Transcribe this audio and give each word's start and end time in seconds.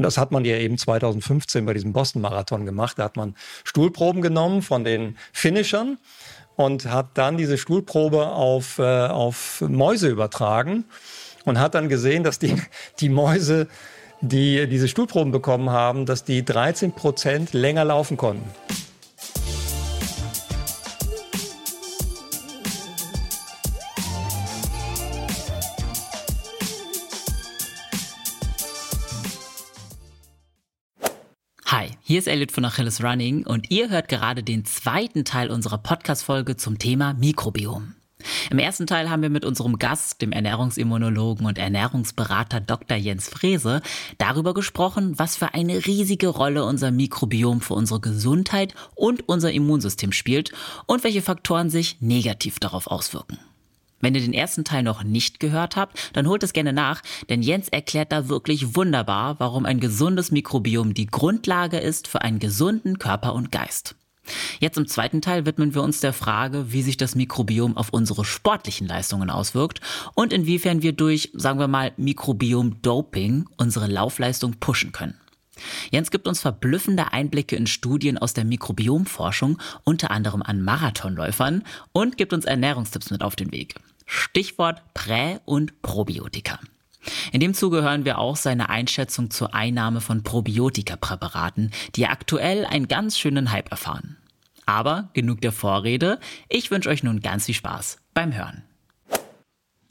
Und 0.00 0.04
das 0.04 0.16
hat 0.16 0.32
man 0.32 0.46
ja 0.46 0.56
eben 0.56 0.78
2015 0.78 1.66
bei 1.66 1.74
diesem 1.74 1.92
Boston-Marathon 1.92 2.64
gemacht. 2.64 2.98
Da 2.98 3.04
hat 3.04 3.18
man 3.18 3.34
Stuhlproben 3.64 4.22
genommen 4.22 4.62
von 4.62 4.82
den 4.82 5.18
Finishern 5.30 5.98
und 6.56 6.86
hat 6.86 7.08
dann 7.18 7.36
diese 7.36 7.58
Stuhlprobe 7.58 8.28
auf, 8.28 8.78
äh, 8.78 9.08
auf 9.08 9.60
Mäuse 9.60 10.08
übertragen 10.08 10.86
und 11.44 11.58
hat 11.58 11.74
dann 11.74 11.90
gesehen, 11.90 12.24
dass 12.24 12.38
die, 12.38 12.56
die 13.00 13.10
Mäuse, 13.10 13.68
die 14.22 14.66
diese 14.68 14.88
Stuhlproben 14.88 15.32
bekommen 15.32 15.68
haben, 15.68 16.06
dass 16.06 16.24
die 16.24 16.46
13 16.46 16.92
Prozent 16.92 17.52
länger 17.52 17.84
laufen 17.84 18.16
konnten. 18.16 18.48
Hier 32.20 32.26
ist 32.26 32.32
Elliot 32.34 32.52
von 32.52 32.66
Achilles 32.66 33.02
Running 33.02 33.46
und 33.46 33.70
ihr 33.70 33.88
hört 33.88 34.08
gerade 34.08 34.42
den 34.42 34.66
zweiten 34.66 35.24
Teil 35.24 35.50
unserer 35.50 35.78
Podcast-Folge 35.78 36.54
zum 36.54 36.78
Thema 36.78 37.14
Mikrobiom. 37.14 37.94
Im 38.50 38.58
ersten 38.58 38.86
Teil 38.86 39.08
haben 39.08 39.22
wir 39.22 39.30
mit 39.30 39.46
unserem 39.46 39.78
Gast, 39.78 40.20
dem 40.20 40.30
Ernährungsimmunologen 40.32 41.46
und 41.46 41.56
Ernährungsberater 41.56 42.60
Dr. 42.60 42.98
Jens 42.98 43.30
Frese, 43.30 43.80
darüber 44.18 44.52
gesprochen, 44.52 45.18
was 45.18 45.38
für 45.38 45.54
eine 45.54 45.86
riesige 45.86 46.28
Rolle 46.28 46.66
unser 46.66 46.90
Mikrobiom 46.90 47.62
für 47.62 47.72
unsere 47.72 48.00
Gesundheit 48.00 48.74
und 48.94 49.26
unser 49.26 49.50
Immunsystem 49.50 50.12
spielt 50.12 50.52
und 50.84 51.04
welche 51.04 51.22
Faktoren 51.22 51.70
sich 51.70 52.02
negativ 52.02 52.58
darauf 52.58 52.86
auswirken. 52.88 53.38
Wenn 54.00 54.14
ihr 54.14 54.20
den 54.20 54.34
ersten 54.34 54.64
Teil 54.64 54.82
noch 54.82 55.04
nicht 55.04 55.40
gehört 55.40 55.76
habt, 55.76 56.10
dann 56.14 56.26
holt 56.26 56.42
es 56.42 56.52
gerne 56.52 56.72
nach, 56.72 57.02
denn 57.28 57.42
Jens 57.42 57.68
erklärt 57.68 58.12
da 58.12 58.28
wirklich 58.28 58.74
wunderbar, 58.74 59.38
warum 59.38 59.66
ein 59.66 59.80
gesundes 59.80 60.30
Mikrobiom 60.30 60.94
die 60.94 61.06
Grundlage 61.06 61.78
ist 61.78 62.08
für 62.08 62.22
einen 62.22 62.38
gesunden 62.38 62.98
Körper 62.98 63.34
und 63.34 63.52
Geist. 63.52 63.94
Jetzt 64.60 64.78
im 64.78 64.86
zweiten 64.86 65.22
Teil 65.22 65.46
widmen 65.46 65.74
wir 65.74 65.82
uns 65.82 66.00
der 66.00 66.12
Frage, 66.12 66.72
wie 66.72 66.82
sich 66.82 66.96
das 66.96 67.14
Mikrobiom 67.14 67.76
auf 67.76 67.90
unsere 67.90 68.24
sportlichen 68.24 68.86
Leistungen 68.86 69.30
auswirkt 69.30 69.80
und 70.14 70.32
inwiefern 70.32 70.82
wir 70.82 70.92
durch, 70.92 71.30
sagen 71.34 71.58
wir 71.58 71.68
mal, 71.68 71.92
Mikrobiom-Doping 71.96 73.46
unsere 73.56 73.86
Laufleistung 73.86 74.54
pushen 74.60 74.92
können. 74.92 75.14
Jens 75.90 76.10
gibt 76.10 76.26
uns 76.26 76.40
verblüffende 76.40 77.12
Einblicke 77.12 77.56
in 77.56 77.66
Studien 77.66 78.16
aus 78.16 78.32
der 78.32 78.44
Mikrobiomforschung, 78.44 79.58
unter 79.84 80.10
anderem 80.10 80.42
an 80.42 80.62
Marathonläufern, 80.62 81.64
und 81.92 82.16
gibt 82.16 82.32
uns 82.32 82.44
Ernährungstipps 82.46 83.10
mit 83.10 83.22
auf 83.22 83.36
den 83.36 83.52
Weg. 83.52 83.74
Stichwort 84.12 84.82
Prä- 84.92 85.38
und 85.44 85.82
Probiotika. 85.82 86.58
In 87.30 87.38
dem 87.38 87.54
Zuge 87.54 87.82
hören 87.82 88.04
wir 88.04 88.18
auch 88.18 88.34
seine 88.34 88.68
Einschätzung 88.68 89.30
zur 89.30 89.54
Einnahme 89.54 90.00
von 90.00 90.24
Probiotika-Präparaten, 90.24 91.70
die 91.94 92.08
aktuell 92.08 92.66
einen 92.66 92.88
ganz 92.88 93.16
schönen 93.16 93.52
Hype 93.52 93.70
erfahren. 93.70 94.16
Aber 94.66 95.10
genug 95.12 95.40
der 95.42 95.52
Vorrede, 95.52 96.18
ich 96.48 96.72
wünsche 96.72 96.88
euch 96.88 97.04
nun 97.04 97.20
ganz 97.20 97.46
viel 97.46 97.54
Spaß 97.54 97.98
beim 98.12 98.34
Hören. 98.34 98.64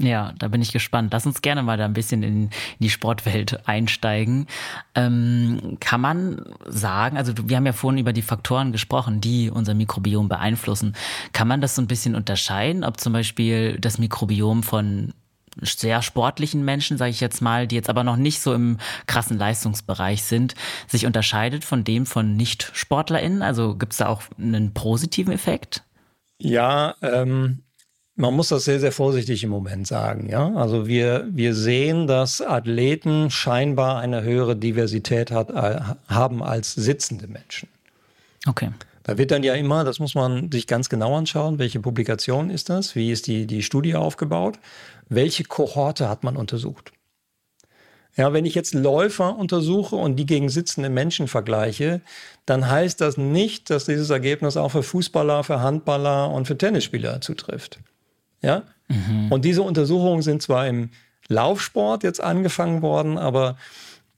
Ja, 0.02 0.34
da 0.40 0.48
bin 0.48 0.62
ich 0.62 0.72
gespannt. 0.72 1.12
Lass 1.12 1.26
uns 1.26 1.42
gerne 1.42 1.62
mal 1.62 1.78
da 1.78 1.84
ein 1.84 1.94
bisschen 1.94 2.24
in 2.24 2.50
die 2.80 2.90
Sportwelt 2.90 3.68
einsteigen. 3.68 4.48
Ähm, 4.96 5.78
kann 5.82 6.00
man 6.00 6.42
sagen, 6.66 7.18
also 7.18 7.34
wir 7.36 7.58
haben 7.58 7.66
ja 7.66 7.74
vorhin 7.74 8.00
über 8.00 8.14
die 8.14 8.22
Faktoren 8.22 8.72
gesprochen, 8.72 9.20
die 9.20 9.52
unser 9.52 9.74
Mikrobiom 9.74 10.30
beeinflussen. 10.30 10.96
Kann 11.34 11.50
man 11.50 11.60
das 11.60 11.76
so 11.76 11.82
ein 11.82 11.88
bisschen 11.88 12.16
unterscheiden, 12.16 12.86
ob 12.86 12.98
zum 12.98 13.12
Beispiel 13.12 13.78
das 13.78 13.98
Mikrobiom 13.98 14.64
von 14.64 15.14
sehr 15.62 16.02
sportlichen 16.02 16.64
Menschen, 16.64 16.98
sage 16.98 17.12
ich 17.12 17.20
jetzt 17.20 17.42
mal, 17.42 17.68
die 17.68 17.76
jetzt 17.76 17.90
aber 17.90 18.06
noch 18.06 18.16
nicht 18.16 18.40
so 18.40 18.54
im 18.54 18.78
krassen 19.06 19.38
Leistungsbereich 19.38 20.24
sind, 20.24 20.56
sich 20.88 21.06
unterscheidet 21.06 21.66
von 21.66 21.84
dem 21.84 22.06
von 22.06 22.38
Nicht-SportlerInnen? 22.38 23.42
Also 23.42 23.76
gibt 23.76 23.92
es 23.92 23.98
da 23.98 24.08
auch 24.08 24.22
einen 24.38 24.74
positiven 24.74 25.34
Effekt? 25.34 25.84
Ja, 26.38 26.96
ähm, 27.02 27.64
man 28.20 28.34
muss 28.34 28.50
das 28.50 28.66
sehr, 28.66 28.82
sehr 28.82 28.92
vorsichtig 28.92 29.44
im 29.46 29.50
Moment 29.50 29.88
sagen. 29.88 30.28
Ja? 30.30 30.54
Also 30.56 30.88
wir, 30.88 31.28
wir 31.32 31.56
sehen, 31.56 32.06
dass 32.06 32.42
Athleten 32.42 33.32
scheinbar 33.32 34.00
eine 34.00 34.24
höhere 34.24 34.58
Diversität 34.58 35.32
hat, 35.32 35.50
äh, 35.52 35.80
haben 36.08 36.44
als 36.44 36.74
sitzende 36.74 37.28
Menschen. 37.28 37.70
Okay. 38.46 38.72
Da 39.04 39.18
wird 39.18 39.32
dann 39.32 39.44
ja 39.44 39.56
immer, 39.56 39.86
das 39.86 40.00
muss 40.00 40.16
man 40.16 40.52
sich 40.52 40.68
ganz 40.68 40.90
genau 40.90 41.16
anschauen, 41.16 41.60
welche 41.60 41.80
Publikation 41.80 42.50
ist 42.50 42.70
das, 42.70 42.94
wie 42.94 43.10
ist 43.10 43.26
die, 43.26 43.48
die 43.48 43.64
Studie 43.64 43.96
aufgebaut, 43.96 44.60
welche 45.08 45.46
Kohorte 45.46 46.10
hat 46.10 46.24
man 46.26 46.36
untersucht. 46.36 46.92
Ja, 48.18 48.34
wenn 48.34 48.46
ich 48.46 48.54
jetzt 48.54 48.74
Läufer 48.74 49.38
untersuche 49.38 49.96
und 49.96 50.18
die 50.18 50.26
gegen 50.26 50.50
sitzende 50.50 50.90
Menschen 50.90 51.30
vergleiche, 51.30 52.02
dann 52.46 52.70
heißt 52.70 53.00
das 53.00 53.16
nicht, 53.16 53.70
dass 53.70 53.86
dieses 53.86 54.10
Ergebnis 54.10 54.58
auch 54.58 54.70
für 54.70 54.84
Fußballer, 54.84 55.46
für 55.46 55.62
Handballer 55.62 56.30
und 56.32 56.48
für 56.48 56.58
Tennisspieler 56.58 57.22
zutrifft. 57.22 57.80
Ja? 58.42 58.64
Mhm. 58.88 59.32
Und 59.32 59.46
diese 59.46 59.62
Untersuchungen 59.62 60.22
sind 60.22 60.42
zwar 60.42 60.68
im 60.68 60.90
Laufsport 61.28 62.04
jetzt 62.04 62.22
angefangen 62.22 62.82
worden, 62.82 63.18
aber 63.18 63.58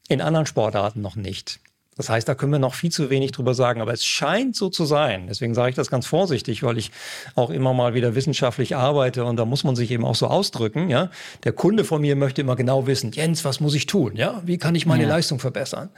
in 0.08 0.22
anderen 0.22 0.46
Sportarten 0.46 1.02
noch 1.02 1.16
nicht. 1.16 1.60
Das 1.98 2.10
heißt, 2.10 2.28
da 2.28 2.36
können 2.36 2.54
wir 2.54 2.60
noch 2.60 2.74
viel 2.74 2.90
zu 2.90 3.10
wenig 3.10 3.32
drüber 3.32 3.54
sagen. 3.54 3.82
Aber 3.82 3.94
es 3.94 4.06
scheint 4.06 4.56
so 4.56 4.70
zu 4.70 4.86
sein. 4.86 5.28
Deswegen 5.28 5.54
sage 5.54 5.72
ich 5.72 5.76
das 5.76 5.92
ganz 5.92 6.08
vorsichtig, 6.08 6.64
weil 6.64 6.78
ich 6.78 6.90
auch 7.36 7.50
immer 7.50 7.74
mal 7.74 7.94
wieder 7.94 8.16
wissenschaftlich 8.16 8.76
arbeite 8.76 9.26
und 9.26 9.36
da 9.36 9.46
muss 9.46 9.64
man 9.64 9.76
sich 9.76 9.92
eben 9.92 10.06
auch 10.06 10.16
so 10.16 10.28
ausdrücken. 10.28 10.90
Ja, 10.90 11.12
der 11.44 11.52
Kunde 11.52 11.84
von 11.84 12.02
mir 12.02 12.16
möchte 12.16 12.42
immer 12.42 12.56
genau 12.56 12.88
wissen, 12.88 13.12
Jens, 13.12 13.44
was 13.44 13.60
muss 13.60 13.76
ich 13.76 13.86
tun? 13.88 14.16
Ja, 14.16 14.42
wie 14.46 14.58
kann 14.58 14.74
ich 14.74 14.86
meine 14.86 15.04
ja. 15.04 15.10
Leistung 15.10 15.40
verbessern? 15.40 15.90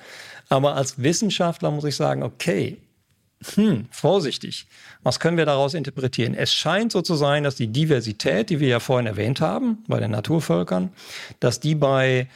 Aber 0.49 0.75
als 0.75 1.01
Wissenschaftler 1.01 1.71
muss 1.71 1.85
ich 1.85 1.95
sagen, 1.95 2.23
okay, 2.23 2.77
hm, 3.55 3.87
vorsichtig. 3.91 4.67
Was 5.03 5.19
können 5.19 5.37
wir 5.37 5.45
daraus 5.45 5.73
interpretieren? 5.73 6.33
Es 6.33 6.53
scheint 6.53 6.91
so 6.91 7.01
zu 7.01 7.15
sein, 7.15 7.43
dass 7.43 7.55
die 7.55 7.67
Diversität, 7.67 8.49
die 8.49 8.59
wir 8.59 8.67
ja 8.67 8.79
vorhin 8.79 9.07
erwähnt 9.07 9.41
haben, 9.41 9.83
bei 9.87 9.99
den 9.99 10.11
Naturvölkern, 10.11 10.91
dass 11.39 11.59
die 11.59 11.75
bei, 11.75 12.27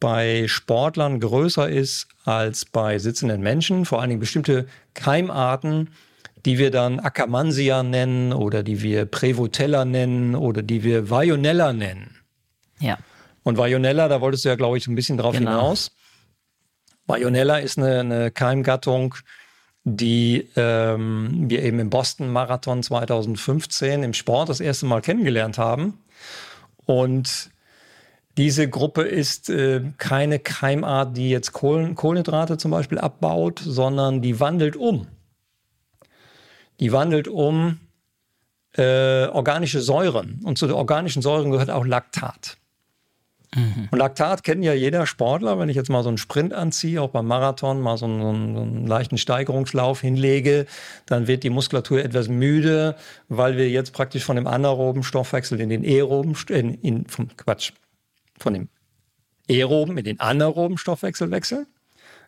bei 0.00 0.46
Sportlern 0.48 1.20
größer 1.20 1.68
ist 1.68 2.08
als 2.24 2.64
bei 2.64 2.98
sitzenden 2.98 3.40
Menschen. 3.40 3.84
Vor 3.84 4.00
allen 4.00 4.10
Dingen 4.10 4.20
bestimmte 4.20 4.66
Keimarten, 4.94 5.90
die 6.44 6.58
wir 6.58 6.70
dann 6.70 7.00
Akkermansia 7.00 7.82
nennen 7.82 8.32
oder 8.32 8.62
die 8.62 8.82
wir 8.82 9.06
Prevotella 9.06 9.84
nennen 9.84 10.34
oder 10.34 10.62
die 10.62 10.82
wir 10.82 11.08
Vionella 11.08 11.72
nennen. 11.72 12.16
Ja. 12.80 12.98
Und 13.44 13.58
Vionella, 13.58 14.08
da 14.08 14.20
wolltest 14.20 14.44
du 14.44 14.48
ja, 14.48 14.56
glaube 14.56 14.76
ich, 14.76 14.86
ein 14.86 14.94
bisschen 14.94 15.18
drauf 15.18 15.34
genau. 15.34 15.50
hinaus. 15.50 15.92
Vionella 17.06 17.58
ist 17.58 17.78
eine, 17.78 18.00
eine 18.00 18.30
Keimgattung, 18.30 19.14
die 19.84 20.48
ähm, 20.56 21.50
wir 21.50 21.62
eben 21.62 21.80
im 21.80 21.90
Boston 21.90 22.30
Marathon 22.30 22.82
2015 22.82 24.02
im 24.02 24.14
Sport 24.14 24.48
das 24.48 24.60
erste 24.60 24.86
Mal 24.86 25.00
kennengelernt 25.00 25.58
haben. 25.58 25.98
Und 26.86 27.50
diese 28.38 28.68
Gruppe 28.68 29.02
ist 29.02 29.50
äh, 29.50 29.82
keine 29.98 30.38
Keimart, 30.38 31.16
die 31.16 31.30
jetzt 31.30 31.52
Kohlen, 31.52 31.94
Kohlenhydrate 31.94 32.56
zum 32.56 32.70
Beispiel 32.70 32.98
abbaut, 32.98 33.60
sondern 33.64 34.22
die 34.22 34.40
wandelt 34.40 34.76
um. 34.76 35.06
Die 36.80 36.92
wandelt 36.92 37.28
um 37.28 37.80
äh, 38.76 39.26
organische 39.26 39.80
Säuren. 39.80 40.40
Und 40.44 40.58
zu 40.58 40.66
den 40.66 40.76
organischen 40.76 41.22
Säuren 41.22 41.50
gehört 41.50 41.70
auch 41.70 41.84
Laktat. 41.84 42.56
Mhm. 43.54 43.88
Und 43.90 43.98
Laktat 43.98 44.44
kennt 44.44 44.64
ja 44.64 44.72
jeder 44.72 45.06
Sportler. 45.06 45.58
Wenn 45.58 45.68
ich 45.68 45.76
jetzt 45.76 45.90
mal 45.90 46.02
so 46.02 46.08
einen 46.08 46.18
Sprint 46.18 46.54
anziehe, 46.54 47.02
auch 47.02 47.10
beim 47.10 47.26
Marathon, 47.26 47.80
mal 47.80 47.98
so 47.98 48.06
einen, 48.06 48.54
so 48.54 48.62
einen, 48.62 48.86
leichten 48.86 49.18
Steigerungslauf 49.18 50.00
hinlege, 50.00 50.66
dann 51.06 51.26
wird 51.26 51.42
die 51.42 51.50
Muskulatur 51.50 52.02
etwas 52.02 52.28
müde, 52.28 52.96
weil 53.28 53.56
wir 53.56 53.68
jetzt 53.68 53.92
praktisch 53.92 54.24
von 54.24 54.36
dem 54.36 54.46
anaeroben 54.46 55.02
Stoffwechsel 55.02 55.60
in 55.60 55.68
den 55.68 55.84
aeroben, 55.84 56.34
in, 56.48 56.74
in, 56.74 57.06
vom, 57.06 57.28
Quatsch, 57.36 57.72
von 58.38 58.54
dem 58.54 58.68
aeroben 59.50 59.98
in 59.98 60.04
den 60.04 60.20
anaeroben 60.20 60.78
Stoffwechsel 60.78 61.30
wechseln. 61.30 61.66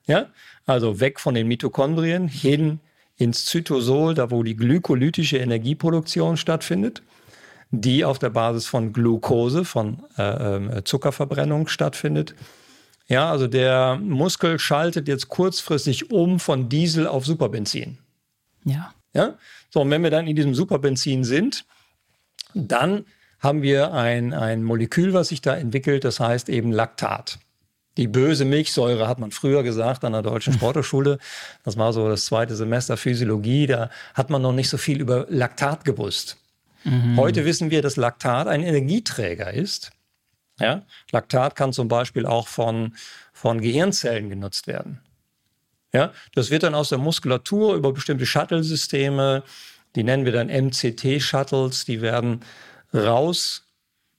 Ja, 0.07 0.27
also 0.67 1.01
weg 1.01 1.19
von 1.19 1.35
den 1.35 1.49
Mitochondrien 1.49 2.29
hin 2.29 2.81
ins 3.17 3.47
Zytosol, 3.47 4.13
da 4.13 4.31
wo 4.31 4.43
die 4.43 4.57
glykolytische 4.57 5.39
Energieproduktion 5.39 6.37
stattfindet 6.37 7.03
die 7.81 8.05
auf 8.05 8.19
der 8.19 8.31
Basis 8.31 8.67
von 8.67 8.93
Glucose, 8.93 9.65
von 9.65 10.03
äh, 10.19 10.57
äh, 10.57 10.85
Zuckerverbrennung 10.85 11.69
stattfindet. 11.69 12.35
Ja, 13.07 13.31
also 13.31 13.47
der 13.47 13.97
Muskel 13.97 14.59
schaltet 14.59 15.09
jetzt 15.09 15.29
kurzfristig 15.29 16.11
um 16.11 16.41
von 16.41 16.69
Diesel 16.69 17.07
auf 17.07 17.27
Superbenzin. 17.27 17.99
Ja. 18.65 18.95
Ja. 19.15 19.35
So, 19.71 19.83
und 19.83 19.91
wenn 19.91 20.03
wir 20.03 20.11
dann 20.11 20.27
in 20.27 20.37
diesem 20.37 20.55
Superbenzin 20.55 21.25
sind, 21.25 21.65
dann 22.55 23.05
haben 23.41 23.63
wir 23.63 23.93
ein, 23.93 24.33
ein 24.33 24.63
Molekül, 24.63 25.13
was 25.13 25.29
sich 25.29 25.43
da 25.43 25.55
entwickelt, 25.55 26.05
das 26.05 26.19
heißt 26.19 26.49
eben 26.49 26.73
Laktat. 26.73 27.39
Die 27.97 28.09
böse 28.09 28.45
Milchsäure 28.45 29.07
hat 29.07 29.21
man 29.21 29.31
früher 29.31 29.63
gesagt 29.63 30.05
an 30.05 30.13
der 30.13 30.23
Deutschen 30.23 30.53
Sporthochschule. 30.55 31.19
Das 31.63 31.77
war 31.77 31.93
so 31.93 32.09
das 32.09 32.25
zweite 32.25 32.57
Semester 32.57 32.97
Physiologie. 32.97 33.67
Da 33.67 33.91
hat 34.15 34.31
man 34.31 34.43
noch 34.43 34.53
nicht 34.53 34.69
so 34.69 34.79
viel 34.79 35.01
über 35.01 35.27
Laktat 35.29 35.85
gewusst. 35.85 36.39
Mhm. 36.85 37.17
Heute 37.17 37.45
wissen 37.45 37.71
wir, 37.71 37.83
dass 37.83 37.97
Laktat 37.97 38.47
ein 38.47 38.63
Energieträger 38.63 39.53
ist. 39.53 39.91
Ja? 40.59 40.83
Laktat 41.11 41.57
kann 41.57 41.73
zum 41.73 41.89
Beispiel 41.89 42.27
auch 42.27 42.49
von, 42.49 42.95
von 43.33 43.61
Gehirnzellen 43.61 44.29
genutzt 44.29 44.67
werden. 44.67 45.01
Ja, 45.93 46.13
das 46.35 46.51
wird 46.51 46.65
dann 46.65 46.75
aus 46.75 46.89
der 46.89 46.99
Muskulatur 46.99 47.77
über 47.77 47.93
bestimmte 47.93 48.27
Shuttle-Systeme, 48.27 49.45
die 49.95 50.03
nennen 50.03 50.25
wir 50.25 50.33
dann 50.33 50.49
MCT-Shuttles, 50.49 51.85
die 51.85 52.01
werden 52.01 52.41
raus 52.93 53.65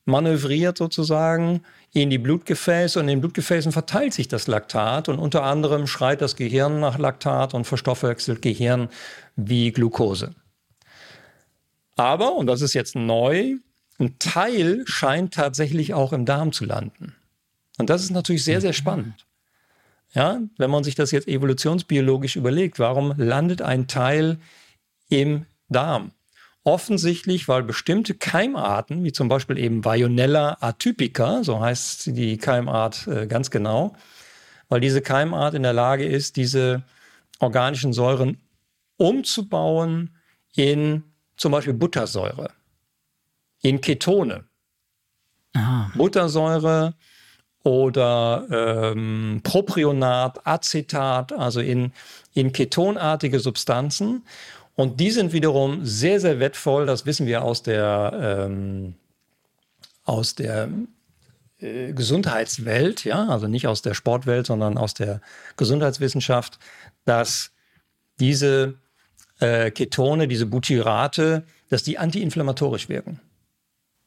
manövriert 0.05 0.77
sozusagen 0.77 1.63
in 1.91 2.09
die 2.09 2.17
Blutgefäße 2.17 2.99
und 2.99 3.05
in 3.05 3.15
den 3.15 3.21
Blutgefäßen 3.21 3.71
verteilt 3.71 4.13
sich 4.13 4.27
das 4.27 4.47
Laktat 4.47 5.09
und 5.09 5.19
unter 5.19 5.43
anderem 5.43 5.87
schreit 5.87 6.21
das 6.21 6.35
Gehirn 6.35 6.79
nach 6.79 6.97
Laktat 6.97 7.53
und 7.53 7.65
verstoffwechselt 7.65 8.41
Gehirn 8.41 8.89
wie 9.35 9.71
Glucose. 9.71 10.35
Aber, 11.95 12.35
und 12.35 12.47
das 12.47 12.61
ist 12.61 12.73
jetzt 12.73 12.95
neu, 12.95 13.55
ein 13.99 14.19
Teil 14.19 14.83
scheint 14.85 15.33
tatsächlich 15.33 15.93
auch 15.93 16.11
im 16.13 16.25
Darm 16.25 16.51
zu 16.51 16.65
landen. 16.65 17.15
Und 17.77 17.89
das 17.89 18.03
ist 18.03 18.11
natürlich 18.11 18.43
sehr, 18.43 18.61
sehr 18.61 18.73
spannend. 18.73 19.25
Ja, 20.13 20.39
wenn 20.57 20.69
man 20.71 20.83
sich 20.83 20.95
das 20.95 21.11
jetzt 21.11 21.27
evolutionsbiologisch 21.27 22.37
überlegt, 22.37 22.79
warum 22.79 23.13
landet 23.17 23.61
ein 23.61 23.87
Teil 23.87 24.37
im 25.09 25.45
Darm? 25.67 26.11
Offensichtlich, 26.63 27.47
weil 27.47 27.63
bestimmte 27.63 28.15
Keimarten, 28.15 29.03
wie 29.03 29.11
zum 29.11 29.27
Beispiel 29.27 29.57
eben 29.57 29.83
Vionella 29.83 30.57
atypica, 30.61 31.43
so 31.43 31.59
heißt 31.59 32.07
die 32.07 32.37
Keimart 32.37 33.07
äh, 33.07 33.27
ganz 33.27 33.51
genau, 33.51 33.95
weil 34.69 34.79
diese 34.79 35.01
Keimart 35.01 35.53
in 35.53 35.63
der 35.63 35.73
Lage 35.73 36.05
ist, 36.05 36.37
diese 36.37 36.83
organischen 37.39 37.93
Säuren 37.93 38.39
umzubauen 38.97 40.15
in 40.55 41.03
zum 41.37 41.51
Beispiel 41.51 41.73
Buttersäure, 41.73 42.51
in 43.61 43.81
Ketone. 43.81 44.45
Ah. 45.53 45.89
Buttersäure 45.95 46.93
oder 47.63 48.45
ähm, 48.51 49.41
Propionat, 49.43 50.45
Acetat, 50.45 51.33
also 51.33 51.61
in, 51.61 51.93
in 52.33 52.51
ketonartige 52.51 53.39
Substanzen. 53.39 54.23
Und 54.75 54.99
die 54.99 55.09
sind 55.09 55.33
wiederum 55.33 55.83
sehr, 55.83 56.19
sehr 56.19 56.39
wertvoll. 56.39 56.85
Das 56.85 57.05
wissen 57.05 57.25
wir 57.25 57.43
aus 57.43 57.63
der, 57.63 58.47
ähm, 58.47 58.93
aus 60.03 60.35
der 60.35 60.69
äh, 61.59 61.93
Gesundheitswelt, 61.93 63.03
ja, 63.03 63.27
also 63.29 63.47
nicht 63.47 63.67
aus 63.67 63.81
der 63.81 63.93
Sportwelt, 63.93 64.45
sondern 64.45 64.77
aus 64.77 64.93
der 64.93 65.21
Gesundheitswissenschaft, 65.57 66.59
dass 67.05 67.51
diese 68.19 68.75
äh, 69.39 69.71
Ketone, 69.71 70.27
diese 70.27 70.45
Butyrate, 70.45 71.43
dass 71.69 71.83
die 71.83 71.97
antiinflammatorisch 71.97 72.89
wirken. 72.89 73.19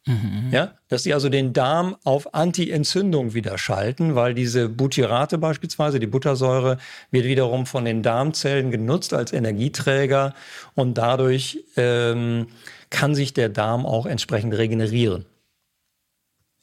Mhm. 0.06 0.48
Ja, 0.52 0.72
dass 0.88 1.02
die 1.02 1.12
also 1.12 1.28
den 1.28 1.52
Darm 1.52 1.96
auf 2.04 2.34
Anti-Entzündung 2.34 3.34
wieder 3.34 3.58
schalten, 3.58 4.14
weil 4.14 4.32
diese 4.32 4.70
Butyrate 4.70 5.36
beispielsweise, 5.36 6.00
die 6.00 6.06
Buttersäure, 6.06 6.78
wird 7.10 7.26
wiederum 7.26 7.66
von 7.66 7.84
den 7.84 8.02
Darmzellen 8.02 8.70
genutzt 8.70 9.12
als 9.12 9.32
Energieträger 9.34 10.34
und 10.74 10.96
dadurch 10.96 11.62
ähm, 11.76 12.46
kann 12.88 13.14
sich 13.14 13.34
der 13.34 13.50
Darm 13.50 13.84
auch 13.84 14.06
entsprechend 14.06 14.56
regenerieren. 14.56 15.26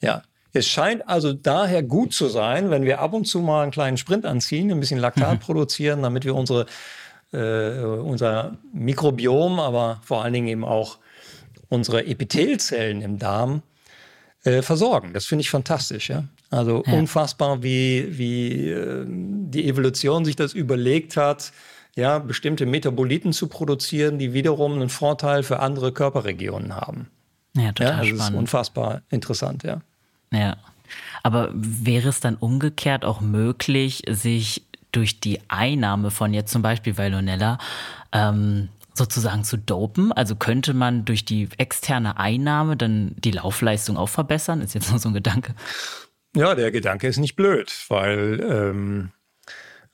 Ja, 0.02 0.24
es 0.54 0.68
scheint 0.68 1.08
also 1.08 1.34
daher 1.34 1.84
gut 1.84 2.14
zu 2.14 2.30
sein, 2.30 2.72
wenn 2.72 2.84
wir 2.84 3.00
ab 3.00 3.14
und 3.14 3.26
zu 3.26 3.42
mal 3.42 3.62
einen 3.62 3.72
kleinen 3.72 3.98
Sprint 3.98 4.26
anziehen, 4.26 4.72
ein 4.72 4.80
bisschen 4.80 5.00
Laktat 5.00 5.34
mhm. 5.34 5.40
produzieren, 5.40 6.02
damit 6.02 6.26
wir 6.26 6.34
unsere, 6.34 6.66
äh, 7.31 7.80
unser 7.80 8.57
Mikrobiom, 8.74 9.60
aber 9.60 10.00
vor 10.04 10.24
allen 10.24 10.33
Dingen 10.33 10.48
eben 10.48 10.66
auch 10.66 10.98
unsere 11.69 12.06
Epithelzellen 12.06 13.01
im 13.01 13.19
Darm 13.19 13.62
äh, 14.44 14.62
versorgen. 14.62 15.13
Das 15.13 15.25
finde 15.25 15.42
ich 15.42 15.50
fantastisch. 15.50 16.10
Ja? 16.10 16.25
Also 16.50 16.83
ja. 16.86 16.94
unfassbar, 16.94 17.63
wie, 17.63 18.18
wie 18.18 18.69
äh, 18.69 19.06
die 19.07 19.68
Evolution 19.68 20.25
sich 20.25 20.36
das 20.36 20.54
überlegt 20.54 21.18
hat, 21.18 21.51
ja, 21.95 22.19
bestimmte 22.19 22.66
Metaboliten 22.66 23.31
zu 23.31 23.48
produzieren, 23.48 24.19
die 24.19 24.33
wiederum 24.33 24.74
einen 24.74 24.89
Vorteil 24.89 25.44
für 25.44 25.60
andere 25.60 25.94
Körperregionen 25.94 26.75
haben. 26.75 27.07
Ja, 27.56 27.71
total 27.71 27.92
ja, 27.92 27.98
das 27.98 28.07
spannend. 28.07 28.21
ist 28.21 28.39
unfassbar 28.39 29.01
interessant, 29.10 29.63
ja. 29.63 29.81
Ja. 30.31 30.57
Aber 31.24 31.50
wäre 31.54 32.10
es 32.10 32.19
dann 32.19 32.36
umgekehrt 32.36 33.06
auch 33.06 33.21
möglich, 33.21 34.04
sich 34.10 34.63
durch 34.95 35.19
die 35.19 35.39
Einnahme 35.47 36.12
von 36.12 36.33
jetzt 36.33 36.51
zum 36.51 36.62
Beispiel 36.62 36.97
Valonella 36.97 37.57
ähm, 38.12 38.69
sozusagen 38.94 39.44
zu 39.44 39.57
dopen? 39.57 40.12
Also 40.12 40.36
könnte 40.36 40.74
man 40.74 41.06
durch 41.06 41.25
die 41.25 41.50
externe 41.57 42.18
Einnahme 42.18 42.77
dann 42.77 43.15
die 43.18 43.31
Laufleistung 43.31 43.97
auch 43.97 44.09
verbessern? 44.09 44.62
Ist 44.62 44.74
jetzt 44.74 44.89
nur 44.89 45.00
so 45.00 45.09
ein 45.09 45.13
Gedanke. 45.13 45.53
Ja, 46.36 46.56
der 46.56 46.71
Gedanke 46.71 47.07
ist 47.07 47.18
nicht 47.18 47.36
blöd, 47.36 47.74
weil 47.88 48.39
ähm, 48.42 49.12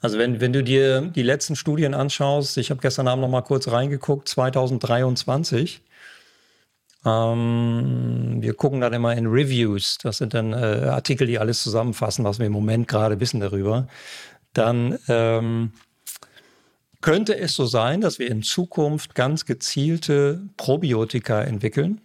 also 0.01 0.17
wenn, 0.17 0.41
wenn 0.41 0.51
du 0.51 0.63
dir 0.63 1.01
die 1.01 1.21
letzten 1.21 1.55
Studien 1.55 1.93
anschaust, 1.93 2.57
ich 2.57 2.71
habe 2.71 2.81
gestern 2.81 3.07
Abend 3.07 3.21
noch 3.21 3.29
mal 3.29 3.41
kurz 3.41 3.67
reingeguckt, 3.67 4.27
2023. 4.27 5.83
Ähm, 7.05 8.37
wir 8.41 8.53
gucken 8.55 8.81
dann 8.81 8.93
immer 8.93 9.15
in 9.15 9.27
Reviews, 9.27 9.97
das 10.01 10.17
sind 10.17 10.33
dann 10.33 10.53
äh, 10.53 10.87
Artikel, 10.89 11.25
die 11.27 11.39
alles 11.39 11.63
zusammenfassen, 11.63 12.25
was 12.25 12.39
wir 12.39 12.45
im 12.45 12.51
Moment 12.51 12.87
gerade 12.87 13.19
wissen 13.19 13.39
darüber. 13.39 13.87
Dann 14.53 14.99
ähm, 15.07 15.71
könnte 17.01 17.37
es 17.37 17.55
so 17.55 17.65
sein, 17.65 18.01
dass 18.01 18.19
wir 18.19 18.29
in 18.29 18.43
Zukunft 18.43 19.15
ganz 19.15 19.45
gezielte 19.45 20.41
Probiotika 20.57 21.41
entwickeln. 21.41 22.01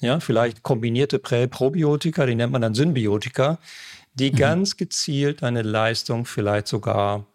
Ja, 0.00 0.20
vielleicht 0.20 0.62
kombinierte 0.62 1.18
Prä 1.18 1.46
Probiotika, 1.46 2.26
die 2.26 2.34
nennt 2.34 2.52
man 2.52 2.62
dann 2.62 2.74
Symbiotika, 2.74 3.58
die 4.14 4.32
mhm. 4.32 4.36
ganz 4.36 4.76
gezielt 4.76 5.42
eine 5.42 5.62
Leistung 5.62 6.24
vielleicht 6.24 6.68
sogar 6.68 7.26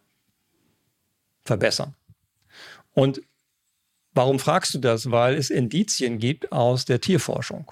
verbessern. 1.43 1.95
Und 2.93 3.21
warum 4.13 4.39
fragst 4.39 4.73
du 4.73 4.79
das? 4.79 5.11
Weil 5.11 5.35
es 5.35 5.49
Indizien 5.49 6.17
gibt 6.17 6.51
aus 6.51 6.85
der 6.85 7.01
Tierforschung. 7.01 7.71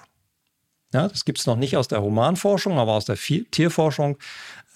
Ja, 0.92 1.08
das 1.08 1.24
gibt 1.24 1.40
es 1.40 1.46
noch 1.46 1.56
nicht 1.56 1.76
aus 1.76 1.88
der 1.88 2.02
Humanforschung, 2.02 2.78
aber 2.78 2.92
aus 2.92 3.04
der 3.04 3.16
Tierforschung, 3.16 4.16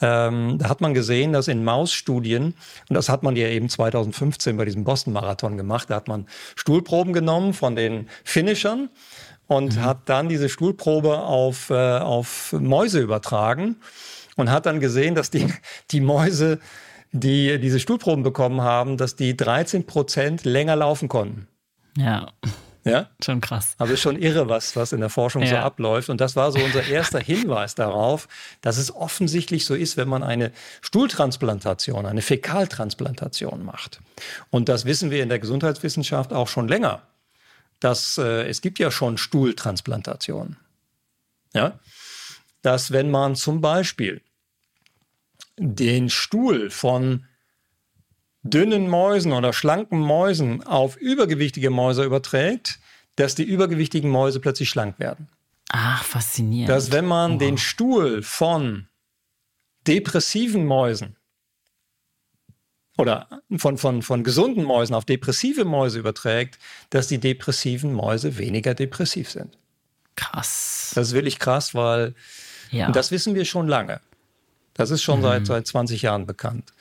ähm, 0.00 0.58
da 0.58 0.68
hat 0.68 0.80
man 0.80 0.94
gesehen, 0.94 1.32
dass 1.32 1.48
in 1.48 1.64
Mausstudien, 1.64 2.54
und 2.88 2.94
das 2.94 3.08
hat 3.08 3.22
man 3.22 3.36
ja 3.36 3.48
eben 3.48 3.68
2015 3.68 4.56
bei 4.56 4.64
diesem 4.64 4.84
Boston-Marathon 4.84 5.56
gemacht, 5.56 5.90
da 5.90 5.96
hat 5.96 6.08
man 6.08 6.26
Stuhlproben 6.54 7.12
genommen 7.12 7.52
von 7.52 7.74
den 7.74 8.08
Finishern 8.24 8.90
und 9.48 9.76
mhm. 9.76 9.82
hat 9.82 10.08
dann 10.08 10.28
diese 10.28 10.48
Stuhlprobe 10.48 11.18
auf, 11.18 11.70
äh, 11.70 11.98
auf 11.98 12.52
Mäuse 12.52 13.00
übertragen 13.00 13.76
und 14.36 14.50
hat 14.50 14.66
dann 14.66 14.78
gesehen, 14.78 15.14
dass 15.14 15.30
die, 15.30 15.52
die 15.90 16.00
Mäuse, 16.00 16.60
die 17.10 17.58
diese 17.58 17.80
Stuhlproben 17.80 18.22
bekommen 18.22 18.60
haben, 18.60 18.96
dass 18.96 19.16
die 19.16 19.36
13 19.36 19.86
Prozent 19.86 20.44
länger 20.44 20.76
laufen 20.76 21.08
konnten. 21.08 21.48
Ja. 21.96 22.28
Ja? 22.84 23.10
Schon 23.22 23.40
krass. 23.40 23.74
Also 23.78 23.96
schon 23.96 24.16
irre, 24.16 24.48
was, 24.48 24.76
was 24.76 24.92
in 24.92 25.00
der 25.00 25.10
Forschung 25.10 25.42
ja. 25.42 25.48
so 25.48 25.56
abläuft. 25.56 26.08
Und 26.08 26.20
das 26.20 26.36
war 26.36 26.52
so 26.52 26.58
unser 26.58 26.84
erster 26.84 27.20
Hinweis 27.20 27.74
darauf, 27.74 28.28
dass 28.60 28.78
es 28.78 28.94
offensichtlich 28.94 29.66
so 29.66 29.74
ist, 29.74 29.96
wenn 29.96 30.08
man 30.08 30.22
eine 30.22 30.52
Stuhltransplantation, 30.80 32.06
eine 32.06 32.22
Fäkaltransplantation 32.22 33.64
macht. 33.64 34.00
Und 34.50 34.68
das 34.68 34.84
wissen 34.84 35.10
wir 35.10 35.22
in 35.22 35.28
der 35.28 35.38
Gesundheitswissenschaft 35.38 36.32
auch 36.32 36.48
schon 36.48 36.68
länger. 36.68 37.02
Dass, 37.80 38.18
äh, 38.18 38.48
es 38.48 38.60
gibt 38.60 38.78
ja 38.78 38.90
schon 38.90 39.18
Stuhltransplantationen. 39.18 40.56
Ja? 41.54 41.78
Dass 42.62 42.90
wenn 42.90 43.10
man 43.10 43.36
zum 43.36 43.60
Beispiel 43.60 44.20
den 45.58 46.10
Stuhl 46.10 46.70
von 46.70 47.26
dünnen 48.42 48.88
Mäusen 48.88 49.32
oder 49.32 49.52
schlanken 49.52 50.00
Mäusen 50.00 50.66
auf 50.66 50.96
übergewichtige 50.96 51.70
Mäuse 51.70 52.04
überträgt, 52.04 52.78
dass 53.16 53.34
die 53.34 53.44
übergewichtigen 53.44 54.10
Mäuse 54.10 54.40
plötzlich 54.40 54.68
schlank 54.68 54.98
werden. 54.98 55.28
Ach, 55.70 56.04
faszinierend. 56.04 56.68
Dass 56.68 56.92
wenn 56.92 57.04
man 57.04 57.34
oh. 57.34 57.38
den 57.38 57.58
Stuhl 57.58 58.22
von 58.22 58.88
depressiven 59.86 60.64
Mäusen 60.64 61.16
oder 62.96 63.28
von, 63.56 63.78
von, 63.78 64.02
von 64.02 64.24
gesunden 64.24 64.64
Mäusen 64.64 64.94
auf 64.94 65.04
depressive 65.04 65.64
Mäuse 65.64 65.98
überträgt, 65.98 66.58
dass 66.90 67.06
die 67.06 67.18
depressiven 67.18 67.92
Mäuse 67.92 68.38
weniger 68.38 68.74
depressiv 68.74 69.30
sind. 69.30 69.58
Krass. 70.16 70.92
Das 70.94 71.08
ist 71.08 71.14
wirklich 71.14 71.38
krass, 71.38 71.74
weil 71.74 72.14
ja. 72.70 72.90
das 72.90 73.10
wissen 73.10 73.34
wir 73.34 73.44
schon 73.44 73.68
lange. 73.68 74.00
Das 74.74 74.90
ist 74.90 75.02
schon 75.02 75.20
mhm. 75.20 75.24
seit, 75.24 75.46
seit 75.46 75.66
20 75.66 76.02
Jahren 76.02 76.26
bekannt. 76.26 76.72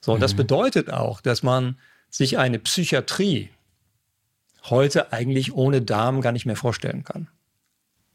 So, 0.00 0.12
und 0.12 0.20
das 0.20 0.34
mhm. 0.34 0.38
bedeutet 0.38 0.90
auch, 0.90 1.20
dass 1.20 1.42
man 1.42 1.78
sich 2.10 2.38
eine 2.38 2.58
Psychiatrie 2.58 3.50
heute 4.64 5.12
eigentlich 5.12 5.52
ohne 5.54 5.82
Darm 5.82 6.20
gar 6.20 6.32
nicht 6.32 6.46
mehr 6.46 6.56
vorstellen 6.56 7.04
kann. 7.04 7.28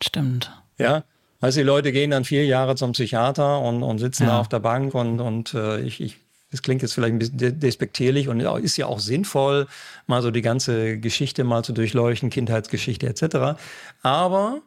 Stimmt. 0.02 0.52
Ja, 0.78 1.04
also 1.40 1.60
die 1.60 1.66
Leute 1.66 1.92
gehen 1.92 2.12
dann 2.12 2.24
vier 2.24 2.46
Jahre 2.46 2.76
zum 2.76 2.92
Psychiater 2.92 3.60
und, 3.62 3.84
und 3.84 4.00
sitzen 4.00 4.24
ja. 4.24 4.30
da 4.30 4.40
auf 4.40 4.48
der 4.48 4.60
Bank 4.60 4.94
und, 4.94 5.20
und 5.20 5.54
äh, 5.54 5.80
ich, 5.82 6.00
ich, 6.02 6.18
das 6.52 6.62
klingt 6.62 6.82
jetzt 6.82 6.94
vielleicht 6.94 7.14
ein 7.14 7.20
bisschen 7.20 7.60
despektierlich 7.60 8.28
und 8.28 8.40
ist 8.40 8.78
ja 8.78 8.86
auch 8.86 9.00
sinnvoll, 9.00 9.68
mal 10.06 10.22
so 10.22 10.32
die 10.32 10.42
ganze 10.42 11.00
Geschichte 11.00 11.44
mal 11.44 11.64
zu 11.64 11.74
durchleuchten, 11.74 12.30
Kindheitsgeschichte 12.30 13.08
etc. 13.08 13.60
Aber 14.04 14.62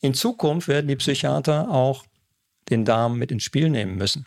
in 0.00 0.12
Zukunft 0.12 0.68
werden 0.68 0.88
die 0.88 0.96
Psychiater 0.96 1.70
auch 1.70 2.04
den 2.68 2.84
Darm 2.84 3.18
mit 3.18 3.32
ins 3.32 3.44
Spiel 3.44 3.70
nehmen 3.70 3.96
müssen. 3.96 4.26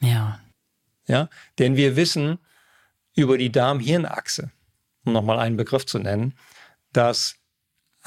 Ja. 0.00 0.40
Ja, 1.08 1.28
denn 1.58 1.76
wir 1.76 1.96
wissen 1.96 2.38
über 3.14 3.38
die 3.38 3.52
Darm-Hirn-Achse, 3.52 4.50
um 5.04 5.12
nochmal 5.12 5.38
einen 5.38 5.56
Begriff 5.56 5.86
zu 5.86 5.98
nennen, 5.98 6.34
dass 6.92 7.36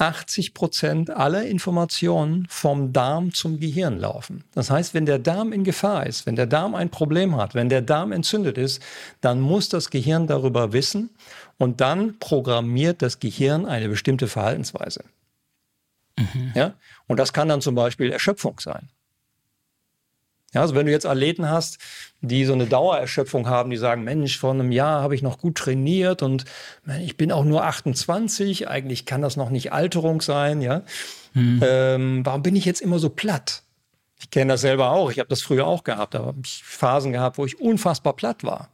80 0.00 0.54
Prozent 0.54 1.10
aller 1.10 1.44
Informationen 1.44 2.46
vom 2.48 2.92
Darm 2.92 3.34
zum 3.34 3.60
Gehirn 3.60 3.98
laufen. 3.98 4.44
Das 4.54 4.70
heißt, 4.70 4.94
wenn 4.94 5.04
der 5.04 5.18
Darm 5.18 5.52
in 5.52 5.62
Gefahr 5.62 6.06
ist, 6.06 6.24
wenn 6.24 6.36
der 6.36 6.46
Darm 6.46 6.74
ein 6.74 6.90
Problem 6.90 7.36
hat, 7.36 7.54
wenn 7.54 7.68
der 7.68 7.82
Darm 7.82 8.12
entzündet 8.12 8.56
ist, 8.56 8.82
dann 9.20 9.40
muss 9.40 9.68
das 9.68 9.90
Gehirn 9.90 10.26
darüber 10.26 10.72
wissen 10.72 11.10
und 11.58 11.82
dann 11.82 12.18
programmiert 12.18 13.02
das 13.02 13.20
Gehirn 13.20 13.66
eine 13.66 13.88
bestimmte 13.88 14.26
Verhaltensweise. 14.26 15.04
Mhm. 16.18 16.52
Ja? 16.54 16.74
Und 17.06 17.18
das 17.18 17.32
kann 17.32 17.48
dann 17.48 17.60
zum 17.60 17.74
Beispiel 17.74 18.10
Erschöpfung 18.10 18.58
sein. 18.58 18.88
Ja, 20.52 20.62
also 20.62 20.74
wenn 20.74 20.86
du 20.86 20.92
jetzt 20.92 21.06
Athleten 21.06 21.48
hast, 21.48 21.78
die 22.20 22.44
so 22.44 22.52
eine 22.52 22.66
Dauererschöpfung 22.66 23.48
haben, 23.48 23.70
die 23.70 23.76
sagen, 23.76 24.02
Mensch, 24.02 24.38
vor 24.38 24.50
einem 24.50 24.72
Jahr 24.72 25.00
habe 25.00 25.14
ich 25.14 25.22
noch 25.22 25.38
gut 25.38 25.56
trainiert 25.56 26.22
und 26.22 26.44
ich 27.00 27.16
bin 27.16 27.30
auch 27.30 27.44
nur 27.44 27.64
28, 27.64 28.68
eigentlich 28.68 29.06
kann 29.06 29.22
das 29.22 29.36
noch 29.36 29.50
nicht 29.50 29.72
Alterung 29.72 30.20
sein, 30.20 30.60
ja. 30.60 30.82
Mhm. 31.34 31.60
Ähm, 31.64 32.26
warum 32.26 32.42
bin 32.42 32.56
ich 32.56 32.64
jetzt 32.64 32.80
immer 32.80 32.98
so 32.98 33.10
platt? 33.10 33.62
Ich 34.18 34.30
kenne 34.30 34.52
das 34.54 34.62
selber 34.62 34.90
auch, 34.90 35.10
ich 35.10 35.20
habe 35.20 35.28
das 35.28 35.40
früher 35.40 35.66
auch 35.66 35.84
gehabt, 35.84 36.14
habe 36.14 36.40
ich 36.44 36.62
Phasen 36.64 37.12
gehabt, 37.12 37.38
wo 37.38 37.46
ich 37.46 37.60
unfassbar 37.60 38.14
platt 38.14 38.42
war. 38.42 38.70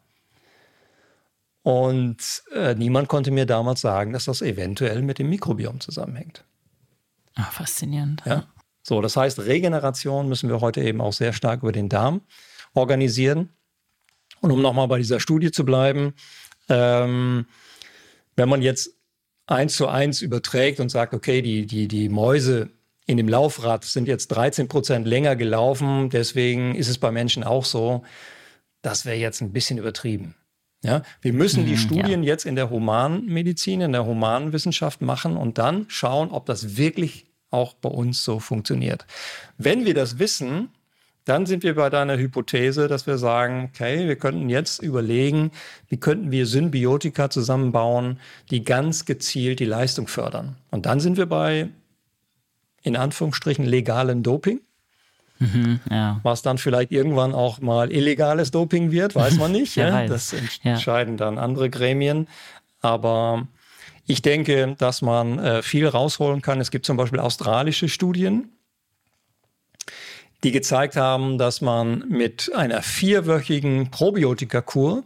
Und 1.62 2.42
äh, 2.54 2.74
niemand 2.74 3.08
konnte 3.08 3.30
mir 3.30 3.44
damals 3.44 3.80
sagen, 3.80 4.12
dass 4.12 4.24
das 4.24 4.40
eventuell 4.40 5.02
mit 5.02 5.18
dem 5.18 5.28
Mikrobiom 5.28 5.80
zusammenhängt. 5.80 6.44
Ach, 7.34 7.52
faszinierend. 7.52 8.22
Ja. 8.24 8.44
So, 8.86 9.00
das 9.00 9.16
heißt, 9.16 9.40
Regeneration 9.40 10.28
müssen 10.28 10.48
wir 10.48 10.60
heute 10.60 10.80
eben 10.80 11.00
auch 11.00 11.12
sehr 11.12 11.32
stark 11.32 11.64
über 11.64 11.72
den 11.72 11.88
Darm 11.88 12.20
organisieren. 12.72 13.48
Und 14.40 14.52
um 14.52 14.62
nochmal 14.62 14.86
bei 14.86 14.98
dieser 14.98 15.18
Studie 15.18 15.50
zu 15.50 15.64
bleiben, 15.64 16.14
ähm, 16.68 17.46
wenn 18.36 18.48
man 18.48 18.62
jetzt 18.62 18.90
eins 19.48 19.74
zu 19.74 19.88
eins 19.88 20.22
überträgt 20.22 20.78
und 20.78 20.88
sagt, 20.88 21.14
okay, 21.14 21.42
die, 21.42 21.66
die, 21.66 21.88
die 21.88 22.08
Mäuse 22.08 22.70
in 23.06 23.16
dem 23.16 23.28
Laufrad 23.28 23.84
sind 23.84 24.06
jetzt 24.06 24.28
13 24.28 24.68
Prozent 24.68 25.04
länger 25.04 25.34
gelaufen, 25.34 26.08
deswegen 26.08 26.76
ist 26.76 26.88
es 26.88 26.98
bei 26.98 27.10
Menschen 27.10 27.42
auch 27.42 27.64
so, 27.64 28.04
das 28.82 29.04
wäre 29.04 29.16
jetzt 29.16 29.40
ein 29.40 29.52
bisschen 29.52 29.78
übertrieben. 29.78 30.36
Ja, 30.84 31.02
wir 31.22 31.32
müssen 31.32 31.66
die 31.66 31.72
mhm, 31.72 31.78
Studien 31.78 32.22
ja. 32.22 32.28
jetzt 32.28 32.46
in 32.46 32.54
der 32.54 32.70
Humanmedizin, 32.70 33.80
in 33.80 33.90
der 33.90 34.06
Humanwissenschaft 34.06 35.02
machen 35.02 35.36
und 35.36 35.58
dann 35.58 35.86
schauen, 35.88 36.30
ob 36.30 36.46
das 36.46 36.76
wirklich 36.76 37.25
auch 37.50 37.74
bei 37.74 37.88
uns 37.88 38.24
so 38.24 38.40
funktioniert. 38.40 39.06
Wenn 39.58 39.84
wir 39.84 39.94
das 39.94 40.18
wissen, 40.18 40.70
dann 41.26 41.44
sind 41.44 41.64
wir 41.64 41.74
bei 41.74 41.90
deiner 41.90 42.16
Hypothese, 42.16 42.86
dass 42.86 43.06
wir 43.08 43.18
sagen, 43.18 43.70
okay, 43.72 44.06
wir 44.06 44.16
könnten 44.16 44.48
jetzt 44.48 44.80
überlegen, 44.80 45.50
wie 45.88 45.96
könnten 45.96 46.30
wir 46.30 46.46
Symbiotika 46.46 47.30
zusammenbauen, 47.30 48.20
die 48.50 48.62
ganz 48.62 49.04
gezielt 49.06 49.58
die 49.58 49.64
Leistung 49.64 50.06
fördern. 50.06 50.56
Und 50.70 50.86
dann 50.86 51.00
sind 51.00 51.16
wir 51.16 51.26
bei, 51.26 51.68
in 52.82 52.96
Anführungsstrichen, 52.96 53.64
legalen 53.64 54.22
Doping. 54.22 54.60
Mhm, 55.40 55.80
ja. 55.90 56.20
Was 56.22 56.42
dann 56.42 56.58
vielleicht 56.58 56.92
irgendwann 56.92 57.34
auch 57.34 57.60
mal 57.60 57.90
illegales 57.90 58.52
Doping 58.52 58.92
wird, 58.92 59.16
weiß 59.16 59.36
man 59.36 59.50
nicht. 59.50 59.74
ja, 59.76 60.02
ja. 60.02 60.06
Das 60.06 60.32
entscheiden 60.62 61.16
dann 61.16 61.38
andere 61.38 61.70
Gremien. 61.70 62.28
Aber 62.80 63.48
ich 64.06 64.22
denke, 64.22 64.76
dass 64.78 65.02
man 65.02 65.38
äh, 65.38 65.62
viel 65.62 65.86
rausholen 65.88 66.42
kann. 66.42 66.60
Es 66.60 66.70
gibt 66.70 66.86
zum 66.86 66.96
Beispiel 66.96 67.18
australische 67.18 67.88
Studien, 67.88 68.50
die 70.44 70.52
gezeigt 70.52 70.96
haben, 70.96 71.38
dass 71.38 71.60
man 71.60 72.08
mit 72.08 72.52
einer 72.54 72.82
vierwöchigen 72.82 73.90
Probiotika-Kur 73.90 75.02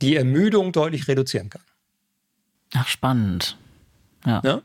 die 0.00 0.16
Ermüdung 0.16 0.72
deutlich 0.72 1.06
reduzieren 1.06 1.50
kann. 1.50 1.62
Ach, 2.74 2.88
spannend. 2.88 3.56
Ja. 4.26 4.40
ja? 4.44 4.62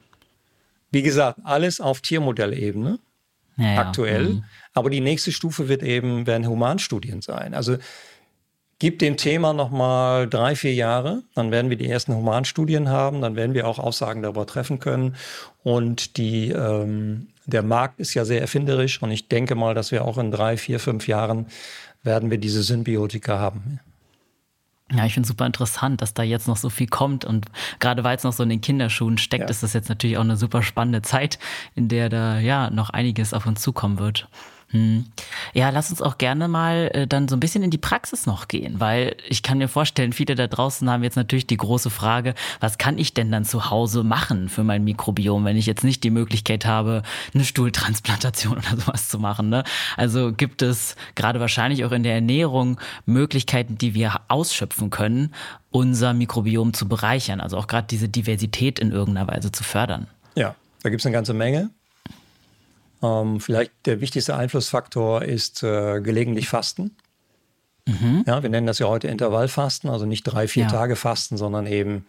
Wie 0.92 1.04
gesagt, 1.04 1.40
alles 1.44 1.80
auf 1.80 2.02
Tiermodellebene 2.02 3.00
ja, 3.58 3.74
ja. 3.74 3.80
aktuell. 3.80 4.30
Mhm. 4.30 4.44
Aber 4.74 4.90
die 4.90 5.02
nächste 5.02 5.32
Stufe 5.32 5.68
wird 5.68 5.84
eben, 5.84 6.26
werden 6.26 6.48
Humanstudien 6.48 7.22
sein. 7.22 7.54
Also 7.54 7.78
Gib 8.80 9.00
dem 9.00 9.18
Thema 9.18 9.54
nochmal 9.54 10.28
drei, 10.30 10.56
vier 10.56 10.74
Jahre, 10.74 11.24
dann 11.34 11.50
werden 11.50 11.72
wir 11.72 11.78
die 11.78 11.90
ersten 11.90 12.14
Humanstudien 12.14 12.90
haben, 12.90 13.22
dann 13.22 13.36
werden 13.36 13.56
wir 13.56 13.68
auch 13.68 13.80
Aussagen 13.80 14.22
darüber 14.22 14.46
treffen 14.46 14.78
können. 14.78 15.16
Und 15.64 16.18
die, 16.18 16.52
ähm, 16.52 17.30
der 17.48 17.64
Markt 17.64 18.00
ist 18.00 18.14
ja 18.14 18.24
sehr 18.24 18.40
erfinderisch 18.40 19.02
und 19.02 19.10
ich 19.10 19.30
denke 19.30 19.56
mal, 19.56 19.74
dass 19.74 19.92
wir 19.92 20.06
auch 20.06 20.20
in 20.20 20.30
drei, 20.30 20.58
vier, 20.58 20.80
fünf 20.80 21.08
Jahren 21.08 21.48
werden 22.04 22.30
wir 22.30 22.38
diese 22.38 22.62
Symbiotika 22.62 23.40
haben. 23.40 23.80
Ja, 24.92 25.06
ich 25.06 25.16
finde 25.16 25.28
super 25.28 25.46
interessant, 25.46 26.02
dass 26.02 26.14
da 26.14 26.24
jetzt 26.24 26.48
noch 26.48 26.56
so 26.56 26.70
viel 26.70 26.88
kommt 26.88 27.26
und 27.26 27.48
gerade 27.80 28.04
weil 28.04 28.16
es 28.16 28.24
noch 28.24 28.32
so 28.32 28.44
in 28.44 28.50
den 28.50 28.62
Kinderschuhen 28.62 29.18
steckt, 29.18 29.46
ja. 29.46 29.50
ist 29.50 29.64
das 29.64 29.74
jetzt 29.74 29.90
natürlich 29.90 30.18
auch 30.18 30.22
eine 30.22 30.38
super 30.38 30.62
spannende 30.62 31.02
Zeit, 31.02 31.40
in 31.76 31.90
der 31.90 32.10
da 32.10 32.40
ja 32.40 32.70
noch 32.70 32.92
einiges 32.92 33.34
auf 33.34 33.46
uns 33.48 33.62
zukommen 33.62 34.00
wird. 34.00 34.30
Hm. 34.70 35.06
Ja, 35.54 35.70
lass 35.70 35.92
uns 35.92 36.02
auch 36.02 36.18
gerne 36.18 36.50
mal 36.50 36.92
äh, 36.94 37.08
dann 37.08 37.30
so 37.30 37.38
ein 37.38 37.40
bisschen 37.40 37.64
in 37.64 37.72
die 37.72 37.78
Praxis 37.78 38.26
noch 38.26 38.50
gehen, 38.50 38.82
weil 38.82 39.16
ich 39.30 39.42
kann 39.42 39.60
mir 39.60 39.70
vorstellen, 39.70 40.12
viele 40.12 40.36
da 40.36 40.48
draußen 40.48 40.90
haben 40.90 41.04
jetzt 41.04 41.16
natürlich 41.16 41.48
die 41.48 41.56
große 41.56 41.90
Frage, 41.90 42.34
was 42.60 42.78
kann 42.78 42.98
ich 42.98 43.14
denn 43.14 43.32
dann 43.32 43.46
zu 43.46 43.70
Hause 43.70 44.04
machen 44.04 44.50
für 44.50 44.66
mein 44.66 44.84
Mikrobiom, 44.84 45.46
wenn 45.46 45.56
ich 45.56 45.68
jetzt 45.68 45.86
nicht 45.86 46.04
die 46.04 46.10
Möglichkeit 46.10 46.66
habe, 46.66 47.04
eine 47.34 47.46
Stuhltransplantation 47.46 48.58
oder 48.58 48.76
sowas 48.78 49.08
zu 49.08 49.20
machen. 49.20 49.48
Ne? 49.48 49.64
Also 49.96 50.34
gibt 50.34 50.62
es 50.62 50.98
gerade 51.16 51.40
wahrscheinlich 51.40 51.86
auch 51.86 51.94
in 51.94 52.04
der 52.04 52.16
Ernährung 52.16 52.78
Möglichkeiten, 53.06 53.78
die 53.78 53.94
wir 53.94 54.20
ausschöpfen 54.28 54.90
können, 54.90 55.34
unser 55.72 56.14
Mikrobiom 56.14 56.74
zu 56.74 56.90
bereichern, 56.90 57.40
also 57.40 57.58
auch 57.58 57.68
gerade 57.68 57.88
diese 57.88 58.10
Diversität 58.10 58.80
in 58.80 58.92
irgendeiner 58.92 59.30
Weise 59.30 59.52
zu 59.52 59.64
fördern. 59.64 60.08
Ja, 60.36 60.56
da 60.84 60.90
gibt 60.90 61.02
es 61.02 61.06
eine 61.06 61.14
ganze 61.14 61.34
Menge. 61.34 61.70
Ähm, 63.02 63.40
vielleicht 63.40 63.72
der 63.86 64.02
wichtigste 64.02 64.36
Einflussfaktor 64.36 65.24
ist 65.24 65.64
äh, 65.64 66.02
gelegentlich 66.02 66.50
Fasten. 66.50 66.96
Mhm. 67.86 68.24
Ja, 68.28 68.44
wir 68.44 68.50
nennen 68.50 68.68
das 68.68 68.80
ja 68.80 68.88
heute 68.88 69.08
Intervallfasten, 69.08 69.90
also 69.90 70.06
nicht 70.06 70.24
drei, 70.24 70.48
vier 70.48 70.64
ja. 70.64 70.70
Tage 70.70 70.96
Fasten, 70.96 71.38
sondern 71.38 71.68
eben 71.68 72.06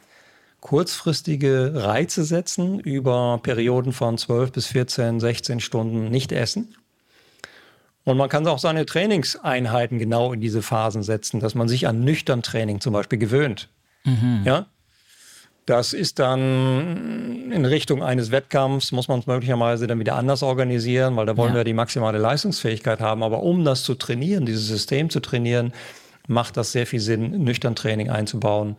kurzfristige 0.60 1.72
Reize 1.74 2.24
setzen 2.24 2.80
über 2.80 3.38
Perioden 3.42 3.92
von 3.92 4.18
12 4.18 4.52
bis 4.52 4.66
14, 4.66 5.20
16 5.20 5.60
Stunden 5.60 6.10
nicht 6.10 6.32
essen. 6.32 6.74
Und 8.04 8.16
man 8.16 8.28
kann 8.28 8.46
auch 8.46 8.58
seine 8.58 8.86
Trainingseinheiten 8.86 9.98
genau 9.98 10.32
in 10.32 10.40
diese 10.40 10.62
Phasen 10.62 11.02
setzen, 11.02 11.40
dass 11.40 11.54
man 11.54 11.68
sich 11.68 11.86
an 11.86 12.00
nüchtern 12.00 12.42
Training 12.42 12.80
zum 12.80 12.92
Beispiel 12.92 13.18
gewöhnt. 13.18 13.68
Mhm. 14.04 14.42
Ja, 14.44 14.66
das 15.68 15.92
ist 15.92 16.18
dann 16.18 17.50
in 17.52 17.64
Richtung 17.64 18.02
eines 18.02 18.30
Wettkampfs, 18.30 18.92
muss 18.92 19.08
man 19.08 19.20
es 19.20 19.26
möglicherweise 19.26 19.86
dann 19.86 19.98
wieder 19.98 20.16
anders 20.16 20.42
organisieren, 20.42 21.16
weil 21.16 21.26
da 21.26 21.36
wollen 21.36 21.52
ja. 21.52 21.58
wir 21.58 21.64
die 21.64 21.74
maximale 21.74 22.18
Leistungsfähigkeit 22.18 23.00
haben. 23.00 23.22
Aber 23.22 23.42
um 23.42 23.64
das 23.64 23.82
zu 23.82 23.94
trainieren, 23.94 24.46
dieses 24.46 24.66
System 24.66 25.10
zu 25.10 25.20
trainieren, 25.20 25.72
macht 26.26 26.56
das 26.56 26.72
sehr 26.72 26.86
viel 26.86 27.00
Sinn, 27.00 27.42
nüchtern 27.44 27.74
Training 27.74 28.10
einzubauen 28.10 28.76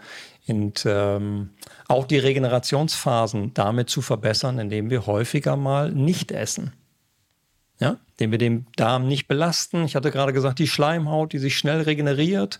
und 0.47 0.83
ähm, 0.87 1.51
auch 1.87 2.05
die 2.05 2.17
Regenerationsphasen 2.17 3.53
damit 3.53 3.89
zu 3.89 4.01
verbessern, 4.01 4.57
indem 4.57 4.89
wir 4.89 5.05
häufiger 5.05 5.55
mal 5.55 5.91
nicht 5.91 6.31
essen. 6.31 6.73
Ja, 7.79 7.97
indem 8.13 8.31
wir 8.31 8.37
den 8.39 8.65
Darm 8.75 9.07
nicht 9.07 9.27
belasten. 9.27 9.85
Ich 9.85 9.95
hatte 9.95 10.11
gerade 10.11 10.33
gesagt, 10.33 10.59
die 10.59 10.67
Schleimhaut, 10.67 11.31
die 11.33 11.37
sich 11.37 11.57
schnell 11.57 11.81
regeneriert, 11.81 12.59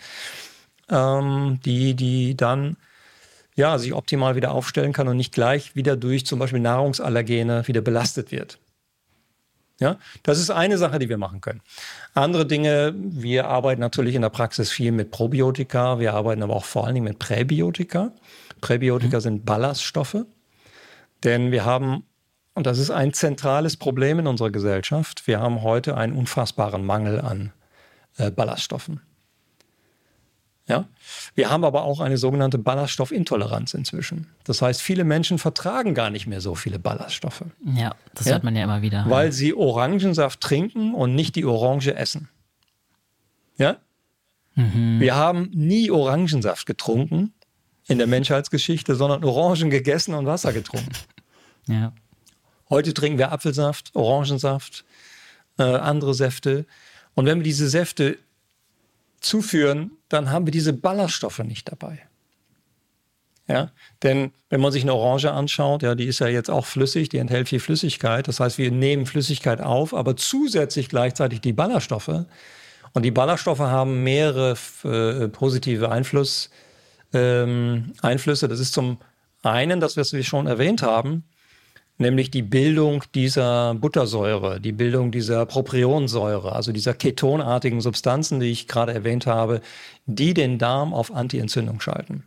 ähm, 0.89 1.59
die, 1.65 1.93
die 1.93 2.37
dann 2.37 2.77
ja, 3.59 3.77
sich 3.77 3.93
optimal 3.93 4.37
wieder 4.37 4.51
aufstellen 4.53 4.93
kann 4.93 5.09
und 5.09 5.17
nicht 5.17 5.33
gleich 5.33 5.75
wieder 5.75 5.97
durch 5.97 6.25
zum 6.25 6.39
Beispiel 6.39 6.61
Nahrungsallergene 6.61 7.67
wieder 7.67 7.81
belastet 7.81 8.31
wird. 8.31 8.57
Ja, 9.81 9.97
das 10.23 10.39
ist 10.39 10.49
eine 10.49 10.77
Sache, 10.77 10.97
die 10.97 11.09
wir 11.09 11.17
machen 11.17 11.41
können. 11.41 11.61
Andere 12.13 12.45
Dinge, 12.45 12.93
wir 12.95 13.47
arbeiten 13.47 13.81
natürlich 13.81 14.15
in 14.15 14.21
der 14.21 14.29
Praxis 14.29 14.71
viel 14.71 14.93
mit 14.93 15.11
Probiotika, 15.11 15.99
wir 15.99 16.13
arbeiten 16.13 16.41
aber 16.41 16.55
auch 16.55 16.63
vor 16.63 16.85
allen 16.85 16.95
Dingen 16.95 17.07
mit 17.07 17.19
Präbiotika. 17.19 18.13
Präbiotika 18.61 19.17
mhm. 19.17 19.21
sind 19.21 19.45
Ballaststoffe, 19.45 20.25
denn 21.25 21.51
wir 21.51 21.65
haben, 21.65 22.05
und 22.53 22.65
das 22.65 22.77
ist 22.77 22.91
ein 22.91 23.13
zentrales 23.13 23.75
Problem 23.75 24.19
in 24.19 24.27
unserer 24.27 24.51
Gesellschaft, 24.51 25.27
wir 25.27 25.41
haben 25.41 25.63
heute 25.63 25.97
einen 25.97 26.13
unfassbaren 26.13 26.85
Mangel 26.85 27.19
an 27.19 27.51
äh, 28.17 28.31
Ballaststoffen. 28.31 29.01
Ja? 30.69 30.85
Wir 31.33 31.49
haben 31.49 31.65
aber 31.65 31.83
auch 31.83 31.99
eine 31.99 32.17
sogenannte 32.17 32.59
Ballaststoffintoleranz 32.59 33.73
inzwischen. 33.73 34.27
Das 34.43 34.61
heißt, 34.61 34.81
viele 34.81 35.03
Menschen 35.03 35.39
vertragen 35.39 35.95
gar 35.95 36.11
nicht 36.11 36.27
mehr 36.27 36.41
so 36.41 36.53
viele 36.53 36.77
Ballaststoffe. 36.77 37.43
Ja, 37.65 37.95
das 38.13 38.27
ja? 38.27 38.33
hört 38.33 38.43
man 38.43 38.55
ja 38.55 38.63
immer 38.65 38.83
wieder. 38.83 39.03
Weil 39.09 39.25
ja. 39.27 39.31
sie 39.31 39.53
Orangensaft 39.55 40.39
trinken 40.39 40.93
und 40.93 41.15
nicht 41.15 41.35
die 41.35 41.43
Orange 41.43 41.95
essen. 41.95 42.29
Ja? 43.57 43.77
Mhm. 44.53 44.99
Wir 44.99 45.15
haben 45.15 45.49
nie 45.53 45.89
Orangensaft 45.89 46.67
getrunken 46.67 47.33
in 47.87 47.97
der 47.97 48.07
Menschheitsgeschichte, 48.07 48.93
sondern 48.93 49.23
Orangen 49.23 49.71
gegessen 49.71 50.13
und 50.13 50.27
Wasser 50.27 50.53
getrunken. 50.53 50.91
ja. 51.67 51.93
Heute 52.69 52.93
trinken 52.93 53.17
wir 53.17 53.31
Apfelsaft, 53.31 53.95
Orangensaft, 53.95 54.85
äh, 55.57 55.63
andere 55.63 56.13
Säfte. 56.13 56.67
Und 57.15 57.25
wenn 57.25 57.39
wir 57.39 57.43
diese 57.43 57.67
Säfte 57.67 58.19
zuführen, 59.21 59.91
dann 60.09 60.31
haben 60.31 60.45
wir 60.45 60.51
diese 60.51 60.73
Ballaststoffe 60.73 61.39
nicht 61.39 61.71
dabei. 61.71 61.99
Ja, 63.47 63.71
denn 64.03 64.31
wenn 64.49 64.61
man 64.61 64.71
sich 64.71 64.83
eine 64.83 64.93
Orange 64.93 65.31
anschaut, 65.31 65.81
ja, 65.81 65.95
die 65.95 66.05
ist 66.05 66.19
ja 66.19 66.27
jetzt 66.27 66.51
auch 66.51 66.67
flüssig, 66.67 67.09
die 67.09 67.17
enthält 67.17 67.49
viel 67.49 67.59
Flüssigkeit. 67.59 68.27
Das 68.27 68.39
heißt, 68.39 68.59
wir 68.59 68.69
nehmen 68.69 69.07
Flüssigkeit 69.07 69.59
auf, 69.59 69.95
aber 69.95 70.15
zusätzlich 70.15 70.87
gleichzeitig 70.87 71.41
die 71.41 71.53
Ballaststoffe. 71.53 72.25
Und 72.93 73.03
die 73.03 73.11
Ballaststoffe 73.11 73.59
haben 73.59 74.03
mehrere 74.03 74.55
äh, 74.83 75.29
positive 75.29 75.89
Einfluss, 75.89 76.51
ähm, 77.11 77.93
Einflüsse. 78.03 78.47
Das 78.47 78.59
ist 78.59 78.73
zum 78.73 78.99
einen, 79.41 79.79
das, 79.79 79.97
was 79.97 80.13
wir 80.13 80.23
schon 80.23 80.45
erwähnt 80.45 80.83
haben, 80.83 81.23
nämlich 81.99 82.31
die 82.31 82.41
Bildung 82.41 83.03
dieser 83.13 83.75
Buttersäure, 83.75 84.59
die 84.59 84.71
Bildung 84.71 85.11
dieser 85.11 85.45
Propionsäure, 85.45 86.53
also 86.53 86.71
dieser 86.71 86.93
ketonartigen 86.93 87.81
Substanzen, 87.81 88.39
die 88.39 88.51
ich 88.51 88.67
gerade 88.67 88.93
erwähnt 88.93 89.27
habe, 89.27 89.61
die 90.05 90.33
den 90.33 90.57
Darm 90.57 90.93
auf 90.93 91.13
Antientzündung 91.13 91.81
schalten. 91.81 92.23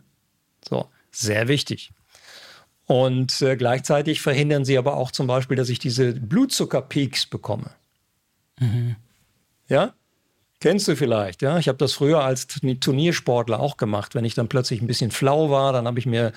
So, 0.67 0.85
sehr 1.11 1.47
wichtig. 1.47 1.91
Und 2.85 3.41
äh, 3.41 3.55
gleichzeitig 3.55 4.21
verhindern 4.21 4.65
sie 4.65 4.77
aber 4.77 4.95
auch 4.95 5.11
zum 5.11 5.27
Beispiel, 5.27 5.57
dass 5.57 5.69
ich 5.69 5.79
diese 5.79 6.13
Blutzuckerpeaks 6.13 7.25
bekomme. 7.25 7.71
Mhm. 8.59 8.95
Ja? 9.67 9.93
Kennst 10.63 10.87
du 10.87 10.95
vielleicht, 10.95 11.41
ja? 11.41 11.57
Ich 11.57 11.67
habe 11.67 11.77
das 11.77 11.91
früher 11.91 12.23
als 12.23 12.47
Turniersportler 12.47 13.59
auch 13.59 13.75
gemacht. 13.75 14.15
Wenn 14.15 14.23
ich 14.23 14.33
dann 14.33 14.47
plötzlich 14.47 14.81
ein 14.81 14.87
bisschen 14.87 15.11
flau 15.11 15.49
war, 15.49 15.73
dann 15.73 15.85
habe 15.87 15.99
ich 15.99 16.05
mir 16.05 16.31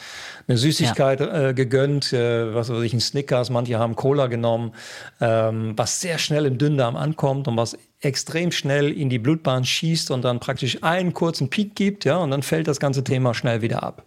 eine 0.49 0.59
Süßigkeit 0.59 1.21
ja. 1.21 1.51
äh, 1.51 1.55
gegönnt, 1.55 2.13
äh, 2.13 2.53
was 2.53 2.69
weiß 2.69 2.83
ich, 2.83 2.93
ein 2.93 2.99
Snickers, 2.99 3.51
manche 3.51 3.79
haben 3.79 3.95
Cola 3.95 4.27
genommen, 4.27 4.73
ähm, 5.21 5.75
was 5.77 6.01
sehr 6.01 6.19
schnell 6.19 6.45
im 6.45 6.59
Dünndarm 6.59 6.97
ankommt 6.97 7.47
und 7.47 7.57
was 7.57 7.79
extrem 8.01 8.51
schnell 8.51 8.91
in 8.91 9.11
die 9.11 9.21
Blutbahn 9.21 9.65
schießt 9.65 10.11
und 10.11 10.25
dann 10.25 10.41
praktisch 10.41 10.83
einen 10.83 11.15
kurzen 11.15 11.49
Peak 11.49 11.77
gibt, 11.77 12.05
ja, 12.05 12.17
und 12.17 12.33
dann 12.33 12.43
fällt 12.43 12.67
das 12.67 12.81
ganze 12.81 13.05
Thema 13.05 13.33
schnell 13.33 13.63
wieder 13.63 13.85
ab. 13.85 14.07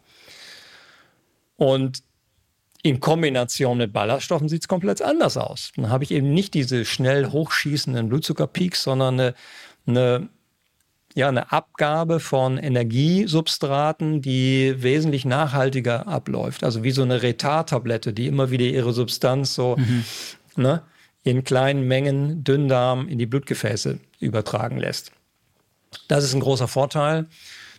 Und 1.55 2.03
in 2.81 2.99
Kombination 2.99 3.77
mit 3.77 3.93
Ballaststoffen 3.93 4.49
sieht 4.49 4.63
es 4.63 4.67
komplett 4.67 5.01
anders 5.01 5.37
aus. 5.37 5.71
Dann 5.75 5.89
habe 5.89 6.03
ich 6.03 6.11
eben 6.11 6.33
nicht 6.33 6.53
diese 6.53 6.85
schnell 6.85 7.29
hochschießenden 7.31 8.07
Blutzuckerpeaks, 8.07 8.83
sondern 8.83 9.19
eine 9.19 9.33
eine, 9.89 10.29
ja, 11.13 11.27
eine 11.27 11.51
Abgabe 11.51 12.19
von 12.19 12.57
Energiesubstraten, 12.57 14.21
die 14.21 14.75
wesentlich 14.77 15.25
nachhaltiger 15.25 16.07
abläuft. 16.07 16.63
Also 16.63 16.83
wie 16.83 16.91
so 16.91 17.01
eine 17.01 17.21
Retard-Tablette, 17.21 18.13
die 18.13 18.27
immer 18.27 18.51
wieder 18.51 18.65
ihre 18.65 18.93
Substanz 18.93 19.53
so 19.53 19.75
mhm. 19.77 20.05
ne, 20.55 20.83
in 21.23 21.43
kleinen 21.43 21.87
Mengen 21.87 22.43
Dünndarm 22.43 23.07
in 23.07 23.17
die 23.17 23.25
Blutgefäße 23.25 23.99
übertragen 24.19 24.77
lässt. 24.77 25.11
Das 26.07 26.23
ist 26.23 26.33
ein 26.33 26.39
großer 26.39 26.67
Vorteil. 26.67 27.27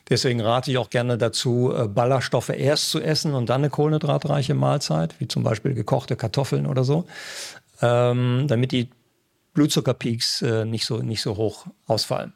Deswegen 0.08 0.40
rate 0.40 0.72
ich 0.72 0.78
auch 0.78 0.90
gerne 0.90 1.16
dazu, 1.16 1.72
äh, 1.72 1.86
Ballaststoffe 1.86 2.48
erst 2.48 2.90
zu 2.90 3.00
essen 3.00 3.32
und 3.32 3.48
dann 3.48 3.60
eine 3.60 3.70
kohlenhydratreiche 3.70 4.54
Mahlzeit, 4.54 5.14
wie 5.20 5.28
zum 5.28 5.44
Beispiel 5.44 5.72
gekochte 5.72 6.16
Kartoffeln 6.16 6.66
oder 6.66 6.82
so, 6.82 7.06
ähm, 7.80 8.46
damit 8.48 8.72
die 8.72 8.90
Blutzuckerpeaks 9.54 10.42
äh, 10.42 10.64
nicht, 10.64 10.87
so, 10.87 10.99
nicht 10.99 11.23
so 11.23 11.37
hoch 11.37 11.66
ausfallen. 11.87 12.33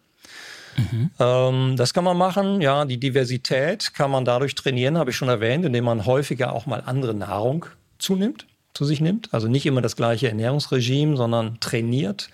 Mhm. 0.76 1.10
Ähm, 1.18 1.76
das 1.76 1.94
kann 1.94 2.04
man 2.04 2.16
machen. 2.16 2.60
Ja, 2.60 2.84
die 2.84 2.98
Diversität 2.98 3.94
kann 3.94 4.10
man 4.10 4.24
dadurch 4.24 4.54
trainieren, 4.54 4.98
habe 4.98 5.10
ich 5.10 5.16
schon 5.16 5.28
erwähnt, 5.28 5.64
indem 5.64 5.84
man 5.84 6.06
häufiger 6.06 6.52
auch 6.52 6.66
mal 6.66 6.82
andere 6.84 7.14
Nahrung 7.14 7.66
zunimmt, 7.98 8.46
zu 8.74 8.84
sich 8.84 9.00
nimmt. 9.00 9.32
Also 9.32 9.48
nicht 9.48 9.66
immer 9.66 9.82
das 9.82 9.96
gleiche 9.96 10.28
Ernährungsregime, 10.28 11.16
sondern 11.16 11.60
trainiert, 11.60 12.28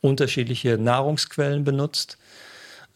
unterschiedliche 0.00 0.78
Nahrungsquellen 0.78 1.64
benutzt. 1.64 2.18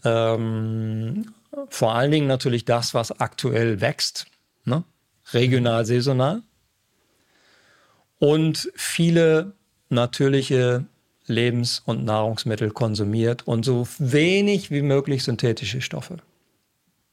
Ähm, 0.05 1.33
vor 1.69 1.95
allen 1.95 2.11
Dingen 2.11 2.27
natürlich 2.27 2.65
das, 2.65 2.95
was 2.95 3.21
aktuell 3.21 3.81
wächst, 3.81 4.27
ne? 4.65 4.85
regional, 5.33 5.85
saisonal. 5.85 6.43
Und 8.19 8.71
viele 8.75 9.55
natürliche 9.89 10.85
Lebens- 11.31 11.83
und 11.85 12.05
Nahrungsmittel 12.05 12.71
konsumiert 12.71 13.47
und 13.47 13.65
so 13.65 13.87
wenig 13.99 14.71
wie 14.71 14.83
möglich 14.83 15.23
synthetische 15.25 15.81
Stoffe. 15.81 16.19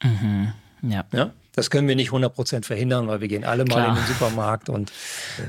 Mhm. 0.03 0.53
Ja. 0.81 1.05
ja. 1.13 1.31
Das 1.53 1.71
können 1.71 1.87
wir 1.87 1.95
nicht 1.95 2.11
100% 2.11 2.65
verhindern, 2.65 3.07
weil 3.07 3.19
wir 3.19 3.27
gehen 3.27 3.43
alle 3.43 3.65
mal 3.65 3.73
Klar. 3.73 3.89
in 3.89 3.95
den 3.95 4.05
Supermarkt 4.05 4.69
und 4.69 4.91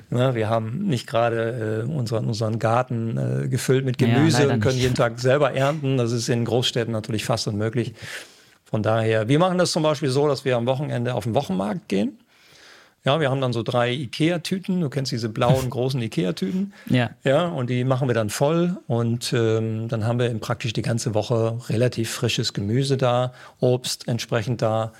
ne, 0.08 0.34
wir 0.34 0.48
haben 0.48 0.86
nicht 0.86 1.06
gerade 1.06 1.84
äh, 1.86 1.90
unseren, 1.90 2.24
unseren 2.26 2.58
Garten 2.58 3.18
äh, 3.18 3.48
gefüllt 3.48 3.84
mit 3.84 3.98
Gemüse 3.98 4.44
ja, 4.44 4.54
und 4.54 4.60
können 4.60 4.76
nicht. 4.76 4.84
jeden 4.84 4.94
Tag 4.94 5.18
selber 5.18 5.52
ernten. 5.52 5.98
Das 5.98 6.12
ist 6.12 6.30
in 6.30 6.46
Großstädten 6.46 6.92
natürlich 6.92 7.26
fast 7.26 7.46
unmöglich. 7.46 7.92
Von 8.64 8.82
daher, 8.82 9.28
wir 9.28 9.38
machen 9.38 9.58
das 9.58 9.72
zum 9.72 9.82
Beispiel 9.82 10.08
so, 10.08 10.26
dass 10.28 10.46
wir 10.46 10.56
am 10.56 10.64
Wochenende 10.64 11.14
auf 11.14 11.24
den 11.24 11.34
Wochenmarkt 11.34 11.88
gehen 11.88 12.18
ja, 13.04 13.20
wir 13.20 13.30
haben 13.30 13.40
dann 13.40 13.52
so 13.52 13.62
drei 13.62 13.92
Ikea-Tüten. 13.92 14.80
Du 14.80 14.90
kennst 14.90 15.12
diese 15.12 15.28
blauen, 15.28 15.70
großen 15.70 16.00
Ikea-Tüten. 16.02 16.72
Ja. 16.86 17.10
Ja, 17.24 17.46
und 17.46 17.70
die 17.70 17.84
machen 17.84 18.08
wir 18.08 18.14
dann 18.14 18.30
voll. 18.30 18.76
Und 18.86 19.32
ähm, 19.32 19.88
dann 19.88 20.04
haben 20.04 20.18
wir 20.18 20.32
praktisch 20.38 20.72
die 20.72 20.82
ganze 20.82 21.14
Woche 21.14 21.58
relativ 21.68 22.10
frisches 22.10 22.52
Gemüse 22.52 22.96
da, 22.96 23.32
Obst 23.60 24.08
entsprechend 24.08 24.62
da, 24.62 24.92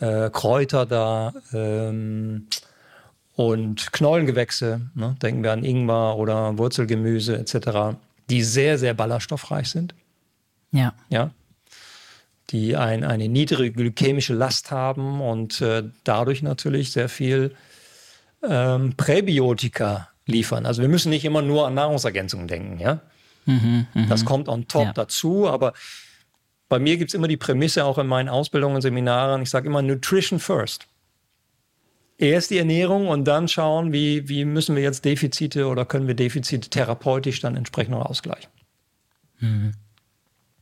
äh, 0.00 0.28
Kräuter 0.30 0.86
da 0.86 1.32
ähm, 1.52 2.48
und 3.36 3.92
Knollengewächse. 3.92 4.80
Ne? 4.94 5.16
Denken 5.22 5.42
wir 5.42 5.52
an 5.52 5.64
Ingwer 5.64 6.16
oder 6.16 6.58
Wurzelgemüse 6.58 7.38
etc., 7.38 7.96
die 8.28 8.42
sehr, 8.42 8.76
sehr 8.76 8.92
ballaststoffreich 8.92 9.68
sind. 9.68 9.94
Ja. 10.72 10.92
Ja, 11.08 11.30
die 12.50 12.76
ein, 12.76 13.04
eine 13.04 13.28
niedrige 13.28 13.72
glykämische 13.72 14.34
Last 14.34 14.70
haben 14.70 15.20
und 15.20 15.60
äh, 15.60 15.84
dadurch 16.04 16.42
natürlich 16.42 16.92
sehr 16.92 17.08
viel 17.08 17.54
ähm, 18.48 18.94
Präbiotika 18.96 20.08
liefern. 20.26 20.66
Also 20.66 20.82
wir 20.82 20.88
müssen 20.88 21.10
nicht 21.10 21.24
immer 21.24 21.42
nur 21.42 21.66
an 21.66 21.74
Nahrungsergänzungen 21.74 22.48
denken, 22.48 22.78
ja. 22.78 23.00
Mhm, 23.46 23.86
mh. 23.94 24.06
Das 24.08 24.24
kommt 24.24 24.48
on 24.48 24.66
top 24.68 24.86
ja. 24.86 24.92
dazu, 24.92 25.48
aber 25.48 25.72
bei 26.68 26.78
mir 26.78 26.96
gibt 26.96 27.10
es 27.10 27.14
immer 27.14 27.28
die 27.28 27.36
Prämisse, 27.36 27.84
auch 27.84 27.98
in 27.98 28.06
meinen 28.06 28.28
Ausbildungen 28.28 28.76
und 28.76 28.82
Seminaren, 28.82 29.42
ich 29.42 29.50
sage 29.50 29.68
immer 29.68 29.82
Nutrition 29.82 30.40
first. 30.40 30.86
Erst 32.18 32.50
die 32.50 32.58
Ernährung 32.58 33.08
und 33.08 33.24
dann 33.24 33.46
schauen, 33.46 33.92
wie, 33.92 34.28
wie 34.28 34.44
müssen 34.44 34.74
wir 34.74 34.82
jetzt 34.82 35.04
Defizite 35.04 35.66
oder 35.66 35.84
können 35.84 36.08
wir 36.08 36.14
Defizite 36.14 36.70
therapeutisch 36.70 37.40
dann 37.40 37.56
entsprechend 37.56 37.92
noch 37.92 38.06
ausgleichen. 38.06 38.50
Mhm. 39.38 39.74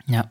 Ja. 0.07 0.31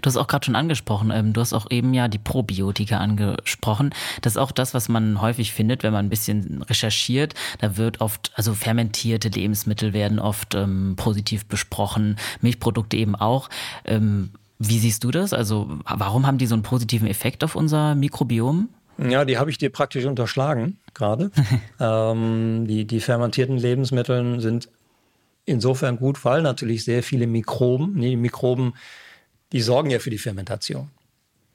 Du 0.00 0.06
hast 0.06 0.16
auch 0.16 0.26
gerade 0.26 0.44
schon 0.44 0.56
angesprochen, 0.56 1.10
ähm, 1.10 1.32
du 1.32 1.40
hast 1.40 1.52
auch 1.52 1.70
eben 1.70 1.94
ja 1.94 2.08
die 2.08 2.18
Probiotika 2.18 2.98
angesprochen. 2.98 3.90
Das 4.20 4.34
ist 4.34 4.36
auch 4.36 4.52
das, 4.52 4.74
was 4.74 4.88
man 4.88 5.20
häufig 5.20 5.52
findet, 5.52 5.82
wenn 5.82 5.92
man 5.92 6.06
ein 6.06 6.10
bisschen 6.10 6.62
recherchiert. 6.62 7.34
Da 7.58 7.76
wird 7.76 8.00
oft, 8.00 8.32
also 8.34 8.54
fermentierte 8.54 9.28
Lebensmittel 9.28 9.92
werden 9.92 10.18
oft 10.18 10.54
ähm, 10.54 10.94
positiv 10.96 11.46
besprochen, 11.46 12.16
Milchprodukte 12.40 12.96
eben 12.96 13.14
auch. 13.14 13.48
Ähm, 13.84 14.30
wie 14.58 14.78
siehst 14.78 15.04
du 15.04 15.10
das? 15.10 15.32
Also 15.32 15.78
warum 15.84 16.26
haben 16.26 16.38
die 16.38 16.46
so 16.46 16.54
einen 16.54 16.62
positiven 16.62 17.08
Effekt 17.08 17.42
auf 17.42 17.56
unser 17.56 17.94
Mikrobiom? 17.94 18.68
Ja, 18.98 19.24
die 19.24 19.38
habe 19.38 19.50
ich 19.50 19.58
dir 19.58 19.70
praktisch 19.70 20.04
unterschlagen 20.04 20.78
gerade. 20.94 21.30
ähm, 21.80 22.66
die, 22.66 22.84
die 22.86 23.00
fermentierten 23.00 23.56
Lebensmittel 23.56 24.40
sind 24.40 24.68
insofern 25.44 25.96
gut, 25.96 26.24
weil 26.24 26.42
natürlich 26.42 26.84
sehr 26.84 27.02
viele 27.02 27.26
Mikroben, 27.26 27.94
nee, 27.94 28.16
Mikroben 28.16 28.74
die 29.52 29.60
sorgen 29.60 29.90
ja 29.90 29.98
für 29.98 30.10
die 30.10 30.18
Fermentation. 30.18 30.90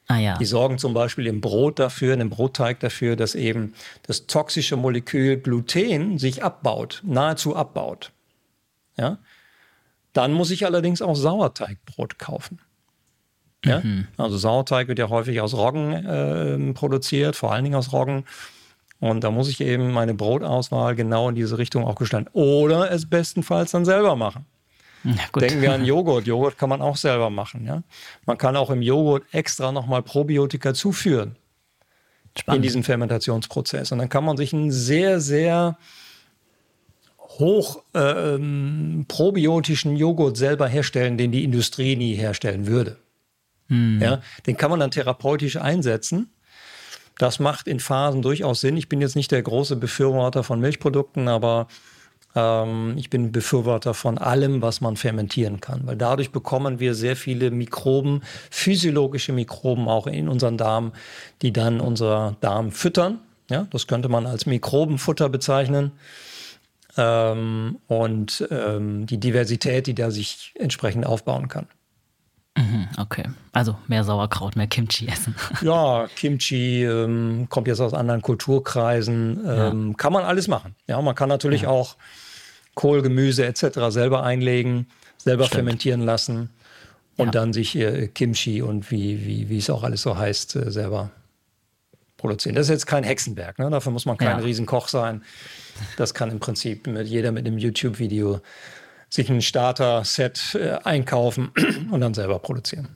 Ah, 0.08 0.20
ja. 0.20 0.38
Die 0.38 0.46
sorgen 0.46 0.78
zum 0.78 0.94
Beispiel 0.94 1.28
im 1.28 1.42
Brot 1.42 1.80
dafür, 1.80 2.14
in 2.14 2.20
dem 2.20 2.30
Brotteig 2.30 2.80
dafür, 2.80 3.18
dass 3.18 3.36
eben 3.36 3.74
das 4.04 4.26
toxische 4.26 4.78
Molekül 4.78 5.38
Gluten 5.38 6.18
sich 6.18 6.44
abbaut, 6.44 7.02
nahezu 7.04 7.56
abbaut. 7.56 8.14
Ja? 8.98 9.18
Dann 10.14 10.32
muss 10.32 10.50
ich 10.50 10.66
allerdings 10.66 11.02
auch 11.02 11.16
Sauerteigbrot 11.16 12.20
kaufen. 12.20 12.60
Ja? 13.66 13.82
Mhm. 13.82 14.08
Also 14.16 14.38
Sauerteig 14.38 14.88
wird 14.88 15.00
ja 15.00 15.10
häufig 15.10 15.42
aus 15.42 15.54
Roggen 15.54 15.92
äh, 15.92 16.74
produziert, 16.74 17.36
vor 17.36 17.52
allen 17.52 17.66
Dingen 17.66 17.76
aus 17.76 17.92
Roggen. 17.92 18.24
Und 19.00 19.26
da 19.26 19.30
muss 19.30 19.50
ich 19.50 19.60
eben 19.60 19.92
meine 19.92 20.14
Brotauswahl 20.14 20.96
genau 20.96 21.28
in 21.28 21.36
diese 21.36 21.58
Richtung 21.58 21.84
auch 21.84 21.96
gestalten. 21.96 22.30
Oder 22.32 22.92
es 22.92 23.10
bestenfalls 23.10 23.72
dann 23.72 23.84
selber 23.84 24.16
machen. 24.16 24.46
Denken 25.36 25.62
wir 25.62 25.74
an 25.74 25.86
Joghurt. 25.86 26.28
Joghurt 26.28 26.58
kann 26.58 26.70
man 26.70 26.82
auch 26.82 26.98
selber 26.98 27.30
machen. 27.30 27.66
Ja? 27.66 27.84
Man 28.26 28.38
kann 28.38 28.56
auch 28.56 28.70
im 28.70 28.82
Joghurt 28.82 29.24
extra 29.32 29.72
nochmal 29.72 30.04
Probiotika 30.04 30.74
zuführen 30.74 31.36
Spannend. 32.38 32.58
in 32.58 32.62
diesen 32.64 32.84
Fermentationsprozess. 32.84 33.92
Und 33.92 34.00
dann 34.00 34.10
kann 34.10 34.24
man 34.24 34.38
sich 34.38 34.54
einen 34.54 34.72
sehr, 34.72 35.20
sehr 35.20 35.78
hoch 37.18 37.84
äh, 37.94 38.36
ähm, 38.36 39.06
probiotischen 39.08 39.96
Joghurt 39.96 40.38
selber 40.38 40.68
herstellen, 40.68 41.18
den 41.18 41.32
die 41.32 41.44
Industrie 41.44 41.96
nie 41.96 42.16
herstellen 42.16 42.68
würde. 42.68 42.98
Hm. 43.68 44.00
Ja, 44.02 44.22
den 44.46 44.58
kann 44.58 44.72
man 44.72 44.80
dann 44.80 44.92
therapeutisch 44.92 45.58
einsetzen. 45.58 46.30
Das 47.18 47.40
macht 47.40 47.68
in 47.68 47.80
Phasen 47.80 48.22
durchaus 48.22 48.62
Sinn. 48.62 48.78
Ich 48.78 48.90
bin 48.90 49.02
jetzt 49.02 49.16
nicht 49.16 49.32
der 49.32 49.42
große 49.42 49.76
Befürworter 49.76 50.44
von 50.44 50.60
Milchprodukten, 50.60 51.28
aber 51.28 51.68
Ähm, 52.38 52.94
ich 52.98 53.10
bin 53.10 53.32
Befürworter 53.32 53.94
von 53.94 54.18
allem, 54.20 54.62
was 54.62 54.80
man 54.80 54.96
fermentieren 54.96 55.60
kann, 55.60 55.82
weil 55.86 55.96
dadurch 55.96 56.32
bekommen 56.32 56.80
wir 56.80 56.94
sehr 56.94 57.16
viele 57.16 57.50
Mikroben, 57.50 58.22
physiologische 58.52 59.34
Mikroben 59.34 59.88
auch 59.88 60.06
in 60.06 60.30
unseren 60.30 60.58
Darm, 60.58 60.94
die 61.42 61.52
dann 61.52 61.80
unser 61.80 62.36
Darm 62.40 62.72
füttern. 62.72 63.20
Ja, 63.50 63.66
das 63.72 63.88
könnte 63.88 64.10
man 64.10 64.26
als 64.28 64.46
Mikrobenfutter 64.46 65.30
bezeichnen. 65.30 65.94
Ähm, 66.98 67.78
und 67.88 68.48
ähm, 68.52 69.06
die 69.06 69.20
Diversität, 69.20 69.88
die 69.88 69.96
da 69.96 70.12
sich 70.12 70.54
entsprechend 70.56 71.06
aufbauen 71.06 71.48
kann. 71.48 71.68
Mhm, 72.58 72.88
okay, 72.98 73.24
also 73.54 73.78
mehr 73.88 74.04
Sauerkraut, 74.04 74.56
mehr 74.56 74.68
Kimchi 74.68 75.08
essen. 75.08 75.36
Ja, 75.62 76.08
Kimchi 76.16 76.84
ähm, 76.84 77.48
kommt 77.50 77.68
jetzt 77.68 77.80
aus 77.80 77.94
anderen 77.94 78.22
Kulturkreisen. 78.22 79.40
Ähm, 79.48 79.90
ja. 79.90 79.94
Kann 79.96 80.12
man 80.12 80.24
alles 80.24 80.48
machen. 80.48 80.76
Ja, 80.88 81.00
man 81.02 81.14
kann 81.14 81.30
natürlich 81.30 81.64
ja. 81.64 81.70
auch 81.70 81.96
Kohl, 82.78 83.02
Gemüse 83.02 83.46
etc. 83.46 83.80
selber 83.90 84.24
einlegen, 84.24 84.86
selber 85.18 85.46
Stimmt. 85.46 85.56
fermentieren 85.56 86.02
lassen 86.02 86.52
und 87.18 87.26
ja. 87.28 87.32
dann 87.32 87.52
sich 87.52 87.76
äh, 87.76 88.08
Kimchi 88.08 88.62
und 88.62 88.92
wie, 88.92 89.26
wie, 89.26 89.50
wie 89.50 89.58
es 89.58 89.70
auch 89.72 89.84
alles 89.84 90.04
so 90.04 90.16
heißt, 90.16 90.56
äh, 90.56 90.72
selber 90.72 91.10
produzieren. 92.18 92.56
Das 92.56 92.68
ist 92.68 92.70
jetzt 92.70 92.86
kein 92.86 93.04
Hexenwerk, 93.04 93.58
ne? 93.58 93.72
dafür 93.72 93.92
muss 93.92 94.06
man 94.06 94.18
kein 94.18 94.40
Riesenkoch 94.40 94.88
sein. 94.90 95.24
Das 95.98 96.14
kann 96.14 96.30
im 96.30 96.40
Prinzip 96.40 96.86
mit 96.86 97.08
jeder 97.08 97.32
mit 97.32 97.48
einem 97.48 97.58
YouTube-Video 97.58 98.42
sich 99.10 99.30
ein 99.32 99.42
Starter-Set 99.42 100.56
äh, 100.56 100.78
einkaufen 100.84 101.52
und 101.92 102.00
dann 102.00 102.14
selber 102.14 102.38
produzieren. 102.38 102.90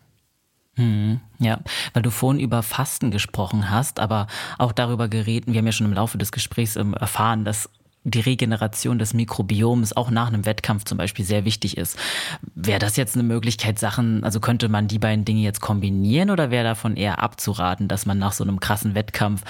Hm, 0.75 1.19
ja, 1.39 1.59
weil 1.93 2.03
du 2.03 2.11
vorhin 2.11 2.39
über 2.39 2.61
Fasten 2.61 3.09
gesprochen 3.09 3.71
hast, 3.71 3.99
aber 3.99 4.27
auch 4.59 4.73
darüber 4.73 5.09
geredet, 5.09 5.51
wir 5.51 5.57
haben 5.57 5.65
ja 5.65 5.71
schon 5.71 5.87
im 5.87 5.93
Laufe 5.93 6.19
des 6.19 6.31
Gesprächs 6.31 6.75
ähm, 6.75 6.93
erfahren, 6.93 7.45
dass 7.45 7.67
die 8.03 8.19
Regeneration 8.19 8.97
des 8.97 9.13
Mikrobioms 9.13 9.95
auch 9.95 10.09
nach 10.09 10.27
einem 10.27 10.45
Wettkampf 10.45 10.85
zum 10.85 10.97
Beispiel 10.97 11.23
sehr 11.23 11.45
wichtig 11.45 11.77
ist. 11.77 11.97
Wäre 12.55 12.79
das 12.79 12.95
jetzt 12.95 13.15
eine 13.15 13.23
Möglichkeit, 13.23 13.77
Sachen, 13.77 14.23
also 14.23 14.39
könnte 14.39 14.69
man 14.69 14.87
die 14.87 14.97
beiden 14.97 15.23
Dinge 15.23 15.41
jetzt 15.41 15.61
kombinieren 15.61 16.31
oder 16.31 16.49
wäre 16.49 16.63
davon 16.63 16.95
eher 16.95 17.21
abzuraten, 17.21 17.87
dass 17.87 18.07
man 18.07 18.17
nach 18.17 18.31
so 18.31 18.43
einem 18.43 18.59
krassen 18.59 18.95
Wettkampf 18.95 19.43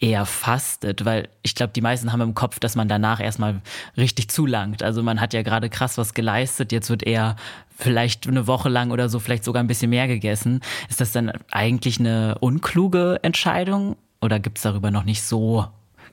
eher 0.00 0.24
fastet? 0.24 1.04
Weil 1.04 1.28
ich 1.42 1.54
glaube, 1.54 1.74
die 1.74 1.82
meisten 1.82 2.10
haben 2.10 2.22
im 2.22 2.34
Kopf, 2.34 2.58
dass 2.60 2.76
man 2.76 2.88
danach 2.88 3.20
erstmal 3.20 3.60
richtig 3.96 4.30
zulangt. 4.30 4.82
Also 4.82 5.02
man 5.02 5.20
hat 5.20 5.34
ja 5.34 5.42
gerade 5.42 5.68
krass 5.68 5.98
was 5.98 6.14
geleistet, 6.14 6.72
jetzt 6.72 6.88
wird 6.88 7.02
eher 7.02 7.36
vielleicht 7.76 8.26
eine 8.26 8.46
Woche 8.46 8.70
lang 8.70 8.90
oder 8.90 9.08
so 9.10 9.18
vielleicht 9.18 9.44
sogar 9.44 9.62
ein 9.62 9.68
bisschen 9.68 9.90
mehr 9.90 10.08
gegessen. 10.08 10.60
Ist 10.88 11.02
das 11.02 11.12
dann 11.12 11.30
eigentlich 11.50 12.00
eine 12.00 12.36
unkluge 12.40 13.20
Entscheidung 13.22 13.96
oder 14.20 14.40
gibt 14.40 14.58
es 14.58 14.62
darüber 14.62 14.90
noch 14.90 15.04
nicht 15.04 15.22
so 15.22 15.66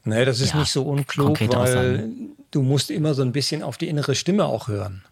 Nee, 0.05 0.23
das 0.23 0.39
ist 0.39 0.53
ja, 0.53 0.59
nicht 0.59 0.71
so 0.71 0.83
unklug, 0.83 1.41
weil 1.41 1.55
Aussagen. 1.55 2.35
du 2.51 2.61
musst 2.61 2.91
immer 2.91 3.13
so 3.13 3.23
ein 3.23 3.31
bisschen 3.31 3.63
auf 3.63 3.77
die 3.77 3.89
innere 3.89 4.15
Stimme 4.15 4.45
auch 4.45 4.67
hören. 4.67 5.03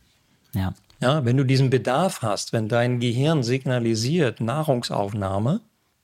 Ja. 0.53 0.73
Ja, 1.01 1.25
wenn 1.25 1.36
du 1.36 1.43
diesen 1.43 1.69
Bedarf 1.69 2.21
hast, 2.21 2.53
wenn 2.53 2.69
dein 2.69 2.99
Gehirn 2.99 3.43
signalisiert 3.43 4.39
Nahrungsaufnahme, 4.39 5.60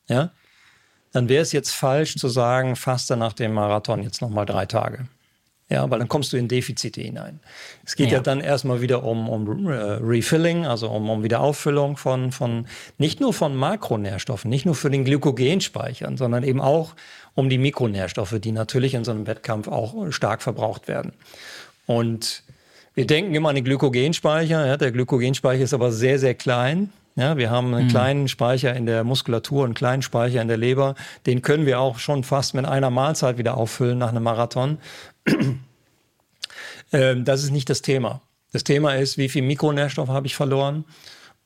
ja, 0.07 0.31
dann 1.13 1.29
wäre 1.29 1.41
es 1.41 1.51
jetzt 1.51 1.71
falsch 1.71 2.17
zu 2.17 2.27
sagen, 2.27 2.75
faste 2.75 3.15
nach 3.15 3.33
dem 3.33 3.53
Marathon 3.53 4.03
jetzt 4.03 4.21
nochmal 4.21 4.45
drei 4.45 4.65
Tage. 4.65 5.07
Ja, 5.69 5.89
weil 5.91 5.99
dann 5.99 6.07
kommst 6.07 6.33
du 6.33 6.37
in 6.37 6.47
Defizite 6.47 6.99
hinein. 6.99 7.39
Es 7.85 7.95
geht 7.95 8.07
ja, 8.07 8.17
ja 8.17 8.19
dann 8.23 8.41
erstmal 8.41 8.81
wieder 8.81 9.03
um, 9.03 9.29
um 9.29 9.47
uh, 9.67 9.69
Refilling, 10.01 10.65
also 10.65 10.89
um, 10.89 11.07
um 11.07 11.23
Wiederauffüllung 11.23 11.95
von, 11.95 12.31
von, 12.31 12.65
nicht 12.97 13.19
nur 13.19 13.33
von 13.33 13.55
Makronährstoffen, 13.55 14.49
nicht 14.49 14.65
nur 14.65 14.73
für 14.73 14.89
den 14.89 15.05
Glykogenspeichern, 15.05 16.17
sondern 16.17 16.43
eben 16.43 16.59
auch 16.59 16.95
um 17.35 17.49
die 17.49 17.59
Mikronährstoffe, 17.59 18.35
die 18.39 18.51
natürlich 18.51 18.95
in 18.95 19.03
so 19.03 19.11
einem 19.11 19.27
Wettkampf 19.27 19.67
auch 19.67 20.11
stark 20.11 20.41
verbraucht 20.41 20.87
werden. 20.87 21.13
Und 21.85 22.43
wir 22.95 23.05
denken 23.05 23.35
immer 23.35 23.49
an 23.49 23.55
den 23.55 23.63
Glykogenspeicher. 23.63 24.65
Ja, 24.65 24.75
der 24.75 24.91
Glykogenspeicher 24.91 25.63
ist 25.63 25.73
aber 25.73 25.91
sehr, 25.91 26.17
sehr 26.17 26.33
klein. 26.33 26.91
Ja, 27.15 27.37
wir 27.37 27.49
haben 27.49 27.73
einen 27.73 27.85
mhm. 27.85 27.89
kleinen 27.89 28.27
Speicher 28.27 28.73
in 28.75 28.85
der 28.85 29.03
Muskulatur, 29.03 29.65
einen 29.65 29.73
kleinen 29.73 30.01
Speicher 30.01 30.41
in 30.41 30.47
der 30.47 30.57
Leber. 30.57 30.95
Den 31.25 31.41
können 31.41 31.65
wir 31.65 31.79
auch 31.79 31.99
schon 31.99 32.23
fast 32.23 32.53
mit 32.53 32.65
einer 32.65 32.89
Mahlzeit 32.89 33.37
wieder 33.37 33.57
auffüllen 33.57 33.97
nach 33.97 34.09
einem 34.09 34.23
Marathon. 34.23 34.77
ähm, 36.93 37.25
das 37.25 37.43
ist 37.43 37.51
nicht 37.51 37.69
das 37.69 37.81
Thema. 37.81 38.21
Das 38.51 38.63
Thema 38.63 38.95
ist, 38.95 39.17
wie 39.17 39.29
viel 39.29 39.43
Mikronährstoff 39.43 40.09
habe 40.09 40.27
ich 40.27 40.35
verloren 40.35 40.85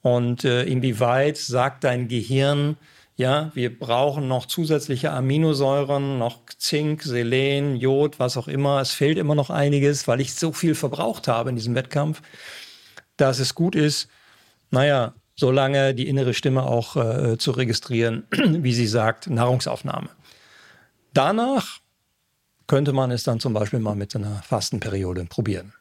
und 0.01 0.43
äh, 0.43 0.63
inwieweit 0.63 1.37
sagt 1.37 1.83
dein 1.83 2.07
Gehirn, 2.07 2.77
ja, 3.15 3.51
wir 3.53 3.77
brauchen 3.77 4.27
noch 4.27 4.47
zusätzliche 4.47 5.11
Aminosäuren, 5.11 6.17
noch 6.17 6.39
Zink, 6.57 7.03
Selen, 7.03 7.75
Jod, 7.75 8.19
was 8.19 8.37
auch 8.37 8.47
immer. 8.47 8.81
Es 8.81 8.91
fehlt 8.91 9.17
immer 9.17 9.35
noch 9.35 9.49
einiges, 9.49 10.07
weil 10.07 10.19
ich 10.19 10.33
so 10.33 10.51
viel 10.51 10.73
verbraucht 10.73 11.27
habe 11.27 11.51
in 11.51 11.55
diesem 11.55 11.75
Wettkampf, 11.75 12.21
dass 13.17 13.39
es 13.39 13.53
gut 13.53 13.75
ist, 13.75 14.07
naja, 14.71 15.13
solange 15.35 15.93
die 15.93 16.07
innere 16.07 16.33
Stimme 16.33 16.63
auch 16.63 16.95
äh, 16.95 17.37
zu 17.37 17.51
registrieren, 17.51 18.23
wie 18.31 18.73
sie 18.73 18.87
sagt, 18.87 19.29
Nahrungsaufnahme. 19.29 20.09
Danach 21.13 21.79
könnte 22.67 22.93
man 22.93 23.11
es 23.11 23.23
dann 23.23 23.39
zum 23.39 23.53
Beispiel 23.53 23.79
mal 23.79 23.95
mit 23.95 24.15
einer 24.15 24.41
Fastenperiode 24.43 25.25
probieren. 25.25 25.73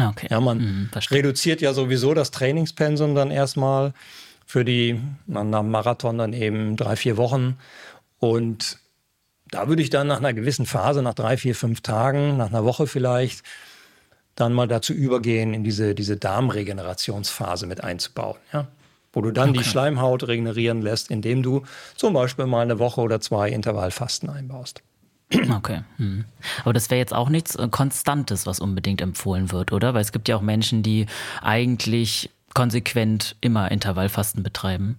Okay. 0.00 0.26
Ja, 0.30 0.40
man 0.40 0.58
mhm, 0.58 0.90
reduziert 1.10 1.60
ja 1.60 1.72
sowieso 1.72 2.14
das 2.14 2.30
Trainingspensum 2.32 3.14
dann 3.14 3.30
erstmal 3.30 3.92
für 4.44 4.64
die, 4.64 5.00
nach 5.26 5.42
einem 5.42 5.70
Marathon 5.70 6.18
dann 6.18 6.32
eben 6.32 6.76
drei, 6.76 6.96
vier 6.96 7.16
Wochen. 7.16 7.56
Und 8.18 8.78
da 9.50 9.68
würde 9.68 9.82
ich 9.82 9.90
dann 9.90 10.08
nach 10.08 10.18
einer 10.18 10.32
gewissen 10.32 10.66
Phase, 10.66 11.02
nach 11.02 11.14
drei, 11.14 11.36
vier, 11.36 11.54
fünf 11.54 11.82
Tagen, 11.82 12.36
nach 12.36 12.48
einer 12.48 12.64
Woche 12.64 12.86
vielleicht, 12.86 13.44
dann 14.34 14.52
mal 14.52 14.66
dazu 14.66 14.92
übergehen, 14.92 15.54
in 15.54 15.64
diese, 15.64 15.94
diese 15.94 16.16
Darmregenerationsphase 16.16 17.66
mit 17.66 17.82
einzubauen. 17.84 18.38
Ja? 18.52 18.68
Wo 19.12 19.22
du 19.22 19.32
dann 19.32 19.50
okay. 19.50 19.58
die 19.58 19.64
Schleimhaut 19.64 20.28
regenerieren 20.28 20.82
lässt, 20.82 21.10
indem 21.10 21.42
du 21.42 21.64
zum 21.96 22.14
Beispiel 22.14 22.46
mal 22.46 22.60
eine 22.60 22.78
Woche 22.78 23.00
oder 23.00 23.20
zwei 23.20 23.50
Intervallfasten 23.50 24.30
einbaust. 24.30 24.82
Okay. 25.32 25.82
Hm. 25.96 26.24
Aber 26.64 26.72
das 26.72 26.90
wäre 26.90 26.98
jetzt 26.98 27.14
auch 27.14 27.28
nichts 27.28 27.54
äh, 27.54 27.68
Konstantes, 27.70 28.46
was 28.46 28.60
unbedingt 28.60 29.00
empfohlen 29.00 29.52
wird, 29.52 29.72
oder? 29.72 29.94
Weil 29.94 30.02
es 30.02 30.12
gibt 30.12 30.28
ja 30.28 30.36
auch 30.36 30.42
Menschen, 30.42 30.82
die 30.82 31.06
eigentlich 31.40 32.30
konsequent 32.54 33.36
immer 33.40 33.70
Intervallfasten 33.70 34.42
betreiben. 34.42 34.98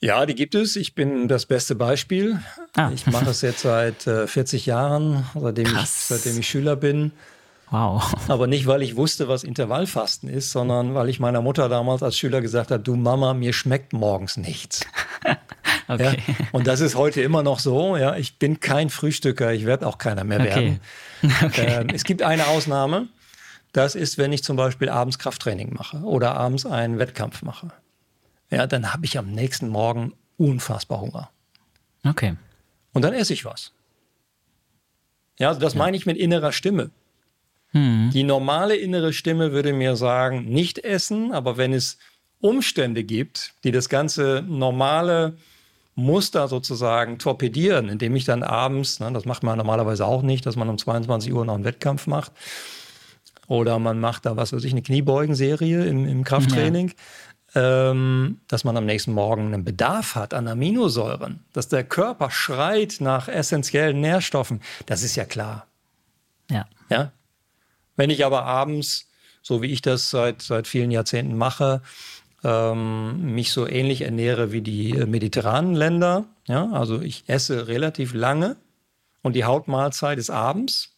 Ja, 0.00 0.26
die 0.26 0.34
gibt 0.34 0.54
es. 0.54 0.76
Ich 0.76 0.94
bin 0.94 1.28
das 1.28 1.46
beste 1.46 1.74
Beispiel. 1.74 2.38
Ah. 2.76 2.90
Ich 2.92 3.06
mache 3.06 3.30
es 3.30 3.40
jetzt 3.40 3.60
seit 3.60 4.06
äh, 4.06 4.26
40 4.26 4.66
Jahren, 4.66 5.24
seitdem 5.34 5.66
ich, 5.66 5.88
seitdem 5.88 6.38
ich 6.38 6.48
Schüler 6.48 6.76
bin. 6.76 7.12
Wow. 7.70 8.14
Aber 8.28 8.46
nicht, 8.46 8.66
weil 8.66 8.82
ich 8.82 8.96
wusste, 8.96 9.28
was 9.28 9.44
Intervallfasten 9.44 10.28
ist, 10.28 10.52
sondern 10.52 10.94
weil 10.94 11.08
ich 11.08 11.20
meiner 11.20 11.42
Mutter 11.42 11.68
damals 11.68 12.02
als 12.02 12.16
Schüler 12.18 12.40
gesagt 12.40 12.70
habe, 12.70 12.82
du 12.82 12.96
Mama, 12.96 13.34
mir 13.34 13.52
schmeckt 13.52 13.92
morgens 13.92 14.36
nichts. 14.36 14.86
okay. 15.88 16.18
Ja? 16.26 16.34
Und 16.52 16.66
das 16.66 16.80
ist 16.80 16.94
heute 16.94 17.22
immer 17.22 17.42
noch 17.42 17.58
so. 17.58 17.96
Ja, 17.96 18.16
ich 18.16 18.38
bin 18.38 18.60
kein 18.60 18.90
Frühstücker, 18.90 19.52
ich 19.52 19.66
werde 19.66 19.86
auch 19.86 19.98
keiner 19.98 20.24
mehr 20.24 20.42
werden. 20.42 20.80
Okay. 21.42 21.80
Ähm, 21.80 21.88
es 21.94 22.04
gibt 22.04 22.20
eine 22.20 22.48
Ausnahme. 22.48 23.08
Das 23.72 23.94
ist, 23.94 24.18
wenn 24.18 24.30
ich 24.30 24.44
zum 24.44 24.58
Beispiel 24.58 24.90
abends 24.90 25.18
Krafttraining 25.18 25.72
mache 25.72 25.96
oder 26.00 26.34
abends 26.34 26.66
einen 26.66 26.98
Wettkampf 26.98 27.40
mache. 27.40 27.72
Ja, 28.50 28.66
dann 28.66 28.92
habe 28.92 29.06
ich 29.06 29.16
am 29.16 29.32
nächsten 29.32 29.68
Morgen 29.68 30.12
unfassbar 30.36 31.00
Hunger. 31.00 31.30
Okay. 32.04 32.36
Und 32.92 33.02
dann 33.02 33.14
esse 33.14 33.32
ich 33.32 33.46
was. 33.46 33.72
Ja, 35.38 35.48
also 35.48 35.60
das 35.60 35.72
ja. 35.72 35.78
meine 35.78 35.96
ich 35.96 36.06
mit 36.06 36.16
innerer 36.16 36.52
Stimme. 36.52 36.90
Mhm. 37.74 38.10
Die 38.12 38.22
normale 38.22 38.76
innere 38.76 39.12
Stimme 39.12 39.52
würde 39.52 39.72
mir 39.72 39.96
sagen, 39.96 40.46
nicht 40.46 40.78
essen, 40.78 41.32
aber 41.32 41.58
wenn 41.58 41.74
es 41.74 41.98
Umstände 42.40 43.04
gibt, 43.04 43.52
die 43.64 43.72
das 43.72 43.88
ganze 43.88 44.42
normale 44.46 45.36
Muster 45.96 46.48
sozusagen 46.48 47.18
torpedieren, 47.18 47.88
indem 47.88 48.16
ich 48.16 48.24
dann 48.24 48.42
abends, 48.42 49.00
ne, 49.00 49.10
das 49.12 49.24
macht 49.24 49.42
man 49.42 49.58
normalerweise 49.58 50.06
auch 50.06 50.22
nicht, 50.22 50.46
dass 50.46 50.56
man 50.56 50.68
um 50.68 50.78
22 50.78 51.32
Uhr 51.32 51.44
noch 51.44 51.54
einen 51.54 51.64
Wettkampf 51.64 52.06
macht, 52.06 52.32
oder 53.46 53.78
man 53.78 54.00
macht 54.00 54.24
da, 54.26 54.36
was 54.36 54.52
weiß 54.52 54.64
ich, 54.64 54.72
eine 54.72 54.82
Kniebeugenserie 54.82 55.84
im, 55.84 56.08
im 56.08 56.24
Krafttraining, 56.24 56.94
ja. 57.54 57.90
ähm, 57.90 58.40
dass 58.48 58.64
man 58.64 58.76
am 58.76 58.86
nächsten 58.86 59.12
Morgen 59.12 59.52
einen 59.52 59.64
Bedarf 59.64 60.14
hat 60.14 60.32
an 60.32 60.48
Aminosäuren, 60.48 61.40
dass 61.52 61.68
der 61.68 61.84
Körper 61.84 62.30
schreit 62.30 62.96
nach 63.00 63.28
essentiellen 63.28 64.00
Nährstoffen, 64.00 64.60
das 64.86 65.02
ist 65.02 65.16
ja 65.16 65.24
klar. 65.24 65.66
Ja. 66.50 66.66
Ja, 66.90 67.12
wenn 67.96 68.10
ich 68.10 68.24
aber 68.24 68.44
abends, 68.44 69.08
so 69.42 69.62
wie 69.62 69.66
ich 69.68 69.82
das 69.82 70.10
seit, 70.10 70.42
seit 70.42 70.66
vielen 70.66 70.90
Jahrzehnten 70.90 71.36
mache, 71.36 71.82
ähm, 72.42 73.34
mich 73.34 73.52
so 73.52 73.66
ähnlich 73.66 74.02
ernähre 74.02 74.52
wie 74.52 74.60
die 74.60 74.90
äh, 74.90 75.06
mediterranen 75.06 75.74
Länder, 75.74 76.26
ja, 76.46 76.70
also 76.70 77.00
ich 77.00 77.24
esse 77.26 77.68
relativ 77.68 78.12
lange 78.14 78.56
und 79.22 79.34
die 79.34 79.44
Hauptmahlzeit 79.44 80.18
ist 80.18 80.30
abends, 80.30 80.90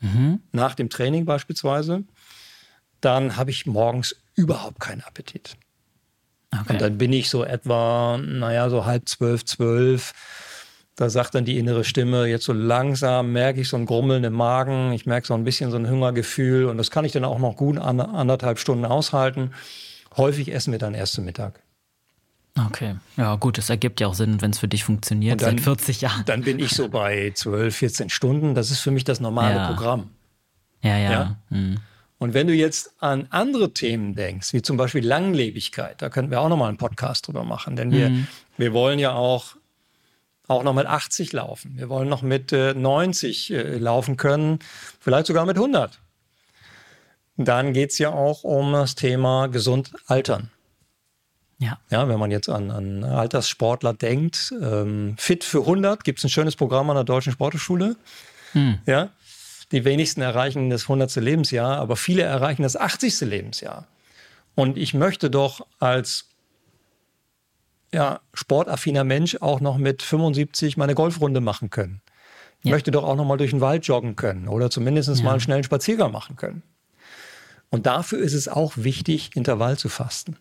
mhm. 0.00 0.40
nach 0.52 0.74
dem 0.74 0.90
Training 0.90 1.24
beispielsweise, 1.24 2.04
dann 3.00 3.36
habe 3.36 3.50
ich 3.50 3.66
morgens 3.66 4.16
überhaupt 4.34 4.80
keinen 4.80 5.02
Appetit. 5.02 5.56
Okay. 6.52 6.72
Und 6.72 6.80
dann 6.80 6.98
bin 6.98 7.12
ich 7.12 7.28
so 7.28 7.44
etwa, 7.44 8.18
naja, 8.18 8.70
so 8.70 8.84
halb 8.84 9.08
zwölf, 9.08 9.44
zwölf, 9.44 10.14
Da 10.96 11.10
sagt 11.10 11.34
dann 11.34 11.44
die 11.44 11.58
innere 11.58 11.84
Stimme, 11.84 12.26
jetzt 12.26 12.44
so 12.44 12.54
langsam 12.54 13.32
merke 13.32 13.60
ich 13.60 13.68
so 13.68 13.76
ein 13.76 13.84
Grummeln 13.84 14.24
im 14.24 14.32
Magen, 14.32 14.92
ich 14.92 15.04
merke 15.04 15.26
so 15.26 15.34
ein 15.34 15.44
bisschen 15.44 15.70
so 15.70 15.76
ein 15.76 15.88
Hungergefühl 15.88 16.64
und 16.64 16.78
das 16.78 16.90
kann 16.90 17.04
ich 17.04 17.12
dann 17.12 17.24
auch 17.24 17.38
noch 17.38 17.54
gut 17.54 17.78
anderthalb 17.78 18.58
Stunden 18.58 18.86
aushalten. 18.86 19.50
Häufig 20.16 20.52
essen 20.52 20.72
wir 20.72 20.78
dann 20.78 20.94
erst 20.94 21.12
zum 21.12 21.26
Mittag. 21.26 21.60
Okay, 22.58 22.96
ja 23.18 23.34
gut, 23.36 23.58
das 23.58 23.68
ergibt 23.68 24.00
ja 24.00 24.06
auch 24.06 24.14
Sinn, 24.14 24.40
wenn 24.40 24.52
es 24.52 24.58
für 24.58 24.68
dich 24.68 24.84
funktioniert 24.84 25.42
dann, 25.42 25.58
seit 25.58 25.60
40 25.60 26.00
Jahren. 26.00 26.24
Dann 26.24 26.40
bin 26.40 26.58
ich 26.58 26.70
so 26.70 26.88
bei 26.88 27.30
12, 27.34 27.76
14 27.76 28.08
Stunden. 28.08 28.54
Das 28.54 28.70
ist 28.70 28.80
für 28.80 28.90
mich 28.90 29.04
das 29.04 29.20
normale 29.20 29.56
ja. 29.56 29.66
Programm. 29.66 30.10
Ja, 30.82 30.96
ja. 30.96 31.10
ja? 31.10 31.36
Mhm. 31.50 31.76
Und 32.18 32.32
wenn 32.32 32.46
du 32.46 32.54
jetzt 32.54 32.94
an 33.00 33.26
andere 33.28 33.74
Themen 33.74 34.14
denkst, 34.14 34.54
wie 34.54 34.62
zum 34.62 34.78
Beispiel 34.78 35.04
Langlebigkeit, 35.06 36.00
da 36.00 36.08
könnten 36.08 36.30
wir 36.30 36.40
auch 36.40 36.48
nochmal 36.48 36.68
einen 36.68 36.78
Podcast 36.78 37.26
drüber 37.28 37.44
machen, 37.44 37.76
denn 37.76 37.92
wir, 37.92 38.08
mhm. 38.08 38.26
wir 38.56 38.72
wollen 38.72 38.98
ja 38.98 39.12
auch, 39.12 39.56
auch 40.48 40.62
noch 40.62 40.74
mit 40.74 40.86
80 40.86 41.32
laufen. 41.32 41.72
Wir 41.76 41.88
wollen 41.88 42.08
noch 42.08 42.22
mit 42.22 42.52
äh, 42.52 42.74
90 42.74 43.52
äh, 43.52 43.78
laufen 43.78 44.16
können, 44.16 44.58
vielleicht 45.00 45.26
sogar 45.26 45.46
mit 45.46 45.56
100. 45.56 45.98
Dann 47.36 47.72
geht 47.72 47.90
es 47.90 47.98
ja 47.98 48.10
auch 48.10 48.44
um 48.44 48.72
das 48.72 48.94
Thema 48.94 49.48
gesund 49.48 49.92
altern. 50.06 50.50
Ja. 51.58 51.78
ja, 51.90 52.06
wenn 52.08 52.18
man 52.18 52.30
jetzt 52.30 52.50
an, 52.50 52.70
an 52.70 53.02
Alterssportler 53.02 53.94
denkt, 53.94 54.52
ähm, 54.60 55.14
Fit 55.18 55.42
für 55.42 55.60
100 55.60 56.04
gibt 56.04 56.18
es 56.18 56.24
ein 56.24 56.28
schönes 56.28 56.54
Programm 56.54 56.90
an 56.90 56.96
der 56.96 57.04
Deutschen 57.04 57.32
Sporteschule. 57.32 57.96
Hm. 58.52 58.78
Ja, 58.86 59.10
die 59.72 59.84
wenigsten 59.84 60.20
erreichen 60.20 60.70
das 60.70 60.82
100. 60.82 61.16
Lebensjahr, 61.16 61.78
aber 61.78 61.96
viele 61.96 62.22
erreichen 62.22 62.62
das 62.62 62.76
80. 62.76 63.22
Lebensjahr. 63.22 63.86
Und 64.54 64.76
ich 64.76 64.94
möchte 64.94 65.30
doch 65.30 65.66
als 65.78 66.28
ja, 67.96 68.20
sportaffiner 68.34 69.04
Mensch 69.04 69.38
auch 69.40 69.60
noch 69.62 69.78
mit 69.78 70.02
75 70.02 70.76
meine 70.76 70.94
Golfrunde 70.94 71.40
machen 71.40 71.70
können. 71.70 72.02
Ich 72.58 72.66
ja. 72.66 72.72
möchte 72.72 72.90
doch 72.90 73.04
auch 73.04 73.16
noch 73.16 73.24
mal 73.24 73.38
durch 73.38 73.52
den 73.52 73.62
Wald 73.62 73.86
joggen 73.86 74.16
können 74.16 74.48
oder 74.48 74.68
zumindest 74.68 75.08
ja. 75.08 75.24
mal 75.24 75.30
einen 75.30 75.40
schnellen 75.40 75.64
Spaziergang 75.64 76.12
machen 76.12 76.36
können. 76.36 76.62
Und 77.70 77.86
dafür 77.86 78.18
ist 78.18 78.34
es 78.34 78.48
auch 78.48 78.74
wichtig, 78.76 79.30
Intervall 79.34 79.78
zu 79.78 79.88
fasten. 79.88 80.36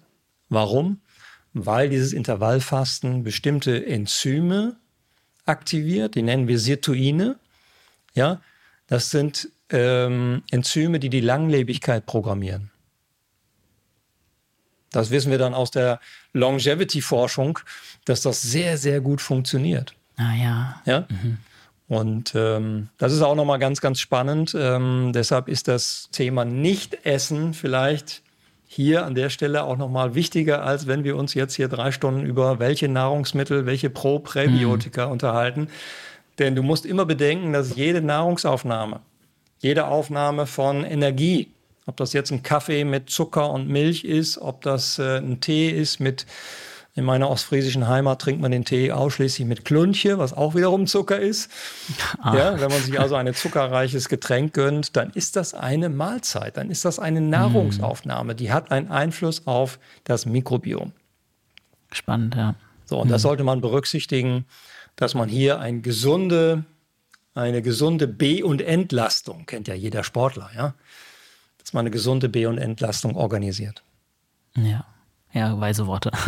Warum? 0.49 0.99
Weil 1.53 1.87
dieses 1.87 2.11
Intervallfasten 2.11 3.23
bestimmte 3.23 3.85
Enzyme 3.85 4.75
aktiviert, 5.45 6.15
die 6.15 6.23
nennen 6.23 6.49
wir 6.49 6.59
Sirtuine. 6.59 7.39
Ja, 8.15 8.41
das 8.87 9.11
sind 9.11 9.49
ähm, 9.69 10.43
Enzyme, 10.51 10.99
die 10.99 11.09
die 11.09 11.21
Langlebigkeit 11.21 12.05
programmieren. 12.05 12.69
Das 14.95 15.11
wissen 15.11 15.29
wir 15.29 15.37
dann 15.37 15.53
aus 15.53 15.71
der 15.71 15.99
Longevity-Forschung, 16.33 17.59
dass 18.05 18.21
das 18.21 18.41
sehr, 18.41 18.77
sehr 18.77 19.01
gut 19.01 19.21
funktioniert. 19.21 19.93
Ah 20.15 20.33
ja. 20.33 20.81
Ja. 20.85 21.05
Mhm. 21.09 21.37
Und 21.87 22.33
ähm, 22.33 22.87
das 22.97 23.11
ist 23.11 23.21
auch 23.21 23.35
nochmal 23.35 23.59
ganz, 23.59 23.81
ganz 23.81 23.99
spannend. 23.99 24.55
Ähm, 24.57 25.11
deshalb 25.13 25.49
ist 25.49 25.67
das 25.67 26.09
Thema 26.11 26.45
Nicht-Essen 26.45 27.53
vielleicht 27.53 28.21
hier 28.65 29.05
an 29.05 29.15
der 29.15 29.29
Stelle 29.29 29.65
auch 29.65 29.77
nochmal 29.77 30.15
wichtiger, 30.15 30.63
als 30.63 30.87
wenn 30.87 31.03
wir 31.03 31.17
uns 31.17 31.33
jetzt 31.33 31.55
hier 31.55 31.67
drei 31.67 31.91
Stunden 31.91 32.25
über 32.25 32.59
welche 32.59 32.87
Nahrungsmittel, 32.87 33.65
welche 33.65 33.89
Pro-Präbiotika 33.89 35.07
mhm. 35.07 35.11
unterhalten. 35.11 35.67
Denn 36.39 36.55
du 36.55 36.63
musst 36.63 36.85
immer 36.85 37.05
bedenken, 37.05 37.51
dass 37.51 37.75
jede 37.75 38.01
Nahrungsaufnahme, 38.01 39.01
jede 39.59 39.87
Aufnahme 39.87 40.47
von 40.47 40.85
Energie, 40.85 41.51
ob 41.85 41.97
das 41.97 42.13
jetzt 42.13 42.31
ein 42.31 42.43
Kaffee 42.43 42.83
mit 42.83 43.09
Zucker 43.09 43.51
und 43.51 43.67
Milch 43.67 44.03
ist, 44.03 44.37
ob 44.37 44.61
das 44.61 44.99
äh, 44.99 45.17
ein 45.17 45.39
Tee 45.41 45.69
ist 45.69 45.99
mit 45.99 46.25
in 46.97 47.03
meiner 47.03 47.29
ostfriesischen 47.29 47.89
Heimat 47.89 48.21
trinkt 48.21 48.41
man 48.41 48.51
den 48.51 48.63
Tee 48.63 48.93
ausschließlich 48.93 49.45
mit 49.45 49.65
Klunche, 49.65 50.17
was 50.17 50.31
auch 50.31 50.55
wiederum 50.55 50.87
Zucker 50.87 51.19
ist. 51.19 51.51
Ah. 52.19 52.35
Ja, 52.37 52.61
wenn 52.61 52.69
man 52.69 52.81
sich 52.81 52.97
also 52.97 53.15
ein 53.15 53.33
zuckerreiches 53.33 54.07
Getränk 54.07 54.53
gönnt, 54.53 54.95
dann 54.95 55.09
ist 55.09 55.35
das 55.35 55.53
eine 55.53 55.89
Mahlzeit, 55.89 56.55
dann 56.55 56.71
ist 56.71 56.85
das 56.85 56.97
eine 56.97 57.19
Nahrungsaufnahme. 57.19 58.33
Die 58.33 58.53
hat 58.53 58.71
einen 58.71 58.89
Einfluss 58.89 59.45
auf 59.45 59.77
das 60.05 60.25
Mikrobiom. 60.25 60.93
Spannend, 61.91 62.35
ja. 62.35 62.55
So, 62.85 62.99
und 62.99 63.09
das 63.09 63.23
sollte 63.23 63.43
man 63.43 63.59
berücksichtigen, 63.59 64.45
dass 64.95 65.15
man 65.15 65.27
hier 65.27 65.59
eine 65.59 65.81
gesunde, 65.81 66.63
eine 67.33 67.61
gesunde 67.61 68.07
B- 68.07 68.41
und 68.41 68.61
Entlastung, 68.61 69.45
kennt 69.45 69.67
ja 69.67 69.73
jeder 69.73 70.05
Sportler, 70.05 70.49
ja, 70.55 70.75
man 71.75 71.83
eine 71.83 71.91
gesunde 71.91 72.29
B- 72.29 72.47
und 72.47 72.57
Entlastung 72.57 73.15
organisiert. 73.15 73.83
Ja. 74.55 74.85
Ja, 75.33 75.59
weise 75.59 75.85
Worte. 75.85 76.11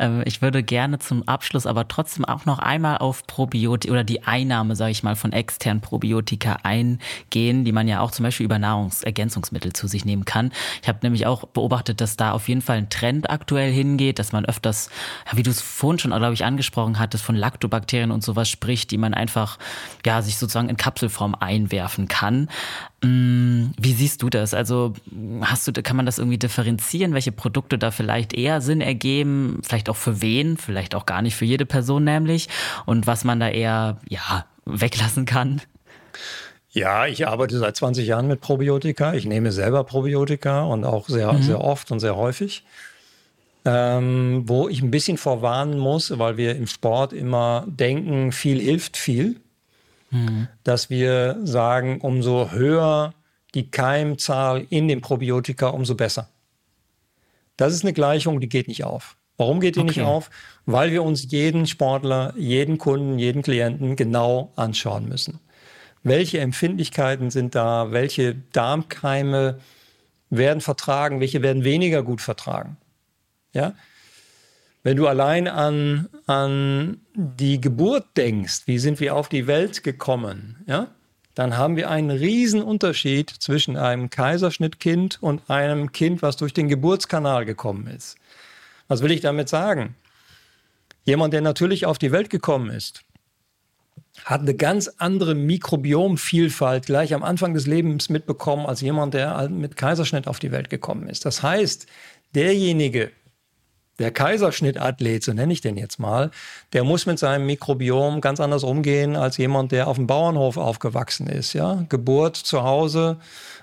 Ähm, 0.00 0.22
ich 0.24 0.40
würde 0.40 0.62
gerne 0.62 0.98
zum 0.98 1.28
Abschluss 1.28 1.66
aber 1.66 1.86
trotzdem 1.86 2.24
auch 2.24 2.46
noch 2.46 2.58
einmal 2.58 2.98
auf 2.98 3.26
Probiotika 3.26 3.92
oder 3.92 4.02
die 4.02 4.22
Einnahme, 4.22 4.74
sage 4.74 4.92
ich 4.92 5.02
mal, 5.02 5.14
von 5.14 5.32
externen 5.32 5.82
Probiotika 5.82 6.58
eingehen, 6.62 7.64
die 7.64 7.72
man 7.72 7.86
ja 7.86 8.00
auch 8.00 8.10
zum 8.10 8.24
Beispiel 8.24 8.46
über 8.46 8.58
Nahrungsergänzungsmittel 8.58 9.74
zu 9.74 9.86
sich 9.86 10.06
nehmen 10.06 10.24
kann. 10.24 10.52
Ich 10.80 10.88
habe 10.88 11.00
nämlich 11.02 11.26
auch 11.26 11.44
beobachtet, 11.44 12.00
dass 12.00 12.16
da 12.16 12.32
auf 12.32 12.48
jeden 12.48 12.62
Fall 12.62 12.78
ein 12.78 12.88
Trend 12.88 13.28
aktuell 13.28 13.70
hingeht, 13.70 14.18
dass 14.18 14.32
man 14.32 14.46
öfters, 14.46 14.88
wie 15.32 15.42
du 15.42 15.50
es 15.50 15.60
vorhin 15.60 15.98
schon, 15.98 16.12
glaube 16.12 16.34
ich, 16.34 16.44
angesprochen 16.44 16.98
hattest, 16.98 17.22
von 17.22 17.36
Lactobakterien 17.36 18.10
und 18.10 18.24
sowas 18.24 18.48
spricht, 18.48 18.90
die 18.92 18.98
man 18.98 19.12
einfach, 19.12 19.58
ja, 20.06 20.22
sich 20.22 20.38
sozusagen 20.38 20.70
in 20.70 20.78
Kapselform 20.78 21.34
einwerfen 21.34 22.08
kann. 22.08 22.48
Mm, 23.02 23.70
wie 23.78 23.94
siehst 23.94 24.22
du 24.22 24.28
das? 24.28 24.52
Also 24.52 24.92
hast 25.40 25.66
du, 25.66 25.72
kann 25.72 25.96
man 25.96 26.04
das 26.04 26.18
irgendwie 26.18 26.36
differenzieren, 26.36 27.14
welche 27.14 27.32
Produkte 27.32 27.78
da 27.78 27.90
vielleicht 27.90 28.34
eher 28.34 28.60
Sinn 28.60 28.82
ergeben, 28.82 29.60
vielleicht 29.62 29.88
auch 29.88 29.96
für 29.96 30.20
wen, 30.20 30.58
vielleicht 30.58 30.94
auch 30.94 31.06
gar 31.06 31.22
nicht 31.22 31.34
für 31.34 31.46
jede 31.46 31.64
Person 31.64 32.04
nämlich 32.04 32.48
und 32.84 33.06
was 33.06 33.24
man 33.24 33.40
da 33.40 33.48
eher 33.48 33.98
ja 34.08 34.44
weglassen 34.66 35.24
kann? 35.24 35.62
Ja, 36.72 37.06
ich 37.06 37.26
arbeite 37.26 37.58
seit 37.58 37.74
20 37.74 38.06
Jahren 38.06 38.28
mit 38.28 38.40
Probiotika. 38.40 39.14
Ich 39.14 39.24
nehme 39.24 39.50
selber 39.50 39.82
Probiotika 39.84 40.62
und 40.62 40.84
auch 40.84 41.08
sehr, 41.08 41.32
mhm. 41.32 41.42
sehr 41.42 41.60
oft 41.60 41.90
und 41.90 42.00
sehr 42.00 42.16
häufig. 42.16 42.64
Ähm, 43.64 44.44
wo 44.46 44.68
ich 44.68 44.80
ein 44.80 44.90
bisschen 44.90 45.18
vorwarnen 45.18 45.78
muss, 45.78 46.18
weil 46.18 46.36
wir 46.36 46.54
im 46.54 46.66
Sport 46.66 47.12
immer 47.12 47.64
denken, 47.66 48.32
viel 48.32 48.60
hilft 48.60 48.96
viel 48.96 49.40
mhm. 50.10 50.48
dass 50.64 50.90
wir 50.90 51.38
sagen, 51.44 52.00
umso 52.00 52.50
höher 52.50 53.14
die 53.54 53.70
Keimzahl 53.70 54.66
in 54.70 54.88
den 54.88 55.00
Probiotika, 55.00 55.68
umso 55.68 55.94
besser. 55.94 56.28
Das 57.56 57.74
ist 57.74 57.84
eine 57.84 57.92
Gleichung, 57.92 58.40
die 58.40 58.48
geht 58.48 58.68
nicht 58.68 58.84
auf. 58.84 59.16
Warum 59.36 59.60
geht 59.60 59.76
die 59.76 59.80
okay. 59.80 59.88
nicht 59.88 60.02
auf? 60.02 60.30
Weil 60.66 60.92
wir 60.92 61.02
uns 61.02 61.30
jeden 61.30 61.66
Sportler, 61.66 62.34
jeden 62.36 62.78
Kunden, 62.78 63.18
jeden 63.18 63.42
Klienten 63.42 63.96
genau 63.96 64.52
anschauen 64.56 65.08
müssen. 65.08 65.40
Welche 66.02 66.40
Empfindlichkeiten 66.40 67.30
sind 67.30 67.54
da? 67.54 67.90
Welche 67.90 68.34
Darmkeime 68.52 69.58
werden 70.30 70.60
vertragen? 70.60 71.20
Welche 71.20 71.42
werden 71.42 71.64
weniger 71.64 72.02
gut 72.02 72.20
vertragen? 72.20 72.76
Ja? 73.52 73.74
Wenn 74.82 74.96
du 74.96 75.06
allein 75.06 75.46
an, 75.46 76.08
an 76.26 77.00
die 77.14 77.60
Geburt 77.60 78.16
denkst, 78.16 78.62
wie 78.66 78.78
sind 78.78 78.98
wir 79.00 79.14
auf 79.14 79.28
die 79.28 79.46
Welt 79.46 79.82
gekommen, 79.82 80.64
ja, 80.66 80.88
dann 81.34 81.56
haben 81.56 81.76
wir 81.76 81.90
einen 81.90 82.10
riesen 82.10 82.62
Unterschied 82.62 83.30
zwischen 83.30 83.76
einem 83.76 84.10
Kaiserschnittkind 84.10 85.22
und 85.22 85.48
einem 85.48 85.92
Kind, 85.92 86.22
was 86.22 86.36
durch 86.36 86.52
den 86.52 86.68
Geburtskanal 86.68 87.44
gekommen 87.44 87.86
ist. 87.86 88.16
Was 88.88 89.02
will 89.02 89.12
ich 89.12 89.20
damit 89.20 89.48
sagen? 89.48 89.94
Jemand, 91.04 91.32
der 91.32 91.40
natürlich 91.40 91.86
auf 91.86 91.98
die 91.98 92.12
Welt 92.12 92.30
gekommen 92.30 92.70
ist, 92.70 93.02
hat 94.24 94.40
eine 94.40 94.54
ganz 94.54 94.88
andere 94.98 95.34
Mikrobiomvielfalt 95.34 96.86
gleich 96.86 97.14
am 97.14 97.22
Anfang 97.22 97.54
des 97.54 97.66
Lebens 97.66 98.08
mitbekommen 98.08 98.66
als 98.66 98.80
jemand, 98.80 99.14
der 99.14 99.48
mit 99.48 99.76
Kaiserschnitt 99.76 100.26
auf 100.26 100.40
die 100.40 100.52
Welt 100.52 100.68
gekommen 100.68 101.08
ist. 101.08 101.24
Das 101.24 101.42
heißt, 101.42 101.86
derjenige, 102.34 103.12
der 104.00 104.10
Kaiserschnittathlet, 104.10 105.22
so 105.22 105.32
nenne 105.32 105.52
ich 105.52 105.60
den 105.60 105.76
jetzt 105.76 105.98
mal, 105.98 106.30
der 106.72 106.84
muss 106.84 107.06
mit 107.06 107.18
seinem 107.18 107.46
Mikrobiom 107.46 108.20
ganz 108.20 108.40
anders 108.40 108.64
umgehen 108.64 109.14
als 109.14 109.36
jemand, 109.36 109.72
der 109.72 109.86
auf 109.88 109.96
dem 109.96 110.06
Bauernhof 110.06 110.56
aufgewachsen 110.56 111.26
ist. 111.28 111.52
Ja? 111.52 111.84
Geburt 111.88 112.36
zu 112.36 112.62
Hause, 112.62 113.18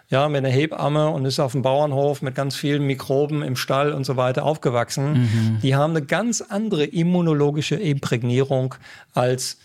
ja, 0.10 0.30
mit 0.30 0.38
einer 0.38 0.54
Hebamme 0.54 1.10
und 1.10 1.26
ist 1.26 1.40
auf 1.40 1.52
dem 1.52 1.64
Bauernhof 1.64 2.22
mit 2.22 2.36
ganz 2.36 2.56
vielen 2.56 2.84
Mikroben 2.84 3.42
im 3.42 3.56
Stall 3.58 3.92
und 3.92 4.06
so 4.06 4.16
weiter 4.16 4.46
aufgewachsen. 4.46 5.14
Mhm. 5.14 5.60
Die 5.62 5.76
haben 5.76 5.96
eine 5.96 6.06
ganz 6.06 6.42
andere 6.42 6.86
immunologische 6.86 7.76
Imprägnierung 7.76 8.76
als 9.14 9.58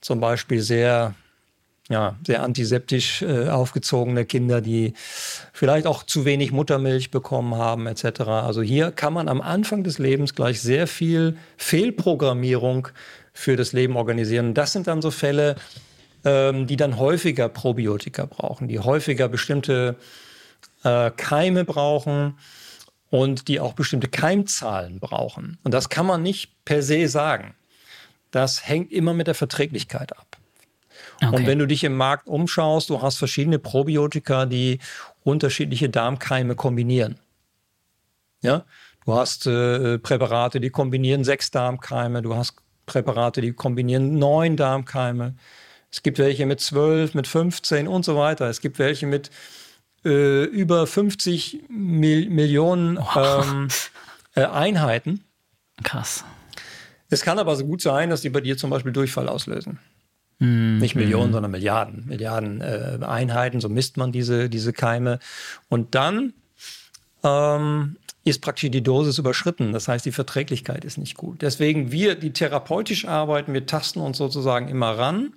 zum 0.00 0.20
Beispiel 0.20 0.60
sehr 0.60 1.14
ja, 1.88 2.16
sehr 2.26 2.42
antiseptisch 2.42 3.22
äh, 3.22 3.48
aufgezogene 3.48 4.26
Kinder, 4.26 4.60
die 4.60 4.92
vielleicht 5.52 5.86
auch 5.86 6.02
zu 6.02 6.24
wenig 6.26 6.52
Muttermilch 6.52 7.10
bekommen 7.10 7.54
haben, 7.54 7.86
etc. 7.86 8.20
Also 8.20 8.60
hier 8.60 8.90
kann 8.90 9.14
man 9.14 9.28
am 9.28 9.40
Anfang 9.40 9.84
des 9.84 9.98
Lebens 9.98 10.34
gleich 10.34 10.60
sehr 10.60 10.86
viel 10.86 11.38
Fehlprogrammierung 11.56 12.88
für 13.32 13.56
das 13.56 13.72
Leben 13.72 13.96
organisieren. 13.96 14.52
Das 14.52 14.72
sind 14.72 14.86
dann 14.86 15.00
so 15.00 15.10
Fälle, 15.10 15.56
ähm, 16.24 16.66
die 16.66 16.76
dann 16.76 16.98
häufiger 16.98 17.48
Probiotika 17.48 18.26
brauchen, 18.26 18.68
die 18.68 18.80
häufiger 18.80 19.28
bestimmte 19.28 19.96
äh, 20.84 21.10
Keime 21.12 21.64
brauchen 21.64 22.36
und 23.08 23.48
die 23.48 23.60
auch 23.60 23.72
bestimmte 23.72 24.08
Keimzahlen 24.08 25.00
brauchen. 25.00 25.56
Und 25.64 25.72
das 25.72 25.88
kann 25.88 26.04
man 26.04 26.22
nicht 26.22 26.64
per 26.66 26.82
se 26.82 27.08
sagen. 27.08 27.54
das 28.30 28.68
hängt 28.68 28.92
immer 28.92 29.14
mit 29.14 29.26
der 29.26 29.34
Verträglichkeit 29.34 30.14
ab. 30.14 30.27
Okay. 31.20 31.34
Und 31.34 31.46
wenn 31.46 31.58
du 31.58 31.66
dich 31.66 31.82
im 31.84 31.96
Markt 31.96 32.28
umschaust, 32.28 32.90
du 32.90 33.02
hast 33.02 33.16
verschiedene 33.16 33.58
Probiotika, 33.58 34.46
die 34.46 34.78
unterschiedliche 35.24 35.88
Darmkeime 35.88 36.54
kombinieren. 36.54 37.18
Ja, 38.40 38.64
du 39.04 39.14
hast 39.14 39.46
äh, 39.46 39.98
Präparate, 39.98 40.60
die 40.60 40.70
kombinieren 40.70 41.24
sechs 41.24 41.50
Darmkeime, 41.50 42.22
du 42.22 42.36
hast 42.36 42.54
Präparate, 42.86 43.40
die 43.40 43.52
kombinieren 43.52 44.18
neun 44.18 44.56
Darmkeime. 44.56 45.34
Es 45.90 46.02
gibt 46.02 46.18
welche 46.18 46.46
mit 46.46 46.60
zwölf, 46.60 47.14
mit 47.14 47.26
15 47.26 47.88
und 47.88 48.04
so 48.04 48.16
weiter. 48.16 48.48
Es 48.48 48.60
gibt 48.60 48.78
welche 48.78 49.06
mit 49.06 49.30
äh, 50.04 50.44
über 50.44 50.86
50 50.86 51.64
Mil 51.68 52.28
Millionen 52.30 52.98
ähm, 53.16 53.68
äh, 54.34 54.44
Einheiten. 54.44 55.24
Krass. 55.82 56.24
Es 57.10 57.22
kann 57.22 57.38
aber 57.38 57.56
so 57.56 57.64
gut 57.64 57.80
sein, 57.80 58.10
dass 58.10 58.20
die 58.20 58.28
bei 58.28 58.40
dir 58.40 58.56
zum 58.56 58.70
Beispiel 58.70 58.92
Durchfall 58.92 59.28
auslösen. 59.28 59.78
Mm, 60.38 60.78
Nicht 60.78 60.94
Millionen, 60.94 61.30
mm. 61.30 61.32
sondern 61.34 61.50
Milliarden. 61.50 62.06
Milliarden 62.06 62.60
äh, 62.60 62.98
Einheiten, 63.02 63.60
so 63.60 63.68
misst 63.68 63.96
man 63.96 64.12
diese, 64.12 64.48
diese 64.48 64.72
Keime. 64.72 65.18
Und 65.68 65.94
dann 65.94 66.32
ähm, 67.24 67.96
ist 68.24 68.40
praktisch 68.40 68.70
die 68.70 68.82
Dosis 68.82 69.18
überschritten. 69.18 69.72
Das 69.72 69.88
heißt, 69.88 70.06
die 70.06 70.12
Verträglichkeit 70.12 70.84
ist 70.84 70.98
nicht 70.98 71.16
gut. 71.16 71.42
Deswegen 71.42 71.90
wir, 71.90 72.14
die 72.14 72.32
therapeutisch 72.32 73.06
arbeiten, 73.06 73.54
wir 73.54 73.66
tasten 73.66 74.00
uns 74.00 74.18
sozusagen 74.18 74.68
immer 74.68 74.96
ran 74.96 75.34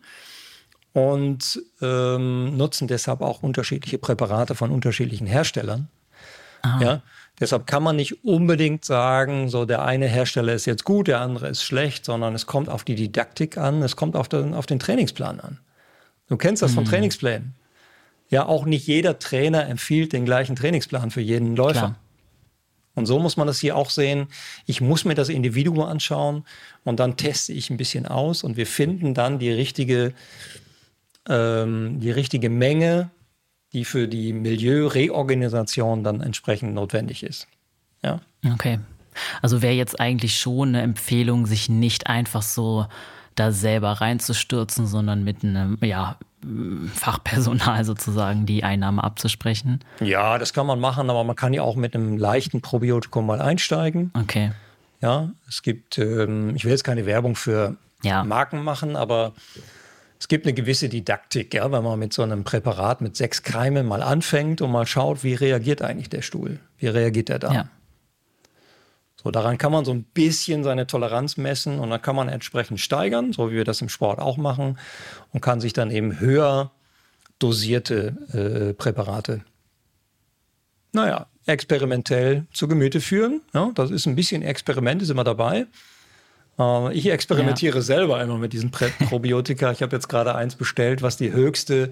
und 0.94 1.62
ähm, 1.82 2.58
nutzen 2.58 2.88
deshalb 2.88 3.22
auch 3.22 3.44
unterschiedliche 3.44 3.98
Präparate 3.98 4.56
von 4.56 4.72
unterschiedlichen 4.72 5.28
Herstellern. 5.28 5.88
Ah. 6.64 6.80
Ja, 6.82 7.02
deshalb 7.42 7.68
kann 7.68 7.84
man 7.84 7.98
nicht 7.98 8.24
unbedingt 8.24 8.86
sagen, 8.86 9.50
so 9.50 9.66
der 9.66 9.84
eine 9.84 10.08
Hersteller 10.08 10.54
ist 10.54 10.66
jetzt 10.66 10.86
gut, 10.86 11.08
der 11.08 11.20
andere 11.20 11.50
ist 11.50 11.64
schlecht, 11.64 12.06
sondern 12.06 12.34
es 12.34 12.46
kommt 12.46 12.70
auf 12.70 12.86
die 12.86 12.96
Didaktik 12.96 13.58
an, 13.58 13.82
es 13.82 13.98
kommt 13.98 14.16
auf 14.16 14.30
den, 14.30 14.54
auf 14.54 14.66
den 14.66 14.80
Trainingsplan 14.80 15.42
an. 15.42 15.60
Du 16.28 16.38
kennst 16.38 16.62
das 16.62 16.72
mhm. 16.72 16.76
von 16.76 16.86
Trainingsplänen. 16.86 17.54
Ja, 18.30 18.46
auch 18.46 18.64
nicht 18.64 18.88
jeder 18.88 19.20
Trainer 19.20 19.68
empfiehlt 19.68 20.14
den 20.14 20.24
gleichen 20.24 20.56
Trainingsplan 20.56 21.12
für 21.12 21.20
jeden 21.20 21.58
Läufer. 21.58 21.80
Klar. 21.80 21.96
Und 22.96 23.06
so 23.06 23.20
muss 23.20 23.36
man 23.36 23.48
das 23.48 23.60
hier 23.60 23.76
auch 23.76 23.90
sehen. 23.90 24.28
Ich 24.66 24.80
muss 24.80 25.04
mir 25.04 25.16
das 25.16 25.30
Individuum 25.30 25.82
anschauen 25.82 26.46
und 26.84 27.00
dann 27.00 27.18
teste 27.18 27.52
ich 27.52 27.70
ein 27.70 27.78
bisschen 27.78 28.06
aus 28.06 28.44
und 28.44 28.56
wir 28.56 28.68
finden 28.68 29.14
dann 29.14 29.40
die 29.40 29.52
richtige 29.52 30.14
ähm, 31.28 32.00
die 32.00 32.12
richtige 32.12 32.50
Menge, 32.50 33.10
die 33.74 33.86
für 33.86 34.08
die 34.08 34.34
Milieureorganisation 34.34 36.04
dann 36.04 36.22
entsprechend 36.22 36.74
notwendig 36.74 37.24
ist. 37.24 37.48
Ja. 38.04 38.20
Okay. 38.54 38.80
Also 39.42 39.62
wäre 39.62 39.74
jetzt 39.74 40.00
eigentlich 40.00 40.38
schon 40.38 40.70
eine 40.70 40.82
Empfehlung, 40.82 41.46
sich 41.46 41.70
nicht 41.70 42.08
einfach 42.08 42.42
so 42.42 42.88
da 43.36 43.52
selber 43.52 43.94
reinzustürzen, 43.94 44.88
sondern 44.88 45.24
mit 45.24 45.44
einem, 45.44 45.78
ja, 45.82 46.18
Fachpersonal 46.96 47.86
sozusagen 47.86 48.46
die 48.46 48.64
Einnahme 48.64 49.04
abzusprechen. 49.04 49.80
Ja, 50.00 50.38
das 50.38 50.54
kann 50.54 50.66
man 50.66 50.80
machen, 50.80 51.10
aber 51.10 51.24
man 51.24 51.36
kann 51.36 51.54
ja 51.54 51.62
auch 51.62 51.76
mit 51.76 51.96
einem 51.96 52.18
leichten 52.18 52.62
Probiotikum 52.62 53.26
mal 53.26 53.42
einsteigen. 53.42 54.12
Okay. 54.20 54.52
Ja, 55.02 55.32
es 55.48 55.62
gibt, 55.62 55.98
ähm, 55.98 56.56
ich 56.56 56.64
will 56.64 56.72
jetzt 56.72 56.84
keine 56.84 57.06
Werbung 57.06 57.36
für 57.36 57.76
ja. 58.04 58.24
Marken 58.24 58.64
machen, 58.64 58.96
aber 58.96 59.34
es 60.22 60.28
gibt 60.28 60.46
eine 60.46 60.54
gewisse 60.54 60.88
Didaktik, 60.88 61.56
ja, 61.56 61.72
wenn 61.72 61.84
man 61.84 61.98
mit 61.98 62.14
so 62.14 62.22
einem 62.22 62.44
Präparat 62.44 63.02
mit 63.02 63.16
sechs 63.16 63.42
Keimen 63.42 63.88
mal 63.88 64.04
anfängt 64.04 64.62
und 64.62 64.70
mal 64.70 64.86
schaut, 64.86 65.24
wie 65.24 65.34
reagiert 65.34 65.82
eigentlich 65.82 66.10
der 66.10 66.22
Stuhl? 66.22 66.60
Wie 66.78 66.86
reagiert 66.86 67.30
der 67.30 67.40
da? 67.40 67.52
Ja. 67.52 67.70
So, 69.16 69.32
daran 69.32 69.58
kann 69.58 69.72
man 69.72 69.84
so 69.84 69.92
ein 69.92 70.04
bisschen 70.04 70.64
seine 70.64 70.86
Toleranz 70.86 71.38
messen 71.38 71.80
und 71.80 71.90
dann 71.90 72.04
kann 72.04 72.16
man 72.16 72.30
entsprechend 72.30 72.80
steigern, 72.80 73.34
so 73.34 73.50
wie 73.50 73.56
wir 73.56 73.64
das 73.64 73.82
im 73.82 73.90
Sport 73.90 74.20
auch 74.20 74.38
machen, 74.38 74.78
und 75.32 75.42
kann 75.42 75.60
sich 75.60 75.74
dann 75.74 75.90
eben 75.90 76.20
höher 76.20 76.70
dosierte 77.40 78.16
äh, 78.32 78.74
Präparate, 78.76 79.42
naja, 80.92 81.26
experimentell 81.48 82.46
zu 82.54 82.68
Gemüte 82.68 83.02
führen. 83.02 83.42
Ja, 83.56 83.72
das 83.74 83.90
ist 83.90 84.06
ein 84.06 84.16
bisschen 84.16 84.44
Experiment, 84.44 85.02
ist 85.02 85.10
immer 85.10 85.24
dabei. 85.24 85.66
Äh, 86.62 86.94
ich 86.94 87.10
experimentiere 87.10 87.78
ja. 87.78 87.82
selber 87.82 88.22
immer 88.22 88.38
mit 88.38 88.54
diesen 88.54 88.72
Probiotika. 89.10 89.72
Ich 89.72 89.82
habe 89.82 89.96
jetzt 89.96 90.08
gerade 90.08 90.36
eins 90.36 90.56
bestellt, 90.56 91.02
was 91.02 91.18
die 91.18 91.32
höchste 91.32 91.92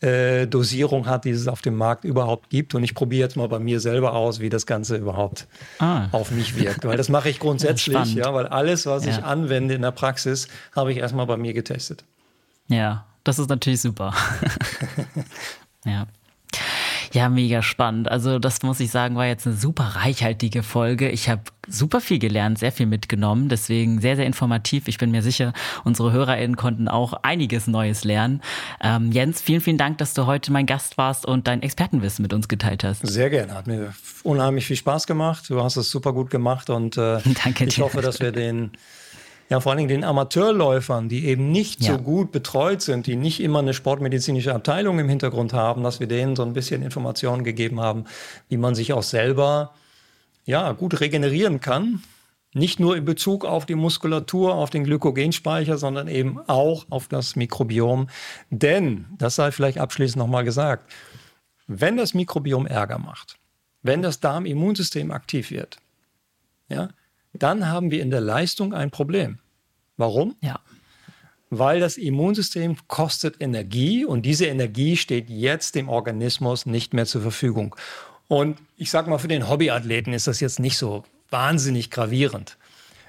äh, 0.00 0.46
Dosierung 0.46 1.06
hat, 1.06 1.24
die 1.24 1.30
es 1.30 1.48
auf 1.48 1.62
dem 1.62 1.76
Markt 1.76 2.04
überhaupt 2.04 2.50
gibt. 2.50 2.74
Und 2.74 2.84
ich 2.84 2.94
probiere 2.94 3.22
jetzt 3.22 3.36
mal 3.36 3.48
bei 3.48 3.58
mir 3.58 3.80
selber 3.80 4.14
aus, 4.14 4.40
wie 4.40 4.48
das 4.48 4.66
Ganze 4.66 4.96
überhaupt 4.96 5.46
ah. 5.78 6.08
auf 6.12 6.30
mich 6.30 6.56
wirkt. 6.58 6.84
Weil 6.84 6.96
das 6.96 7.08
mache 7.08 7.28
ich 7.28 7.38
grundsätzlich, 7.38 8.14
ja, 8.14 8.34
weil 8.34 8.46
alles, 8.46 8.86
was 8.86 9.04
ja. 9.04 9.12
ich 9.12 9.24
anwende 9.24 9.74
in 9.74 9.82
der 9.82 9.92
Praxis, 9.92 10.48
habe 10.74 10.92
ich 10.92 10.98
erstmal 10.98 11.26
bei 11.26 11.36
mir 11.36 11.52
getestet. 11.52 12.04
Ja, 12.68 13.06
das 13.24 13.38
ist 13.38 13.48
natürlich 13.48 13.80
super. 13.80 14.14
ja. 15.84 16.06
Ja, 17.12 17.28
mega 17.28 17.60
spannend. 17.62 18.08
Also 18.08 18.38
das 18.38 18.62
muss 18.62 18.80
ich 18.80 18.90
sagen, 18.90 19.16
war 19.16 19.26
jetzt 19.26 19.46
eine 19.46 19.54
super 19.54 19.84
reichhaltige 19.96 20.62
Folge. 20.62 21.10
Ich 21.10 21.28
habe 21.28 21.42
super 21.72 22.00
viel 22.00 22.18
gelernt, 22.18 22.58
sehr 22.58 22.72
viel 22.72 22.86
mitgenommen. 22.86 23.48
Deswegen 23.48 24.00
sehr, 24.00 24.16
sehr 24.16 24.26
informativ. 24.26 24.88
Ich 24.88 24.98
bin 24.98 25.10
mir 25.10 25.22
sicher, 25.22 25.52
unsere 25.84 26.12
HörerInnen 26.12 26.56
konnten 26.56 26.88
auch 26.88 27.12
einiges 27.22 27.66
Neues 27.66 28.04
lernen. 28.04 28.42
Ähm, 28.82 29.12
Jens, 29.12 29.40
vielen, 29.40 29.60
vielen 29.60 29.78
Dank, 29.78 29.98
dass 29.98 30.14
du 30.14 30.26
heute 30.26 30.52
mein 30.52 30.66
Gast 30.66 30.98
warst 30.98 31.26
und 31.26 31.46
dein 31.46 31.62
Expertenwissen 31.62 32.22
mit 32.22 32.32
uns 32.32 32.48
geteilt 32.48 32.84
hast. 32.84 33.06
Sehr 33.06 33.30
gerne. 33.30 33.54
Hat 33.54 33.66
mir 33.66 33.94
unheimlich 34.22 34.66
viel 34.66 34.76
Spaß 34.76 35.06
gemacht. 35.06 35.48
Du 35.48 35.62
hast 35.62 35.76
es 35.76 35.90
super 35.90 36.12
gut 36.12 36.30
gemacht 36.30 36.70
und 36.70 36.96
äh, 36.96 37.18
ich 37.66 37.80
hoffe, 37.80 38.02
dass 38.02 38.20
wir 38.20 38.32
den 38.32 38.72
ja 39.52 39.60
vor 39.60 39.72
allen 39.72 39.78
Dingen 39.78 39.88
den 39.88 40.04
Amateurläufern, 40.04 41.08
die 41.08 41.26
eben 41.26 41.52
nicht 41.52 41.82
ja. 41.82 41.92
so 41.92 41.98
gut 41.98 42.32
betreut 42.32 42.80
sind, 42.80 43.06
die 43.06 43.16
nicht 43.16 43.40
immer 43.40 43.58
eine 43.58 43.74
sportmedizinische 43.74 44.54
Abteilung 44.54 44.98
im 44.98 45.08
Hintergrund 45.08 45.52
haben, 45.52 45.82
dass 45.82 46.00
wir 46.00 46.06
denen 46.06 46.36
so 46.36 46.42
ein 46.42 46.54
bisschen 46.54 46.82
Informationen 46.82 47.44
gegeben 47.44 47.80
haben, 47.80 48.04
wie 48.48 48.56
man 48.56 48.74
sich 48.74 48.92
auch 48.92 49.02
selber 49.02 49.74
ja 50.44 50.72
gut 50.72 51.00
regenerieren 51.00 51.60
kann. 51.60 52.02
Nicht 52.54 52.80
nur 52.80 52.96
in 52.96 53.06
Bezug 53.06 53.46
auf 53.46 53.64
die 53.64 53.74
Muskulatur, 53.74 54.54
auf 54.54 54.68
den 54.68 54.84
Glykogenspeicher, 54.84 55.78
sondern 55.78 56.06
eben 56.06 56.38
auch 56.48 56.84
auf 56.90 57.08
das 57.08 57.34
Mikrobiom. 57.34 58.08
Denn, 58.50 59.06
das 59.16 59.36
sei 59.36 59.52
vielleicht 59.52 59.78
abschließend 59.78 60.18
nochmal 60.18 60.44
gesagt, 60.44 60.92
wenn 61.66 61.96
das 61.96 62.12
Mikrobiom 62.12 62.66
Ärger 62.66 62.98
macht, 62.98 63.38
wenn 63.82 64.02
das 64.02 64.20
Darmimmunsystem 64.20 65.10
aktiv 65.10 65.50
wird, 65.50 65.78
ja, 66.68 66.90
dann 67.32 67.68
haben 67.68 67.90
wir 67.90 68.02
in 68.02 68.10
der 68.10 68.20
Leistung 68.20 68.74
ein 68.74 68.90
Problem. 68.90 69.38
Warum? 69.96 70.36
Ja. 70.40 70.60
Weil 71.50 71.80
das 71.80 71.96
Immunsystem 71.96 72.76
kostet 72.88 73.40
Energie 73.40 74.04
und 74.04 74.22
diese 74.22 74.46
Energie 74.46 74.96
steht 74.96 75.30
jetzt 75.30 75.74
dem 75.74 75.88
Organismus 75.88 76.66
nicht 76.66 76.94
mehr 76.94 77.06
zur 77.06 77.22
Verfügung. 77.22 77.76
Und 78.32 78.56
ich 78.78 78.90
sage 78.90 79.10
mal, 79.10 79.18
für 79.18 79.28
den 79.28 79.46
Hobbyathleten 79.50 80.14
ist 80.14 80.26
das 80.26 80.40
jetzt 80.40 80.58
nicht 80.58 80.78
so 80.78 81.04
wahnsinnig 81.28 81.90
gravierend. 81.90 82.56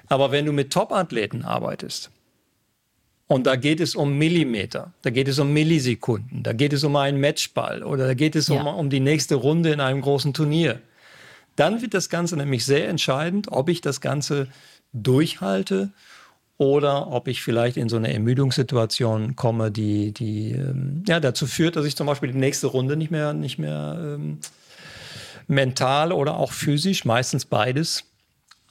Aber 0.06 0.32
wenn 0.32 0.44
du 0.44 0.52
mit 0.52 0.70
Top-Athleten 0.70 1.46
arbeitest, 1.46 2.10
und 3.26 3.46
da 3.46 3.56
geht 3.56 3.80
es 3.80 3.94
um 3.94 4.18
Millimeter, 4.18 4.92
da 5.00 5.08
geht 5.08 5.28
es 5.28 5.38
um 5.38 5.50
Millisekunden, 5.50 6.42
da 6.42 6.52
geht 6.52 6.74
es 6.74 6.84
um 6.84 6.94
einen 6.96 7.22
Matchball 7.22 7.82
oder 7.82 8.06
da 8.06 8.12
geht 8.12 8.36
es 8.36 8.48
ja. 8.48 8.60
um, 8.60 8.66
um 8.66 8.90
die 8.90 9.00
nächste 9.00 9.36
Runde 9.36 9.72
in 9.72 9.80
einem 9.80 10.02
großen 10.02 10.34
Turnier. 10.34 10.82
Dann 11.56 11.80
wird 11.80 11.94
das 11.94 12.10
Ganze 12.10 12.36
nämlich 12.36 12.66
sehr 12.66 12.86
entscheidend, 12.86 13.50
ob 13.50 13.70
ich 13.70 13.80
das 13.80 14.02
Ganze 14.02 14.48
durchhalte 14.92 15.88
oder 16.58 17.10
ob 17.10 17.28
ich 17.28 17.40
vielleicht 17.40 17.78
in 17.78 17.88
so 17.88 17.96
eine 17.96 18.12
Ermüdungssituation 18.12 19.36
komme, 19.36 19.70
die, 19.70 20.12
die 20.12 20.50
ähm, 20.50 21.02
ja, 21.08 21.18
dazu 21.18 21.46
führt, 21.46 21.76
dass 21.76 21.86
ich 21.86 21.96
zum 21.96 22.08
Beispiel 22.08 22.30
die 22.30 22.38
nächste 22.38 22.66
Runde 22.66 22.98
nicht 22.98 23.10
mehr, 23.10 23.32
nicht 23.32 23.58
mehr 23.58 23.96
ähm, 23.98 24.40
mental 25.46 26.12
oder 26.12 26.36
auch 26.36 26.52
physisch, 26.52 27.04
meistens 27.04 27.44
beides, 27.44 28.04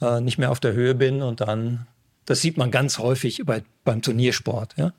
äh, 0.00 0.20
nicht 0.20 0.38
mehr 0.38 0.50
auf 0.50 0.60
der 0.60 0.72
Höhe 0.72 0.94
bin 0.94 1.22
und 1.22 1.40
dann, 1.40 1.86
das 2.24 2.40
sieht 2.40 2.56
man 2.56 2.70
ganz 2.70 2.98
häufig 2.98 3.42
bei, 3.44 3.62
beim 3.84 4.02
Turniersport, 4.02 4.74
ja. 4.76 4.92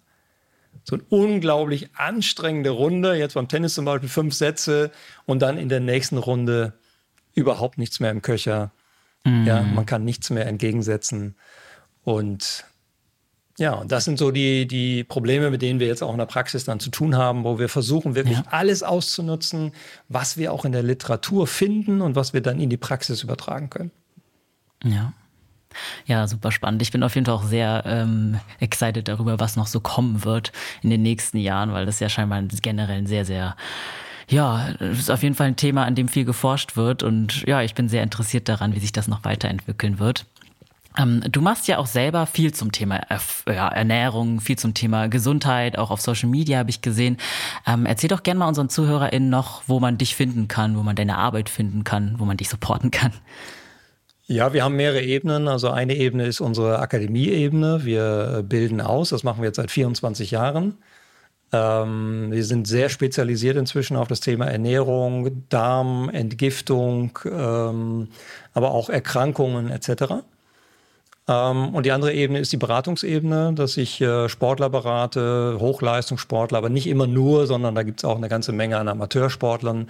So 0.84 0.96
eine 0.96 1.06
unglaublich 1.10 1.90
anstrengende 1.96 2.70
Runde, 2.70 3.16
jetzt 3.16 3.34
beim 3.34 3.48
Tennis 3.48 3.74
zum 3.74 3.86
Beispiel 3.86 4.10
fünf 4.10 4.36
Sätze 4.36 4.92
und 5.26 5.42
dann 5.42 5.58
in 5.58 5.69
der 5.69 5.80
nächsten 5.80 6.17
Runde 6.17 6.73
überhaupt 7.34 7.78
nichts 7.78 8.00
mehr 8.00 8.12
im 8.12 8.21
Köcher. 8.21 8.71
Mm. 9.23 9.46
Ja, 9.46 9.62
man 9.62 9.86
kann 9.86 10.04
nichts 10.04 10.30
mehr 10.30 10.46
entgegensetzen. 10.46 11.36
Und 12.04 12.65
ja, 13.58 13.73
und 13.73 13.91
das 13.91 14.03
sind 14.03 14.19
so 14.19 14.31
die, 14.31 14.67
die 14.67 15.06
Probleme, 15.06 15.49
mit 15.49 15.62
denen 15.62 15.79
wir 15.79 15.87
jetzt 15.87 16.03
auch 16.03 16.12
in 16.12 16.17
der 16.17 16.25
Praxis 16.25 16.65
dann 16.65 16.81
zu 16.81 16.89
tun 16.89 17.15
haben, 17.15 17.45
wo 17.45 17.58
wir 17.58 17.69
versuchen, 17.69 18.13
wirklich 18.13 18.37
ja. 18.37 18.43
alles 18.49 18.83
auszunutzen, 18.83 19.71
was 20.10 20.35
wir 20.35 20.51
auch 20.51 20.65
in 20.65 20.73
der 20.73 20.83
Literatur 20.83 21.47
finden 21.47 22.01
und 22.01 22.15
was 22.15 22.33
wir 22.33 22.41
dann 22.41 22.60
in 22.60 22.69
die 22.69 22.77
Praxis 22.77 23.23
übertragen 23.23 23.69
können. 23.69 23.91
Ja. 24.83 25.13
Ja, 26.06 26.27
super 26.27 26.51
spannend. 26.51 26.81
Ich 26.81 26.91
bin 26.91 27.03
auf 27.03 27.15
jeden 27.15 27.25
Fall 27.25 27.35
auch 27.35 27.43
sehr 27.43 27.83
ähm, 27.85 28.39
excited 28.60 29.08
darüber, 29.08 29.39
was 29.39 29.56
noch 29.56 29.67
so 29.67 29.79
kommen 29.79 30.23
wird 30.23 30.51
in 30.81 30.89
den 30.89 31.01
nächsten 31.01 31.37
Jahren, 31.37 31.73
weil 31.73 31.85
das 31.85 31.99
ja 31.99 32.08
scheinbar 32.08 32.41
generell 32.41 32.99
ein 32.99 33.08
sehr, 33.08 33.25
sehr 33.25 33.56
ja, 34.27 34.69
ist 34.79 35.12
auf 35.12 35.21
jeden 35.21 35.35
Fall 35.35 35.47
ein 35.47 35.56
Thema, 35.56 35.85
an 35.85 35.93
dem 35.95 36.08
viel 36.08 36.25
geforscht 36.25 36.75
wird 36.75 37.03
und 37.03 37.43
ja, 37.43 37.62
ich 37.62 37.75
bin 37.75 37.89
sehr 37.89 38.01
interessiert 38.01 38.49
daran, 38.49 38.73
wie 38.73 38.79
sich 38.79 38.91
das 38.91 39.08
noch 39.08 39.23
weiterentwickeln 39.23 39.99
wird. 39.99 40.25
Ähm, 40.98 41.23
du 41.29 41.41
machst 41.41 41.67
ja 41.67 41.77
auch 41.77 41.87
selber 41.87 42.25
viel 42.25 42.54
zum 42.54 42.71
Thema 42.71 42.98
Ernährung, 43.46 44.39
viel 44.39 44.58
zum 44.58 44.73
Thema 44.73 45.08
Gesundheit, 45.08 45.77
auch 45.77 45.91
auf 45.91 46.02
Social 46.02 46.29
Media 46.29 46.60
habe 46.60 46.69
ich 46.69 46.81
gesehen. 46.81 47.17
Ähm, 47.67 47.85
erzähl 47.85 48.10
doch 48.10 48.23
gerne 48.23 48.39
mal 48.39 48.48
unseren 48.48 48.69
ZuhörerInnen 48.69 49.29
noch, 49.29 49.63
wo 49.67 49.79
man 49.79 49.98
dich 49.98 50.15
finden 50.15 50.48
kann, 50.48 50.77
wo 50.77 50.83
man 50.83 50.96
deine 50.96 51.17
Arbeit 51.17 51.50
finden 51.50 51.83
kann, 51.83 52.15
wo 52.17 52.25
man 52.25 52.37
dich 52.37 52.50
supporten 52.50 52.91
kann. 52.91 53.12
Ja, 54.27 54.54
wir 54.54 54.63
haben 54.63 54.75
mehrere 54.75 55.02
Ebenen. 55.02 55.48
Also 55.48 55.69
eine 55.69 55.96
Ebene 55.96 56.25
ist 56.25 56.41
unsere 56.41 56.79
Akademie-Ebene. 56.79 57.85
Wir 57.85 58.43
bilden 58.48 58.81
aus, 58.81 59.10
das 59.10 59.23
machen 59.23 59.41
wir 59.41 59.48
jetzt 59.48 59.58
seit 59.58 59.69
24 59.69 60.31
Jahren. 60.31 60.77
Ähm, 61.52 62.31
wir 62.31 62.43
sind 62.43 62.67
sehr 62.67 62.89
spezialisiert 62.89 63.56
inzwischen 63.56 63.96
auf 63.96 64.08
das 64.08 64.19
Thema 64.19 64.46
Ernährung, 64.46 65.48
Darm, 65.50 66.10
Entgiftung, 66.10 67.19
ähm, 67.25 68.10
aber 68.54 68.71
auch 68.71 68.89
Erkrankungen 68.89 69.69
etc. 69.69 70.23
Ähm, 71.28 71.73
und 71.73 71.86
die 71.86 71.92
andere 71.92 72.13
Ebene 72.13 72.40
ist 72.40 72.52
die 72.52 72.58
Beratungsebene, 72.58 73.54
dass 73.54 73.78
ich 73.78 74.00
äh, 74.02 74.30
Sportler 74.30 74.69
berate, 74.69 75.58
Hochleistungssportler, 75.60 76.58
aber 76.58 76.69
nicht 76.69 76.88
immer 76.88 77.08
nur, 77.08 77.48
sondern 77.48 77.76
da 77.76 77.84
gibt 77.84 78.02
es 78.02 78.06
auch 78.06 78.17
eine 78.17 78.30
ganze 78.30 78.52
Menge 78.52 78.78
an 78.78 78.88
Amateursportlern. 78.88 79.90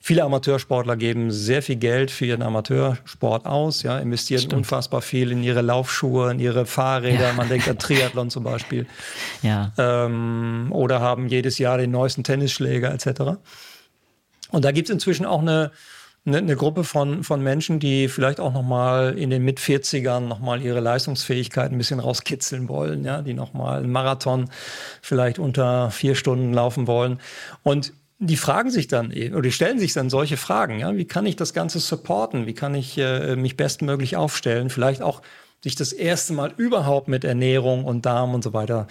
Viele 0.00 0.22
Amateursportler 0.22 0.96
geben 0.96 1.32
sehr 1.32 1.60
viel 1.60 1.74
Geld 1.74 2.12
für 2.12 2.24
ihren 2.24 2.42
Amateursport 2.42 3.46
aus, 3.46 3.82
ja, 3.82 3.98
investieren 3.98 4.40
Stimmt. 4.42 4.54
unfassbar 4.54 5.02
viel 5.02 5.32
in 5.32 5.42
ihre 5.42 5.60
Laufschuhe, 5.60 6.30
in 6.30 6.38
ihre 6.38 6.66
Fahrräder. 6.66 7.28
Ja. 7.28 7.32
Man 7.32 7.48
denkt 7.48 7.68
an 7.68 7.78
Triathlon 7.78 8.30
zum 8.30 8.44
Beispiel. 8.44 8.86
Ja. 9.42 9.72
Ähm, 9.78 10.68
oder 10.70 11.00
haben 11.00 11.28
jedes 11.28 11.58
Jahr 11.58 11.78
den 11.78 11.92
neuesten 11.92 12.24
Tennisschläger 12.24 12.92
etc. 12.92 13.38
Und 14.50 14.64
da 14.64 14.72
gibt 14.72 14.88
es 14.88 14.92
inzwischen 14.92 15.26
auch 15.26 15.40
eine, 15.40 15.70
eine, 16.28 16.38
eine, 16.38 16.56
Gruppe 16.56 16.84
von, 16.84 17.24
von 17.24 17.42
Menschen, 17.42 17.80
die 17.80 18.08
vielleicht 18.08 18.38
auch 18.40 18.52
nochmal 18.52 19.18
in 19.18 19.30
den 19.30 19.44
Mit-40ern 19.44 20.20
nochmal 20.20 20.62
ihre 20.62 20.80
Leistungsfähigkeit 20.80 21.72
ein 21.72 21.78
bisschen 21.78 22.00
rauskitzeln 22.00 22.68
wollen, 22.68 23.04
ja, 23.04 23.22
die 23.22 23.34
nochmal 23.34 23.78
einen 23.78 23.90
Marathon 23.90 24.48
vielleicht 25.02 25.38
unter 25.38 25.90
vier 25.90 26.14
Stunden 26.14 26.52
laufen 26.52 26.86
wollen. 26.86 27.18
Und 27.62 27.92
die 28.20 28.36
fragen 28.36 28.70
sich 28.70 28.88
dann 28.88 29.12
oder 29.12 29.42
die 29.42 29.52
stellen 29.52 29.78
sich 29.78 29.92
dann 29.92 30.10
solche 30.10 30.36
Fragen, 30.36 30.80
ja, 30.80 30.96
wie 30.96 31.04
kann 31.04 31.26
ich 31.26 31.36
das 31.36 31.54
Ganze 31.54 31.78
supporten? 31.78 32.46
Wie 32.46 32.54
kann 32.54 32.74
ich 32.74 32.98
äh, 32.98 33.36
mich 33.36 33.56
bestmöglich 33.56 34.16
aufstellen? 34.16 34.70
Vielleicht 34.70 35.02
auch 35.02 35.22
sich 35.62 35.74
das 35.74 35.92
erste 35.92 36.32
Mal 36.32 36.52
überhaupt 36.56 37.08
mit 37.08 37.24
Ernährung 37.24 37.84
und 37.84 38.06
Darm 38.06 38.34
und 38.34 38.44
so 38.44 38.52
weiter 38.52 38.86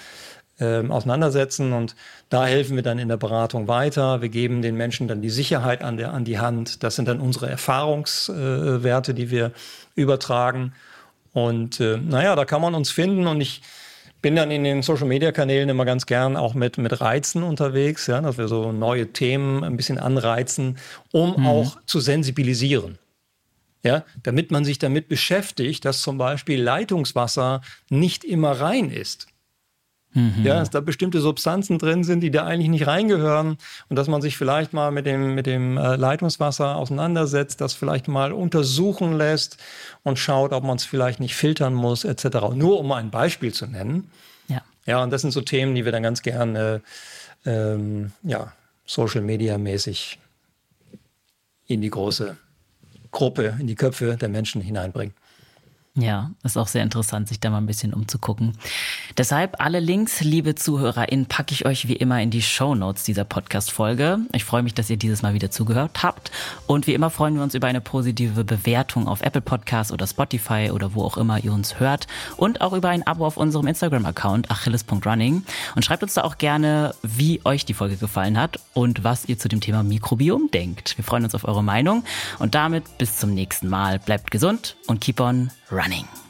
ähm, 0.59 0.91
auseinandersetzen. 0.91 1.73
Und 1.73 1.95
da 2.29 2.45
helfen 2.45 2.75
wir 2.75 2.83
dann 2.83 2.99
in 2.99 3.09
der 3.09 3.17
Beratung 3.17 3.67
weiter. 3.67 4.21
Wir 4.21 4.29
geben 4.29 4.61
den 4.61 4.75
Menschen 4.75 5.07
dann 5.07 5.21
die 5.21 5.29
Sicherheit 5.29 5.83
an, 5.83 5.97
der, 5.97 6.13
an 6.13 6.25
die 6.25 6.39
Hand. 6.39 6.83
Das 6.83 6.95
sind 6.95 7.07
dann 7.07 7.19
unsere 7.19 7.49
Erfahrungswerte, 7.49 9.11
äh, 9.11 9.15
die 9.15 9.29
wir 9.29 9.51
übertragen. 9.95 10.73
Und 11.33 11.79
äh, 11.79 11.97
naja, 11.97 12.35
da 12.35 12.45
kann 12.45 12.61
man 12.61 12.73
uns 12.75 12.89
finden. 12.89 13.27
Und 13.27 13.41
ich 13.41 13.61
bin 14.21 14.35
dann 14.35 14.51
in 14.51 14.63
den 14.63 14.81
Social 14.81 15.07
Media 15.07 15.31
Kanälen 15.31 15.69
immer 15.69 15.85
ganz 15.85 16.05
gern 16.05 16.35
auch 16.35 16.53
mit, 16.53 16.77
mit 16.77 16.99
Reizen 17.01 17.43
unterwegs, 17.43 18.07
ja, 18.07 18.19
dass 18.19 18.37
wir 18.37 18.47
so 18.47 18.71
neue 18.71 19.13
Themen 19.13 19.63
ein 19.63 19.77
bisschen 19.77 19.99
anreizen, 19.99 20.77
um 21.11 21.35
mhm. 21.37 21.47
auch 21.47 21.77
zu 21.85 21.99
sensibilisieren. 21.99 22.97
Ja, 23.83 24.03
damit 24.23 24.51
man 24.51 24.65
sich 24.65 24.79
damit 24.79 25.07
beschäftigt, 25.07 25.85
dass 25.85 26.01
zum 26.01 26.17
Beispiel 26.17 26.61
Leitungswasser 26.61 27.61
nicht 27.89 28.23
immer 28.23 28.59
rein 28.59 28.89
ist. 28.89 29.27
Mhm. 30.17 30.43
Ja, 30.43 30.55
dass 30.55 30.71
da 30.71 30.79
bestimmte 30.79 31.21
Substanzen 31.21 31.77
drin 31.77 32.03
sind, 32.03 32.21
die 32.21 32.31
da 32.31 32.43
eigentlich 32.43 32.69
nicht 32.69 32.87
reingehören 32.87 33.59
und 33.87 33.95
dass 33.95 34.07
man 34.07 34.19
sich 34.19 34.35
vielleicht 34.35 34.73
mal 34.73 34.89
mit 34.89 35.05
dem, 35.05 35.35
mit 35.35 35.45
dem 35.45 35.77
äh, 35.77 35.95
Leitungswasser 35.95 36.75
auseinandersetzt, 36.75 37.61
das 37.61 37.75
vielleicht 37.75 38.07
mal 38.07 38.31
untersuchen 38.31 39.13
lässt 39.15 39.57
und 40.01 40.17
schaut, 40.17 40.53
ob 40.53 40.63
man 40.63 40.77
es 40.77 40.85
vielleicht 40.85 41.19
nicht 41.19 41.35
filtern 41.35 41.75
muss, 41.75 42.03
etc. 42.03 42.49
Nur 42.55 42.79
um 42.79 42.91
ein 42.93 43.11
Beispiel 43.11 43.53
zu 43.53 43.67
nennen. 43.67 44.09
Ja. 44.47 44.63
Ja, 44.87 45.03
und 45.03 45.11
das 45.11 45.21
sind 45.21 45.31
so 45.31 45.41
Themen, 45.41 45.75
die 45.75 45.85
wir 45.85 45.91
dann 45.91 46.01
ganz 46.01 46.23
gerne 46.23 46.81
ähm, 47.45 48.11
ja, 48.23 48.53
Social 48.87 49.21
Media 49.21 49.59
mäßig 49.59 50.17
in 51.67 51.81
die 51.81 51.91
große 51.91 52.37
Gruppe, 53.11 53.55
in 53.59 53.67
die 53.67 53.75
Köpfe 53.75 54.17
der 54.17 54.29
Menschen 54.29 54.61
hineinbringen. 54.61 55.13
Ja, 55.99 56.29
ist 56.43 56.57
auch 56.57 56.67
sehr 56.67 56.83
interessant, 56.83 57.27
sich 57.27 57.39
da 57.39 57.49
mal 57.49 57.57
ein 57.57 57.65
bisschen 57.65 57.91
umzugucken. 57.91 58.53
Deshalb 59.17 59.59
alle 59.59 59.79
Links, 59.79 60.21
liebe 60.21 60.53
ZuhörerInnen, 60.53 61.25
packe 61.25 61.53
ich 61.53 61.65
euch 61.65 61.87
wie 61.87 61.95
immer 61.95 62.21
in 62.21 62.29
die 62.29 62.43
Show 62.43 62.75
Notes 62.75 63.03
dieser 63.03 63.23
Podcast-Folge. 63.23 64.19
Ich 64.31 64.45
freue 64.45 64.61
mich, 64.61 64.75
dass 64.75 64.91
ihr 64.91 64.97
dieses 64.97 65.23
Mal 65.23 65.33
wieder 65.33 65.49
zugehört 65.49 66.03
habt. 66.03 66.29
Und 66.67 66.85
wie 66.85 66.93
immer 66.93 67.09
freuen 67.09 67.33
wir 67.35 67.41
uns 67.41 67.55
über 67.55 67.65
eine 67.65 67.81
positive 67.81 68.43
Bewertung 68.43 69.07
auf 69.07 69.21
Apple 69.21 69.41
Podcasts 69.41 69.91
oder 69.91 70.05
Spotify 70.05 70.69
oder 70.71 70.93
wo 70.93 71.03
auch 71.03 71.17
immer 71.17 71.43
ihr 71.43 71.51
uns 71.51 71.79
hört. 71.79 72.05
Und 72.35 72.61
auch 72.61 72.73
über 72.73 72.89
ein 72.89 73.05
Abo 73.07 73.25
auf 73.25 73.37
unserem 73.37 73.65
Instagram-Account 73.65 74.51
achilles.running. 74.51 75.45
Und 75.75 75.83
schreibt 75.83 76.03
uns 76.03 76.13
da 76.13 76.25
auch 76.25 76.37
gerne, 76.37 76.93
wie 77.01 77.41
euch 77.43 77.65
die 77.65 77.73
Folge 77.73 77.97
gefallen 77.97 78.37
hat 78.39 78.59
und 78.75 79.03
was 79.03 79.25
ihr 79.25 79.39
zu 79.39 79.47
dem 79.47 79.61
Thema 79.61 79.81
Mikrobiom 79.81 80.51
denkt. 80.51 80.95
Wir 80.95 81.03
freuen 81.03 81.23
uns 81.23 81.33
auf 81.33 81.45
eure 81.45 81.63
Meinung. 81.63 82.03
Und 82.37 82.53
damit 82.53 82.99
bis 82.99 83.17
zum 83.17 83.33
nächsten 83.33 83.67
Mal. 83.67 83.97
Bleibt 83.97 84.29
gesund 84.29 84.77
und 84.85 85.01
keep 85.01 85.19
on 85.19 85.49
running. 85.87 86.26